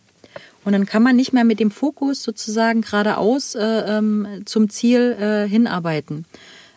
Und 0.64 0.72
dann 0.72 0.84
kann 0.84 1.02
man 1.02 1.16
nicht 1.16 1.32
mehr 1.32 1.44
mit 1.44 1.60
dem 1.60 1.70
Fokus 1.70 2.22
sozusagen 2.22 2.82
geradeaus 2.82 3.54
äh, 3.54 3.64
ähm, 3.64 4.42
zum 4.44 4.68
Ziel 4.68 5.16
äh, 5.18 5.48
hinarbeiten. 5.48 6.26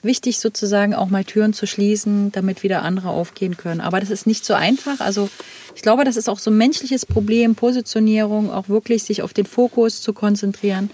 Wichtig 0.03 0.39
sozusagen 0.39 0.95
auch 0.95 1.09
mal 1.09 1.23
Türen 1.23 1.53
zu 1.53 1.67
schließen, 1.67 2.31
damit 2.31 2.63
wieder 2.63 2.81
andere 2.81 3.09
aufgehen 3.09 3.57
können. 3.57 3.81
Aber 3.81 3.99
das 3.99 4.09
ist 4.09 4.25
nicht 4.25 4.45
so 4.45 4.53
einfach. 4.53 4.99
Also 4.99 5.29
ich 5.75 5.81
glaube, 5.81 6.03
das 6.03 6.17
ist 6.17 6.29
auch 6.29 6.39
so 6.39 6.49
ein 6.49 6.57
menschliches 6.57 7.05
Problem, 7.05 7.55
Positionierung, 7.55 8.51
auch 8.51 8.67
wirklich 8.67 9.03
sich 9.03 9.21
auf 9.21 9.33
den 9.33 9.45
Fokus 9.45 10.01
zu 10.01 10.13
konzentrieren. 10.13 10.89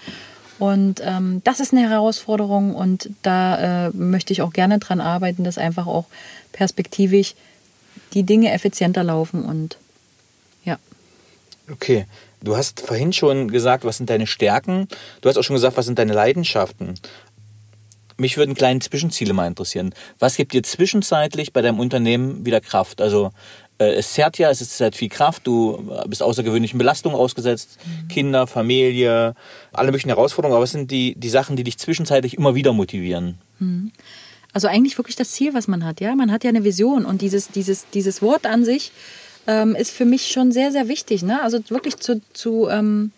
Und 0.60 1.02
ähm, 1.04 1.42
das 1.44 1.60
ist 1.60 1.72
eine 1.72 1.88
Herausforderung 1.88 2.74
und 2.74 3.10
da 3.22 3.88
äh, 3.88 3.90
möchte 3.92 4.34
ich 4.34 4.42
auch 4.42 4.54
gerne 4.54 4.80
dran 4.80 5.00
arbeiten, 5.00 5.44
dass 5.44 5.58
einfach 5.58 5.86
auch 5.86 6.06
perspektivisch 6.52 7.36
die 8.14 8.24
Dinge 8.24 8.52
effizienter 8.52 9.04
laufen 9.04 9.44
und 9.44 9.78
ja. 10.64 10.80
Okay. 11.72 12.06
Du 12.42 12.56
hast 12.56 12.82
vorhin 12.82 13.14
schon 13.14 13.50
gesagt, 13.50 13.84
was 13.84 13.98
sind 13.98 14.12
deine 14.12 14.28
Stärken? 14.28 14.88
Du 15.22 15.30
hast 15.30 15.38
auch 15.38 15.44
schon 15.44 15.56
gesagt, 15.56 15.76
was 15.76 15.88
sind 15.88 15.98
deine 15.98 16.14
Leidenschaften? 16.14 16.94
Mich 18.18 18.38
würden 18.38 18.56
kleine 18.56 18.80
Zwischenziele 18.80 19.34
mal 19.34 19.48
interessieren. 19.48 19.94
Was 20.20 20.36
gibt 20.36 20.54
dir 20.54 20.64
zwischenzeitlich 20.64 21.54
bei 21.54 21.62
deinem 21.62 21.80
Unternehmen 21.80 22.46
wieder 22.46 22.62
Kraft? 22.62 23.00
Also 23.00 23.32
äh, 23.78 23.94
es 23.94 24.14
zerrt 24.14 24.38
ja, 24.38 24.50
es 24.50 24.62
ist 24.62 24.76
zerrt 24.76 24.96
viel 24.96 25.10
Kraft, 25.10 25.46
du 25.46 25.92
bist 26.08 26.24
außergewöhnlichen 26.24 26.78
Belastungen 26.78 27.18
ausgesetzt, 27.18 27.78
mhm. 27.84 28.08
Kinder, 28.08 28.48
Familie, 28.48 29.36
alle 29.72 29.92
möglichen 29.92 30.10
Herausforderungen, 30.10 30.56
aber 30.56 30.64
was 30.64 30.72
sind 30.72 30.90
die, 30.90 31.16
die 31.16 31.30
Sachen, 31.30 31.56
die 31.56 31.64
dich 31.64 31.78
zwischenzeitlich 31.78 32.38
immer 32.38 32.56
wieder 32.56 32.74
motivieren? 32.74 33.38
Mhm. 33.60 33.92
Also 34.54 34.68
eigentlich 34.68 34.98
wirklich 34.98 35.16
das 35.16 35.32
Ziel, 35.32 35.54
was 35.54 35.68
man 35.68 35.86
hat, 35.86 36.02
ja. 36.02 36.16
Man 36.16 36.32
hat 36.32 36.44
ja 36.44 36.50
eine 36.50 36.64
Vision 36.64 37.06
und 37.06 37.22
dieses, 37.22 37.50
dieses, 37.50 37.86
dieses 37.94 38.22
Wort 38.24 38.48
an 38.48 38.66
sich, 38.66 38.92
ähm, 39.46 39.76
ist 39.76 39.92
für 39.92 40.06
mich 40.06 40.32
schon 40.32 40.52
sehr, 40.52 40.72
sehr 40.72 40.88
wichtig. 40.88 41.22
Ne? 41.22 41.42
Also 41.42 41.60
wirklich 41.70 41.98
zu, 41.98 42.22
zu 42.34 42.68
ähm, 42.68 43.12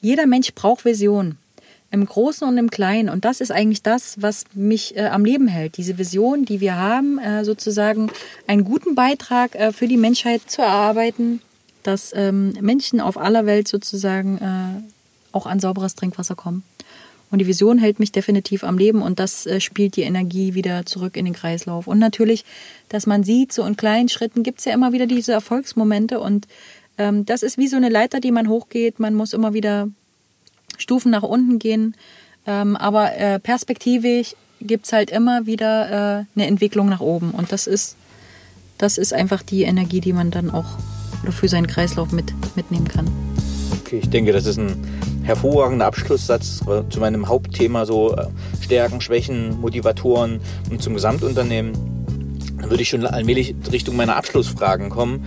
jeder 0.00 0.26
Mensch 0.26 0.54
braucht 0.54 0.84
Vision. 0.84 1.36
Im 1.92 2.06
Großen 2.06 2.46
und 2.46 2.56
im 2.56 2.70
Kleinen. 2.70 3.08
Und 3.08 3.24
das 3.24 3.40
ist 3.40 3.50
eigentlich 3.50 3.82
das, 3.82 4.20
was 4.20 4.44
mich 4.54 4.96
äh, 4.96 5.06
am 5.06 5.24
Leben 5.24 5.48
hält. 5.48 5.76
Diese 5.76 5.98
Vision, 5.98 6.44
die 6.44 6.60
wir 6.60 6.76
haben, 6.76 7.18
äh, 7.18 7.44
sozusagen 7.44 8.10
einen 8.46 8.64
guten 8.64 8.94
Beitrag 8.94 9.54
äh, 9.56 9.72
für 9.72 9.88
die 9.88 9.96
Menschheit 9.96 10.42
zu 10.48 10.62
erarbeiten, 10.62 11.40
dass 11.82 12.12
ähm, 12.14 12.52
Menschen 12.60 13.00
auf 13.00 13.16
aller 13.16 13.46
Welt 13.46 13.66
sozusagen 13.66 14.38
äh, 14.38 14.82
auch 15.32 15.46
an 15.46 15.58
sauberes 15.58 15.94
Trinkwasser 15.94 16.36
kommen. 16.36 16.62
Und 17.30 17.38
die 17.38 17.46
Vision 17.46 17.78
hält 17.78 18.00
mich 18.00 18.10
definitiv 18.10 18.64
am 18.64 18.76
Leben 18.76 19.02
und 19.02 19.20
das 19.20 19.46
äh, 19.46 19.60
spielt 19.60 19.96
die 19.96 20.02
Energie 20.02 20.54
wieder 20.54 20.84
zurück 20.84 21.16
in 21.16 21.24
den 21.24 21.34
Kreislauf. 21.34 21.86
Und 21.86 21.98
natürlich, 21.98 22.44
dass 22.88 23.06
man 23.06 23.22
sieht, 23.22 23.52
so 23.52 23.64
in 23.64 23.76
kleinen 23.76 24.08
Schritten 24.08 24.42
gibt 24.42 24.58
es 24.58 24.64
ja 24.64 24.72
immer 24.72 24.92
wieder 24.92 25.06
diese 25.06 25.32
Erfolgsmomente 25.32 26.18
und 26.18 26.48
ähm, 26.98 27.24
das 27.24 27.42
ist 27.42 27.56
wie 27.56 27.68
so 27.68 27.76
eine 27.76 27.88
Leiter, 27.88 28.20
die 28.20 28.32
man 28.32 28.48
hochgeht. 28.48 28.98
Man 28.98 29.14
muss 29.14 29.32
immer 29.32 29.54
wieder 29.54 29.88
Stufen 30.80 31.10
nach 31.10 31.22
unten 31.22 31.58
gehen. 31.58 31.94
Ähm, 32.46 32.76
aber 32.76 33.16
äh, 33.16 33.38
perspektivisch 33.38 34.34
gibt 34.60 34.86
es 34.86 34.92
halt 34.92 35.10
immer 35.10 35.46
wieder 35.46 36.20
äh, 36.20 36.24
eine 36.34 36.46
Entwicklung 36.46 36.88
nach 36.88 37.00
oben. 37.00 37.30
Und 37.30 37.52
das 37.52 37.66
ist, 37.66 37.96
das 38.78 38.98
ist 38.98 39.12
einfach 39.12 39.42
die 39.42 39.62
Energie, 39.62 40.00
die 40.00 40.12
man 40.12 40.30
dann 40.30 40.50
auch 40.50 40.78
für 41.30 41.48
seinen 41.48 41.66
Kreislauf 41.66 42.12
mit, 42.12 42.32
mitnehmen 42.56 42.88
kann. 42.88 43.10
Okay, 43.80 44.00
ich 44.02 44.10
denke, 44.10 44.32
das 44.32 44.46
ist 44.46 44.58
ein 44.58 44.76
hervorragender 45.22 45.86
Abschlusssatz 45.86 46.62
äh, 46.66 46.88
zu 46.88 47.00
meinem 47.00 47.28
Hauptthema, 47.28 47.84
so 47.86 48.16
äh, 48.16 48.26
Stärken, 48.60 49.00
Schwächen, 49.00 49.60
Motivatoren 49.60 50.40
und 50.70 50.82
zum 50.82 50.94
Gesamtunternehmen. 50.94 51.72
Dann 52.60 52.70
würde 52.70 52.82
ich 52.82 52.88
schon 52.88 53.06
allmählich 53.06 53.54
Richtung 53.70 53.96
meiner 53.96 54.16
Abschlussfragen 54.16 54.90
kommen, 54.90 55.24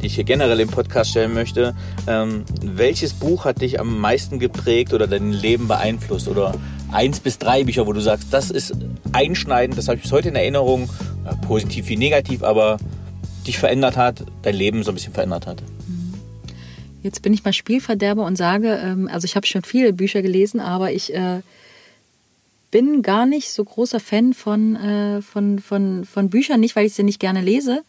die 0.00 0.06
ich 0.06 0.14
hier 0.14 0.24
generell 0.24 0.60
im 0.60 0.68
Podcast 0.68 1.10
stellen 1.10 1.34
möchte. 1.34 1.74
Ähm, 2.06 2.44
welches 2.62 3.14
Buch 3.14 3.44
hat 3.44 3.60
dich 3.60 3.80
am 3.80 4.00
meisten 4.00 4.38
geprägt 4.38 4.92
oder 4.92 5.06
dein 5.06 5.32
Leben 5.32 5.68
beeinflusst? 5.68 6.28
Oder 6.28 6.54
eins 6.92 7.20
bis 7.20 7.38
drei 7.38 7.64
Bücher, 7.64 7.86
wo 7.86 7.92
du 7.92 8.00
sagst, 8.00 8.28
das 8.32 8.50
ist 8.50 8.74
einschneidend, 9.12 9.78
das 9.78 9.88
habe 9.88 9.96
ich 9.96 10.02
bis 10.02 10.12
heute 10.12 10.28
in 10.28 10.36
Erinnerung, 10.36 10.88
positiv 11.46 11.88
wie 11.88 11.96
negativ, 11.96 12.42
aber 12.42 12.78
dich 13.46 13.58
verändert 13.58 13.96
hat, 13.96 14.24
dein 14.42 14.54
Leben 14.54 14.82
so 14.82 14.90
ein 14.90 14.94
bisschen 14.94 15.14
verändert 15.14 15.46
hat? 15.46 15.62
Jetzt 17.02 17.22
bin 17.22 17.32
ich 17.32 17.44
mal 17.44 17.52
Spielverderber 17.52 18.24
und 18.24 18.36
sage, 18.36 18.80
ähm, 18.82 19.08
also 19.12 19.24
ich 19.26 19.36
habe 19.36 19.46
schon 19.46 19.62
viele 19.62 19.92
Bücher 19.92 20.22
gelesen, 20.22 20.58
aber 20.58 20.90
ich 20.90 21.14
äh, 21.14 21.40
bin 22.72 23.02
gar 23.02 23.26
nicht 23.26 23.50
so 23.50 23.64
großer 23.64 24.00
Fan 24.00 24.34
von, 24.34 24.74
äh, 24.76 25.22
von, 25.22 25.60
von, 25.60 26.04
von 26.04 26.30
Büchern, 26.30 26.60
nicht 26.60 26.74
weil 26.74 26.86
ich 26.86 26.94
sie 26.94 27.04
nicht 27.04 27.20
gerne 27.20 27.40
lese, 27.40 27.82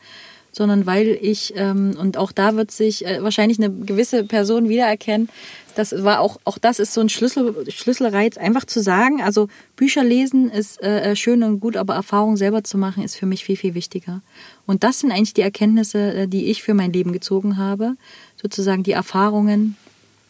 sondern 0.58 0.86
weil 0.86 1.18
ich, 1.22 1.54
ähm, 1.56 1.96
und 1.98 2.18
auch 2.18 2.32
da 2.32 2.56
wird 2.56 2.72
sich 2.72 3.06
äh, 3.06 3.22
wahrscheinlich 3.22 3.60
eine 3.60 3.72
gewisse 3.72 4.24
Person 4.24 4.68
wiedererkennen, 4.68 5.30
das 5.76 6.04
war 6.04 6.22
auch, 6.22 6.40
auch 6.44 6.58
das 6.58 6.80
ist 6.80 6.94
so 6.94 7.02
ein 7.02 7.10
Schlüssel, 7.10 7.70
Schlüsselreiz, 7.70 8.38
einfach 8.38 8.66
zu 8.66 8.82
sagen, 8.82 9.22
also 9.22 9.48
Bücher 9.76 10.04
lesen 10.04 10.50
ist 10.50 10.82
äh, 10.82 11.16
schön 11.16 11.44
und 11.44 11.60
gut, 11.60 11.78
aber 11.78 11.94
Erfahrungen 11.94 12.36
selber 12.36 12.64
zu 12.64 12.80
machen 12.80 13.04
ist 13.04 13.16
für 13.16 13.28
mich 13.28 13.46
viel, 13.46 13.58
viel 13.58 13.76
wichtiger. 13.76 14.22
Und 14.66 14.84
das 14.84 15.00
sind 15.00 15.12
eigentlich 15.12 15.36
die 15.36 15.42
Erkenntnisse, 15.42 16.14
äh, 16.14 16.28
die 16.28 16.48
ich 16.48 16.64
für 16.64 16.74
mein 16.74 16.92
Leben 16.92 17.14
gezogen 17.14 17.58
habe 17.58 17.96
sozusagen 18.42 18.84
die 18.84 18.92
Erfahrungen, 18.92 19.76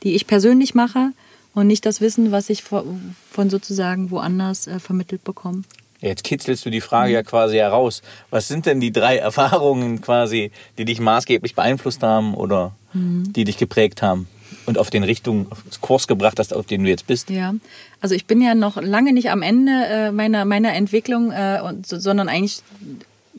die 0.04 0.16
ich 0.16 0.28
persönlich 0.28 0.74
mache 0.74 1.12
und 1.54 1.68
nicht 1.68 1.86
das 1.86 2.02
Wissen, 2.02 2.32
was 2.32 2.50
ich 2.50 2.64
von 2.64 3.50
sozusagen 3.50 4.12
woanders 4.12 4.68
äh, 4.68 4.80
vermittelt 4.80 5.24
bekomme. 5.24 5.64
Jetzt 6.00 6.24
kitzelst 6.24 6.66
du 6.66 6.70
die 6.70 6.82
Frage 6.82 7.14
ja 7.14 7.24
quasi 7.24 7.58
heraus. 7.58 8.02
Was 8.30 8.48
sind 8.48 8.66
denn 8.66 8.80
die 8.80 8.92
drei 8.92 9.18
Erfahrungen 9.18 10.02
quasi, 10.02 10.52
die 10.78 10.86
dich 10.86 11.00
maßgeblich 11.00 11.56
beeinflusst 11.56 12.04
haben 12.04 12.34
oder 12.34 12.76
mhm. 12.94 13.32
die 13.34 13.44
dich 13.44 13.58
geprägt 13.58 14.02
haben 14.02 14.28
und 14.66 14.78
auf 14.78 14.90
den 14.90 15.04
Richtung, 15.04 15.52
auf 15.52 15.64
den 15.64 15.82
Kurs 15.82 16.08
gebracht 16.08 16.40
hast, 16.40 16.54
auf 16.54 16.66
dem 16.66 16.84
du 16.84 16.90
jetzt 16.90 17.08
bist? 17.08 17.30
Ja, 17.30 17.54
also 18.02 18.14
ich 18.16 18.26
bin 18.26 18.42
ja 18.42 18.54
noch 18.54 18.80
lange 18.82 19.14
nicht 19.14 19.32
am 19.32 19.42
Ende 19.42 19.72
äh, 19.72 20.12
meiner, 20.12 20.46
meiner 20.46 20.74
Entwicklung, 20.74 21.32
äh, 21.32 21.62
und, 21.64 21.88
sondern 21.88 22.30
eigentlich, 22.30 22.62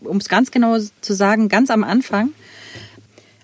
um 0.01 0.17
es 0.17 0.29
ganz 0.29 0.51
genau 0.51 0.79
zu 1.01 1.15
sagen, 1.15 1.49
ganz 1.49 1.71
am 1.71 1.85
Anfang. 1.85 2.31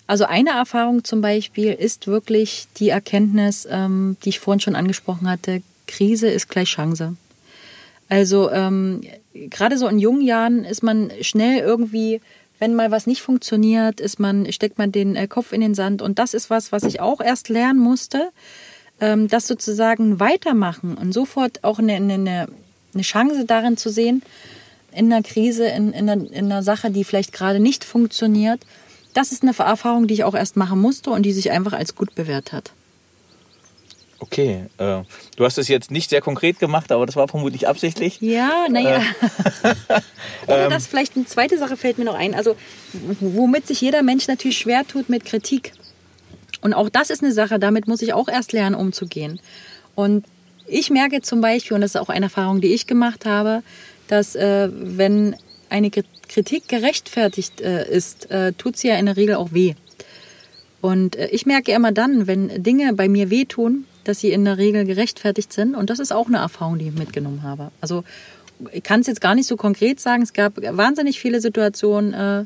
Also 0.06 0.24
eine 0.24 0.50
Erfahrung 0.50 1.04
zum 1.04 1.20
Beispiel 1.20 1.72
ist 1.72 2.06
wirklich 2.06 2.66
die 2.76 2.90
Erkenntnis, 2.90 3.66
ähm, 3.70 4.16
die 4.24 4.30
ich 4.30 4.40
vorhin 4.40 4.60
schon 4.60 4.76
angesprochen 4.76 5.30
hatte, 5.30 5.62
Krise 5.86 6.28
ist 6.28 6.48
gleich 6.48 6.70
Chance. 6.70 7.16
Also 8.08 8.50
ähm, 8.50 9.02
gerade 9.32 9.78
so 9.78 9.88
in 9.88 9.98
jungen 9.98 10.22
Jahren 10.22 10.64
ist 10.64 10.82
man 10.82 11.10
schnell 11.20 11.60
irgendwie, 11.60 12.20
wenn 12.58 12.74
mal 12.74 12.90
was 12.90 13.06
nicht 13.06 13.22
funktioniert, 13.22 14.00
ist 14.00 14.20
man, 14.20 14.50
steckt 14.52 14.78
man 14.78 14.92
den 14.92 15.16
äh, 15.16 15.26
Kopf 15.26 15.52
in 15.52 15.60
den 15.60 15.74
Sand. 15.74 16.02
Und 16.02 16.18
das 16.18 16.34
ist 16.34 16.50
was, 16.50 16.72
was 16.72 16.84
ich 16.84 17.00
auch 17.00 17.20
erst 17.20 17.48
lernen 17.48 17.80
musste, 17.80 18.30
ähm, 19.00 19.28
das 19.28 19.46
sozusagen 19.46 20.20
weitermachen 20.20 20.96
und 20.96 21.12
sofort 21.12 21.64
auch 21.64 21.78
eine, 21.78 21.94
eine, 21.94 22.46
eine 22.92 23.02
Chance 23.02 23.44
darin 23.46 23.76
zu 23.76 23.90
sehen, 23.90 24.22
in 24.92 25.12
einer 25.12 25.22
Krise, 25.22 25.66
in, 25.66 25.92
in, 25.92 26.08
einer, 26.08 26.30
in 26.30 26.44
einer 26.46 26.62
Sache, 26.62 26.90
die 26.90 27.04
vielleicht 27.04 27.32
gerade 27.32 27.58
nicht 27.58 27.84
funktioniert, 27.84 28.60
das 29.12 29.32
ist 29.32 29.42
eine 29.42 29.56
Erfahrung, 29.56 30.06
die 30.06 30.14
ich 30.14 30.24
auch 30.24 30.34
erst 30.34 30.56
machen 30.56 30.80
musste 30.80 31.10
und 31.10 31.22
die 31.22 31.32
sich 31.32 31.50
einfach 31.50 31.72
als 31.72 31.94
gut 31.94 32.14
bewährt 32.14 32.52
hat. 32.52 32.72
Okay, 34.24 34.64
äh, 34.78 35.02
du 35.36 35.44
hast 35.44 35.58
es 35.58 35.68
jetzt 35.68 35.90
nicht 35.90 36.08
sehr 36.08 36.22
konkret 36.22 36.58
gemacht, 36.58 36.90
aber 36.92 37.04
das 37.04 37.14
war 37.14 37.28
vermutlich 37.28 37.68
absichtlich. 37.68 38.22
Ja, 38.22 38.66
naja. 38.70 39.02
Äh, 39.62 39.74
Oder 40.46 40.70
das 40.70 40.86
vielleicht 40.86 41.14
eine 41.14 41.26
zweite 41.26 41.58
Sache 41.58 41.76
fällt 41.76 41.98
mir 41.98 42.06
noch 42.06 42.14
ein. 42.14 42.34
Also, 42.34 42.56
womit 43.20 43.66
sich 43.66 43.82
jeder 43.82 44.02
Mensch 44.02 44.26
natürlich 44.26 44.56
schwer 44.56 44.86
tut 44.86 45.10
mit 45.10 45.26
Kritik. 45.26 45.72
Und 46.62 46.72
auch 46.72 46.88
das 46.88 47.10
ist 47.10 47.22
eine 47.22 47.32
Sache, 47.32 47.58
damit 47.58 47.86
muss 47.86 48.00
ich 48.00 48.14
auch 48.14 48.28
erst 48.28 48.54
lernen, 48.54 48.74
umzugehen. 48.74 49.40
Und 49.94 50.24
ich 50.66 50.88
merke 50.88 51.20
zum 51.20 51.42
Beispiel, 51.42 51.74
und 51.74 51.82
das 51.82 51.94
ist 51.94 52.00
auch 52.00 52.08
eine 52.08 52.26
Erfahrung, 52.26 52.62
die 52.62 52.72
ich 52.72 52.86
gemacht 52.86 53.26
habe, 53.26 53.62
dass 54.08 54.34
äh, 54.36 54.70
wenn 54.72 55.36
eine 55.68 55.90
Kritik 55.90 56.66
gerechtfertigt 56.68 57.60
äh, 57.60 57.86
ist, 57.86 58.30
äh, 58.30 58.54
tut 58.54 58.78
sie 58.78 58.88
ja 58.88 58.96
in 58.96 59.04
der 59.04 59.18
Regel 59.18 59.34
auch 59.34 59.52
weh. 59.52 59.74
Und 60.80 61.16
äh, 61.16 61.28
ich 61.28 61.44
merke 61.44 61.72
immer 61.72 61.92
dann, 61.92 62.26
wenn 62.26 62.62
Dinge 62.62 62.94
bei 62.94 63.06
mir 63.06 63.28
wehtun, 63.28 63.84
dass 64.04 64.20
sie 64.20 64.30
in 64.30 64.44
der 64.44 64.58
Regel 64.58 64.84
gerechtfertigt 64.84 65.52
sind. 65.52 65.74
Und 65.74 65.90
das 65.90 65.98
ist 65.98 66.12
auch 66.12 66.26
eine 66.26 66.38
Erfahrung, 66.38 66.78
die 66.78 66.88
ich 66.88 66.94
mitgenommen 66.94 67.42
habe. 67.42 67.70
Also 67.80 68.04
ich 68.72 68.82
kann 68.82 69.00
es 69.00 69.06
jetzt 69.06 69.20
gar 69.20 69.34
nicht 69.34 69.46
so 69.46 69.56
konkret 69.56 70.00
sagen. 70.00 70.22
Es 70.22 70.32
gab 70.32 70.54
wahnsinnig 70.56 71.20
viele 71.20 71.40
Situationen, 71.40 72.14
äh, 72.14 72.40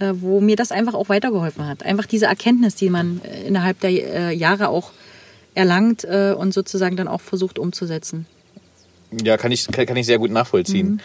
äh, 0.00 0.12
wo 0.14 0.40
mir 0.40 0.56
das 0.56 0.70
einfach 0.70 0.94
auch 0.94 1.08
weitergeholfen 1.08 1.66
hat. 1.66 1.82
Einfach 1.82 2.06
diese 2.06 2.26
Erkenntnis, 2.26 2.74
die 2.76 2.90
man 2.90 3.20
äh, 3.24 3.46
innerhalb 3.46 3.80
der 3.80 3.90
äh, 3.90 4.32
Jahre 4.32 4.68
auch 4.68 4.92
erlangt 5.54 6.04
äh, 6.04 6.34
und 6.36 6.54
sozusagen 6.54 6.96
dann 6.96 7.08
auch 7.08 7.20
versucht 7.20 7.58
umzusetzen. 7.58 8.26
Ja, 9.24 9.36
kann 9.36 9.52
ich, 9.52 9.66
kann 9.66 9.96
ich 9.96 10.06
sehr 10.06 10.18
gut 10.18 10.30
nachvollziehen. 10.30 10.88
Mhm. 10.88 11.00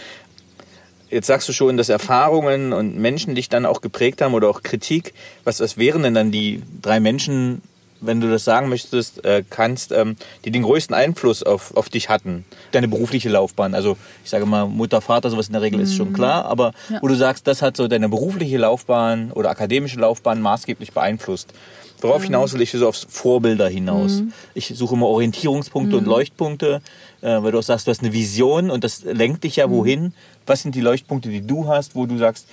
Jetzt 1.09 1.27
sagst 1.27 1.47
du 1.47 1.53
schon, 1.53 1.77
dass 1.77 1.89
Erfahrungen 1.89 2.73
und 2.73 2.97
Menschen 2.97 3.35
dich 3.35 3.47
dann 3.47 3.65
auch 3.65 3.81
geprägt 3.81 4.21
haben 4.21 4.33
oder 4.33 4.49
auch 4.49 4.63
Kritik. 4.63 5.13
Was, 5.43 5.59
was 5.59 5.77
wären 5.77 6.01
denn 6.01 6.15
dann 6.15 6.31
die 6.31 6.63
drei 6.81 6.99
Menschen, 6.99 7.61
wenn 8.05 8.21
du 8.21 8.29
das 8.29 8.43
sagen 8.43 8.69
möchtest, 8.69 9.23
äh, 9.25 9.43
kannst, 9.49 9.91
ähm, 9.91 10.15
die 10.45 10.51
den 10.51 10.63
größten 10.63 10.95
Einfluss 10.95 11.43
auf, 11.43 11.75
auf 11.75 11.89
dich 11.89 12.09
hatten? 12.09 12.45
Deine 12.71 12.87
berufliche 12.87 13.29
Laufbahn. 13.29 13.73
Also 13.75 13.97
ich 14.23 14.29
sage 14.29 14.45
mal, 14.45 14.65
Mutter, 14.67 15.01
Vater, 15.01 15.29
sowas 15.29 15.47
in 15.47 15.53
der 15.53 15.61
Regel 15.61 15.79
ist 15.79 15.95
schon 15.95 16.09
Mhm. 16.09 16.13
klar, 16.13 16.45
aber 16.45 16.73
Ja. 16.89 16.99
wo 17.01 17.07
du 17.07 17.15
sagst, 17.15 17.47
das 17.47 17.61
hat 17.61 17.77
so 17.77 17.87
deine 17.87 18.09
berufliche 18.09 18.57
Laufbahn 18.57 19.31
oder 19.31 19.49
akademische 19.49 19.99
Laufbahn 19.99 20.41
maßgeblich 20.41 20.91
beeinflusst. 20.93 21.53
Worauf 22.01 22.23
hinaus 22.25 22.51
will 22.53 22.61
ich 22.61 22.71
so 22.71 22.85
aufs 22.85 23.07
Vorbilder 23.09 23.69
hinaus. 23.69 24.19
Mhm. 24.19 24.33
Ich 24.55 24.73
suche 24.75 24.95
immer 24.95 25.07
Orientierungspunkte 25.07 25.95
und 25.95 26.05
Leuchtpunkte, 26.05 26.81
äh, 27.21 27.41
weil 27.41 27.53
du 27.53 27.59
auch 27.59 27.63
sagst, 27.63 27.87
du 27.87 27.91
hast 27.91 28.01
eine 28.01 28.11
Vision 28.11 28.69
und 28.69 28.83
das 28.83 29.03
lenkt 29.05 29.45
dich 29.45 29.55
ja 29.55 29.67
Mhm. 29.67 29.71
wohin. 29.71 30.13
Was 30.45 30.63
sind 30.63 30.75
die 30.75 30.81
Leuchtpunkte, 30.81 31.29
die 31.29 31.47
du 31.47 31.69
hast, 31.69 31.95
wo 31.95 32.05
du 32.05 32.17
sagst, 32.17 32.45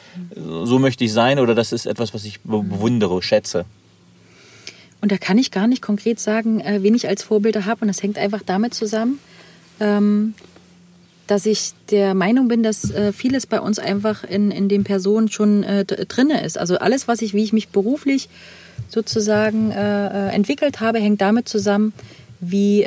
so 0.62 0.78
möchte 0.78 1.03
ich 1.05 1.12
sein 1.12 1.40
oder 1.40 1.57
das 1.57 1.72
ist 1.72 1.86
etwas, 1.86 2.14
was 2.14 2.24
ich 2.24 2.40
be- 2.42 2.62
bewundere, 2.62 3.20
schätze? 3.24 3.64
Und 5.01 5.12
da 5.12 5.16
kann 5.16 5.38
ich 5.38 5.51
gar 5.51 5.66
nicht 5.66 5.82
konkret 5.82 6.20
sagen, 6.20 6.61
äh, 6.61 6.82
wen 6.82 6.94
ich 6.94 7.09
als 7.09 7.22
Vorbilder 7.22 7.64
habe. 7.64 7.82
Und 7.82 7.88
das 7.88 8.03
hängt 8.03 8.18
einfach 8.18 8.42
damit 8.44 8.74
zusammen, 8.74 9.18
ähm, 9.80 10.34
dass 11.26 11.46
ich 11.46 11.72
der 11.90 12.14
Meinung 12.14 12.48
bin, 12.48 12.62
dass 12.62 12.90
äh, 12.90 13.12
vieles 13.12 13.46
bei 13.46 13.61
uns 13.61 13.78
einfach 13.78 14.24
in, 14.24 14.51
in 14.51 14.68
den 14.68 14.84
Personen 14.84 15.30
schon 15.30 15.62
äh, 15.62 15.84
drinne 15.84 16.44
ist. 16.44 16.59
Also 16.59 16.78
alles, 16.78 17.09
was 17.09 17.22
ich, 17.22 17.34
wie 17.34 17.44
ich 17.44 17.53
mich 17.53 17.68
beruflich 17.68 18.28
sozusagen 18.88 19.70
äh, 19.70 20.30
entwickelt 20.30 20.80
habe, 20.80 20.98
hängt 20.98 21.20
damit 21.20 21.48
zusammen, 21.48 21.92
wie, 22.40 22.86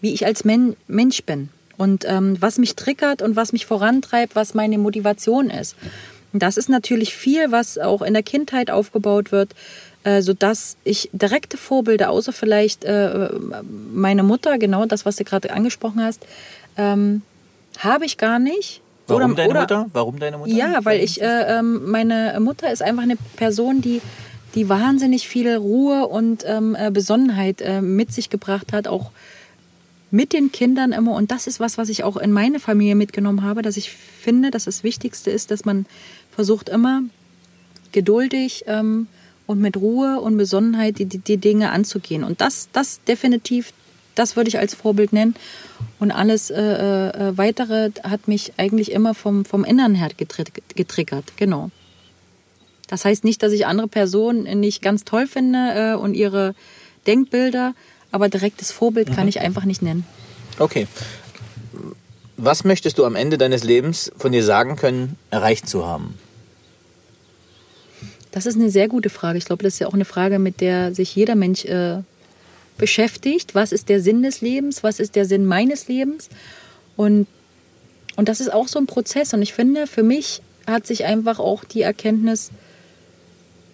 wie 0.00 0.12
ich 0.12 0.26
als 0.26 0.44
Men 0.44 0.74
Mensch 0.88 1.22
bin. 1.22 1.48
Und 1.76 2.04
ähm, 2.06 2.36
was 2.40 2.58
mich 2.58 2.74
triggert 2.74 3.22
und 3.22 3.36
was 3.36 3.52
mich 3.52 3.66
vorantreibt, 3.66 4.34
was 4.34 4.54
meine 4.54 4.78
Motivation 4.78 5.48
ist. 5.48 5.76
Und 6.32 6.42
das 6.42 6.56
ist 6.56 6.68
natürlich 6.68 7.14
viel, 7.14 7.52
was 7.52 7.78
auch 7.78 8.02
in 8.02 8.12
der 8.12 8.24
Kindheit 8.24 8.68
aufgebaut 8.68 9.30
wird, 9.30 9.54
äh, 10.04 10.22
sodass 10.22 10.76
ich 10.84 11.08
direkte 11.12 11.56
Vorbilder, 11.56 12.10
außer 12.10 12.32
vielleicht 12.32 12.84
äh, 12.84 13.30
meine 13.92 14.22
Mutter, 14.22 14.58
genau 14.58 14.86
das, 14.86 15.04
was 15.04 15.16
du 15.16 15.24
gerade 15.24 15.50
angesprochen 15.52 16.02
hast, 16.02 16.24
ähm, 16.76 17.22
habe 17.78 18.04
ich 18.04 18.16
gar 18.18 18.38
nicht. 18.38 18.80
Warum 19.06 19.32
Oder- 19.32 19.34
deine 19.34 19.50
oder- 19.50 19.60
Mutter? 19.60 19.86
Warum 19.92 20.18
deine 20.18 20.38
Mutter? 20.38 20.52
ja, 20.52 20.84
weil 20.84 21.00
ich, 21.02 21.20
äh, 21.20 21.58
ähm, 21.58 21.90
meine 21.90 22.38
Mutter 22.40 22.72
ist 22.72 22.82
einfach 22.82 23.02
eine 23.02 23.16
Person, 23.36 23.80
die, 23.82 24.00
die 24.54 24.68
wahnsinnig 24.68 25.26
viel 25.28 25.54
Ruhe 25.56 26.06
und 26.06 26.44
ähm, 26.46 26.76
äh, 26.78 26.90
Besonnenheit 26.90 27.60
äh, 27.60 27.80
mit 27.80 28.12
sich 28.12 28.30
gebracht 28.30 28.72
hat, 28.72 28.86
auch 28.88 29.10
mit 30.10 30.32
den 30.32 30.52
Kindern 30.52 30.92
immer. 30.92 31.12
Und 31.12 31.30
das 31.32 31.46
ist 31.46 31.60
was, 31.60 31.76
was 31.76 31.88
ich 31.88 32.04
auch 32.04 32.16
in 32.16 32.30
meine 32.30 32.60
Familie 32.60 32.94
mitgenommen 32.94 33.42
habe, 33.42 33.62
dass 33.62 33.76
ich 33.76 33.90
finde, 33.90 34.50
dass 34.50 34.64
das 34.64 34.84
Wichtigste 34.84 35.30
ist, 35.30 35.50
dass 35.50 35.64
man 35.64 35.86
versucht 36.30 36.68
immer 36.68 37.02
geduldig 37.92 38.64
ähm, 38.66 39.06
und 39.46 39.60
mit 39.60 39.76
Ruhe 39.76 40.20
und 40.20 40.36
Besonnenheit 40.36 40.98
die, 40.98 41.04
die, 41.06 41.18
die 41.18 41.36
Dinge 41.36 41.70
anzugehen. 41.70 42.24
Und 42.24 42.40
das, 42.40 42.68
das 42.72 43.00
definitiv, 43.04 43.72
das 44.14 44.36
würde 44.36 44.48
ich 44.48 44.58
als 44.58 44.74
Vorbild 44.74 45.12
nennen. 45.12 45.34
Und 45.98 46.10
alles 46.10 46.50
äh, 46.50 46.62
äh, 46.62 47.36
Weitere 47.36 47.90
hat 48.02 48.28
mich 48.28 48.54
eigentlich 48.56 48.92
immer 48.92 49.14
vom, 49.14 49.44
vom 49.44 49.64
Innern 49.64 49.94
her 49.94 50.10
getri- 50.18 50.62
getriggert. 50.74 51.36
Genau. 51.36 51.70
Das 52.88 53.04
heißt 53.04 53.24
nicht, 53.24 53.42
dass 53.42 53.52
ich 53.52 53.66
andere 53.66 53.88
Personen 53.88 54.60
nicht 54.60 54.82
ganz 54.82 55.04
toll 55.04 55.26
finde 55.26 55.58
äh, 55.74 55.94
und 55.94 56.14
ihre 56.14 56.54
Denkbilder, 57.06 57.74
aber 58.12 58.28
direktes 58.28 58.70
Vorbild 58.70 59.14
kann 59.14 59.28
ich 59.28 59.40
einfach 59.40 59.64
nicht 59.64 59.82
nennen. 59.82 60.06
Okay. 60.58 60.86
Was 62.36 62.64
möchtest 62.64 62.98
du 62.98 63.04
am 63.04 63.16
Ende 63.16 63.38
deines 63.38 63.64
Lebens 63.64 64.12
von 64.16 64.32
dir 64.32 64.44
sagen 64.44 64.76
können, 64.76 65.16
erreicht 65.30 65.68
zu 65.68 65.86
haben? 65.86 66.18
Das 68.34 68.46
ist 68.46 68.56
eine 68.56 68.68
sehr 68.68 68.88
gute 68.88 69.10
Frage. 69.10 69.38
Ich 69.38 69.44
glaube, 69.44 69.62
das 69.62 69.74
ist 69.74 69.78
ja 69.78 69.86
auch 69.86 69.94
eine 69.94 70.04
Frage, 70.04 70.40
mit 70.40 70.60
der 70.60 70.92
sich 70.92 71.14
jeder 71.14 71.36
Mensch 71.36 71.64
äh, 71.66 71.98
beschäftigt. 72.76 73.54
Was 73.54 73.70
ist 73.70 73.88
der 73.88 74.00
Sinn 74.00 74.24
des 74.24 74.40
Lebens? 74.40 74.82
Was 74.82 74.98
ist 74.98 75.14
der 75.14 75.24
Sinn 75.24 75.46
meines 75.46 75.86
Lebens? 75.86 76.30
Und, 76.96 77.28
und 78.16 78.28
das 78.28 78.40
ist 78.40 78.52
auch 78.52 78.66
so 78.66 78.80
ein 78.80 78.86
Prozess. 78.86 79.34
Und 79.34 79.42
ich 79.42 79.52
finde, 79.52 79.86
für 79.86 80.02
mich 80.02 80.42
hat 80.66 80.84
sich 80.84 81.04
einfach 81.04 81.38
auch 81.38 81.62
die 81.62 81.82
Erkenntnis 81.82 82.50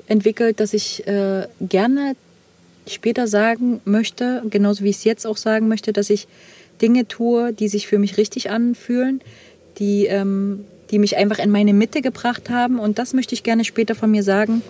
entwickelt, 0.08 0.60
dass 0.60 0.74
ich 0.74 1.06
äh, 1.06 1.46
gerne 1.62 2.14
später 2.86 3.28
sagen 3.28 3.80
möchte, 3.86 4.42
genauso 4.50 4.84
wie 4.84 4.90
ich 4.90 4.96
es 4.96 5.04
jetzt 5.04 5.26
auch 5.26 5.38
sagen 5.38 5.68
möchte, 5.68 5.94
dass 5.94 6.10
ich 6.10 6.28
Dinge 6.82 7.08
tue, 7.08 7.54
die 7.54 7.68
sich 7.68 7.86
für 7.86 7.98
mich 7.98 8.18
richtig 8.18 8.50
anfühlen, 8.50 9.22
die, 9.78 10.04
ähm, 10.04 10.66
die 10.90 10.98
mich 10.98 11.16
einfach 11.16 11.38
in 11.38 11.50
meine 11.50 11.72
Mitte 11.72 12.02
gebracht 12.02 12.50
haben. 12.50 12.78
Und 12.78 12.98
das 12.98 13.12
möchte 13.12 13.34
ich 13.34 13.42
gerne 13.42 13.64
später 13.64 13.94
von 13.94 14.10
mir 14.10 14.22
sagen, 14.22 14.62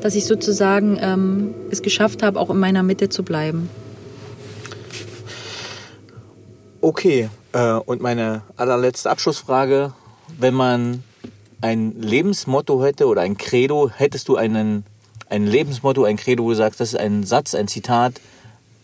dass 0.00 0.14
ich 0.14 0.24
sozusagen 0.24 0.98
ähm, 1.00 1.54
es 1.70 1.82
geschafft 1.82 2.22
habe, 2.22 2.38
auch 2.38 2.50
in 2.50 2.58
meiner 2.58 2.82
Mitte 2.82 3.08
zu 3.08 3.22
bleiben. 3.22 3.70
Okay, 6.80 7.28
äh, 7.52 7.72
und 7.72 8.00
meine 8.00 8.42
allerletzte 8.56 9.10
Abschlussfrage. 9.10 9.92
Wenn 10.38 10.54
man 10.54 11.02
ein 11.60 12.00
Lebensmotto 12.00 12.84
hätte 12.84 13.06
oder 13.06 13.22
ein 13.22 13.36
Credo, 13.36 13.90
hättest 13.90 14.28
du 14.28 14.36
einen, 14.36 14.84
ein 15.28 15.46
Lebensmotto, 15.46 16.04
ein 16.04 16.16
Credo, 16.16 16.44
wo 16.44 16.50
du 16.50 16.54
sagst, 16.54 16.80
das 16.80 16.92
ist 16.92 17.00
ein 17.00 17.24
Satz, 17.24 17.54
ein 17.54 17.66
Zitat, 17.66 18.20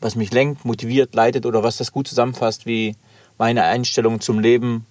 was 0.00 0.16
mich 0.16 0.32
lenkt, 0.32 0.64
motiviert, 0.64 1.14
leitet 1.14 1.46
oder 1.46 1.62
was 1.62 1.76
das 1.76 1.92
gut 1.92 2.08
zusammenfasst, 2.08 2.66
wie 2.66 2.96
meine 3.38 3.64
Einstellung 3.64 4.20
zum 4.20 4.40
Leben 4.40 4.86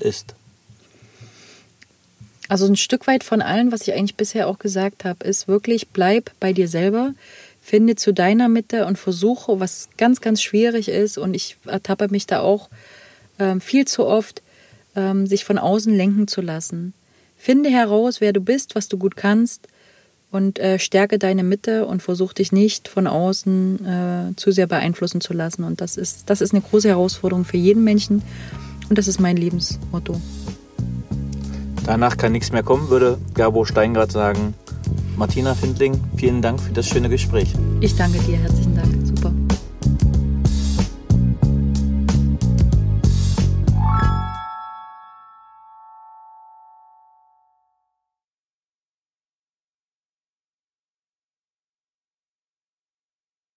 ist? 0.00 0.34
Also 2.48 2.66
ein 2.66 2.76
Stück 2.76 3.06
weit 3.06 3.24
von 3.24 3.40
allem, 3.40 3.72
was 3.72 3.82
ich 3.82 3.94
eigentlich 3.94 4.16
bisher 4.16 4.48
auch 4.48 4.58
gesagt 4.58 5.04
habe, 5.04 5.26
ist 5.26 5.48
wirklich, 5.48 5.88
bleib 5.88 6.30
bei 6.40 6.52
dir 6.52 6.68
selber, 6.68 7.14
finde 7.60 7.96
zu 7.96 8.12
deiner 8.12 8.48
Mitte 8.48 8.84
und 8.84 8.98
versuche, 8.98 9.58
was 9.60 9.88
ganz, 9.96 10.20
ganz 10.20 10.42
schwierig 10.42 10.88
ist 10.88 11.16
und 11.16 11.34
ich 11.34 11.56
ertappe 11.64 12.08
mich 12.08 12.26
da 12.26 12.40
auch 12.40 12.68
ähm, 13.38 13.60
viel 13.60 13.86
zu 13.86 14.04
oft, 14.04 14.42
ähm, 14.94 15.26
sich 15.26 15.44
von 15.44 15.58
außen 15.58 15.94
lenken 15.94 16.28
zu 16.28 16.42
lassen. 16.42 16.92
Finde 17.38 17.70
heraus, 17.70 18.20
wer 18.20 18.32
du 18.32 18.40
bist, 18.40 18.74
was 18.74 18.88
du 18.88 18.98
gut 18.98 19.16
kannst 19.16 19.66
und 20.30 20.58
äh, 20.58 20.78
stärke 20.78 21.18
deine 21.18 21.44
Mitte 21.44 21.86
und 21.86 22.02
versuch 22.02 22.34
dich 22.34 22.52
nicht 22.52 22.88
von 22.88 23.06
außen 23.06 23.86
äh, 23.86 24.36
zu 24.36 24.50
sehr 24.50 24.66
beeinflussen 24.66 25.20
zu 25.20 25.32
lassen. 25.32 25.64
Und 25.64 25.80
das 25.80 25.96
ist, 25.96 26.28
das 26.28 26.40
ist 26.42 26.52
eine 26.52 26.62
große 26.62 26.88
Herausforderung 26.88 27.44
für 27.44 27.56
jeden 27.56 27.84
Menschen 27.84 28.22
und 28.90 28.98
das 28.98 29.08
ist 29.08 29.20
mein 29.20 29.36
Lebensmotto. 29.36 30.20
Danach 31.84 32.16
kann 32.16 32.32
nichts 32.32 32.50
mehr 32.50 32.62
kommen, 32.62 32.88
würde 32.88 33.18
Gabor 33.34 33.66
Steingart 33.66 34.10
sagen. 34.10 34.54
Martina 35.16 35.54
Findling, 35.54 36.00
vielen 36.16 36.42
Dank 36.42 36.60
für 36.60 36.72
das 36.72 36.88
schöne 36.88 37.08
Gespräch. 37.08 37.52
Ich 37.80 37.94
danke 37.94 38.18
dir, 38.20 38.38
herzlichen 38.38 38.74
Dank. 38.74 38.93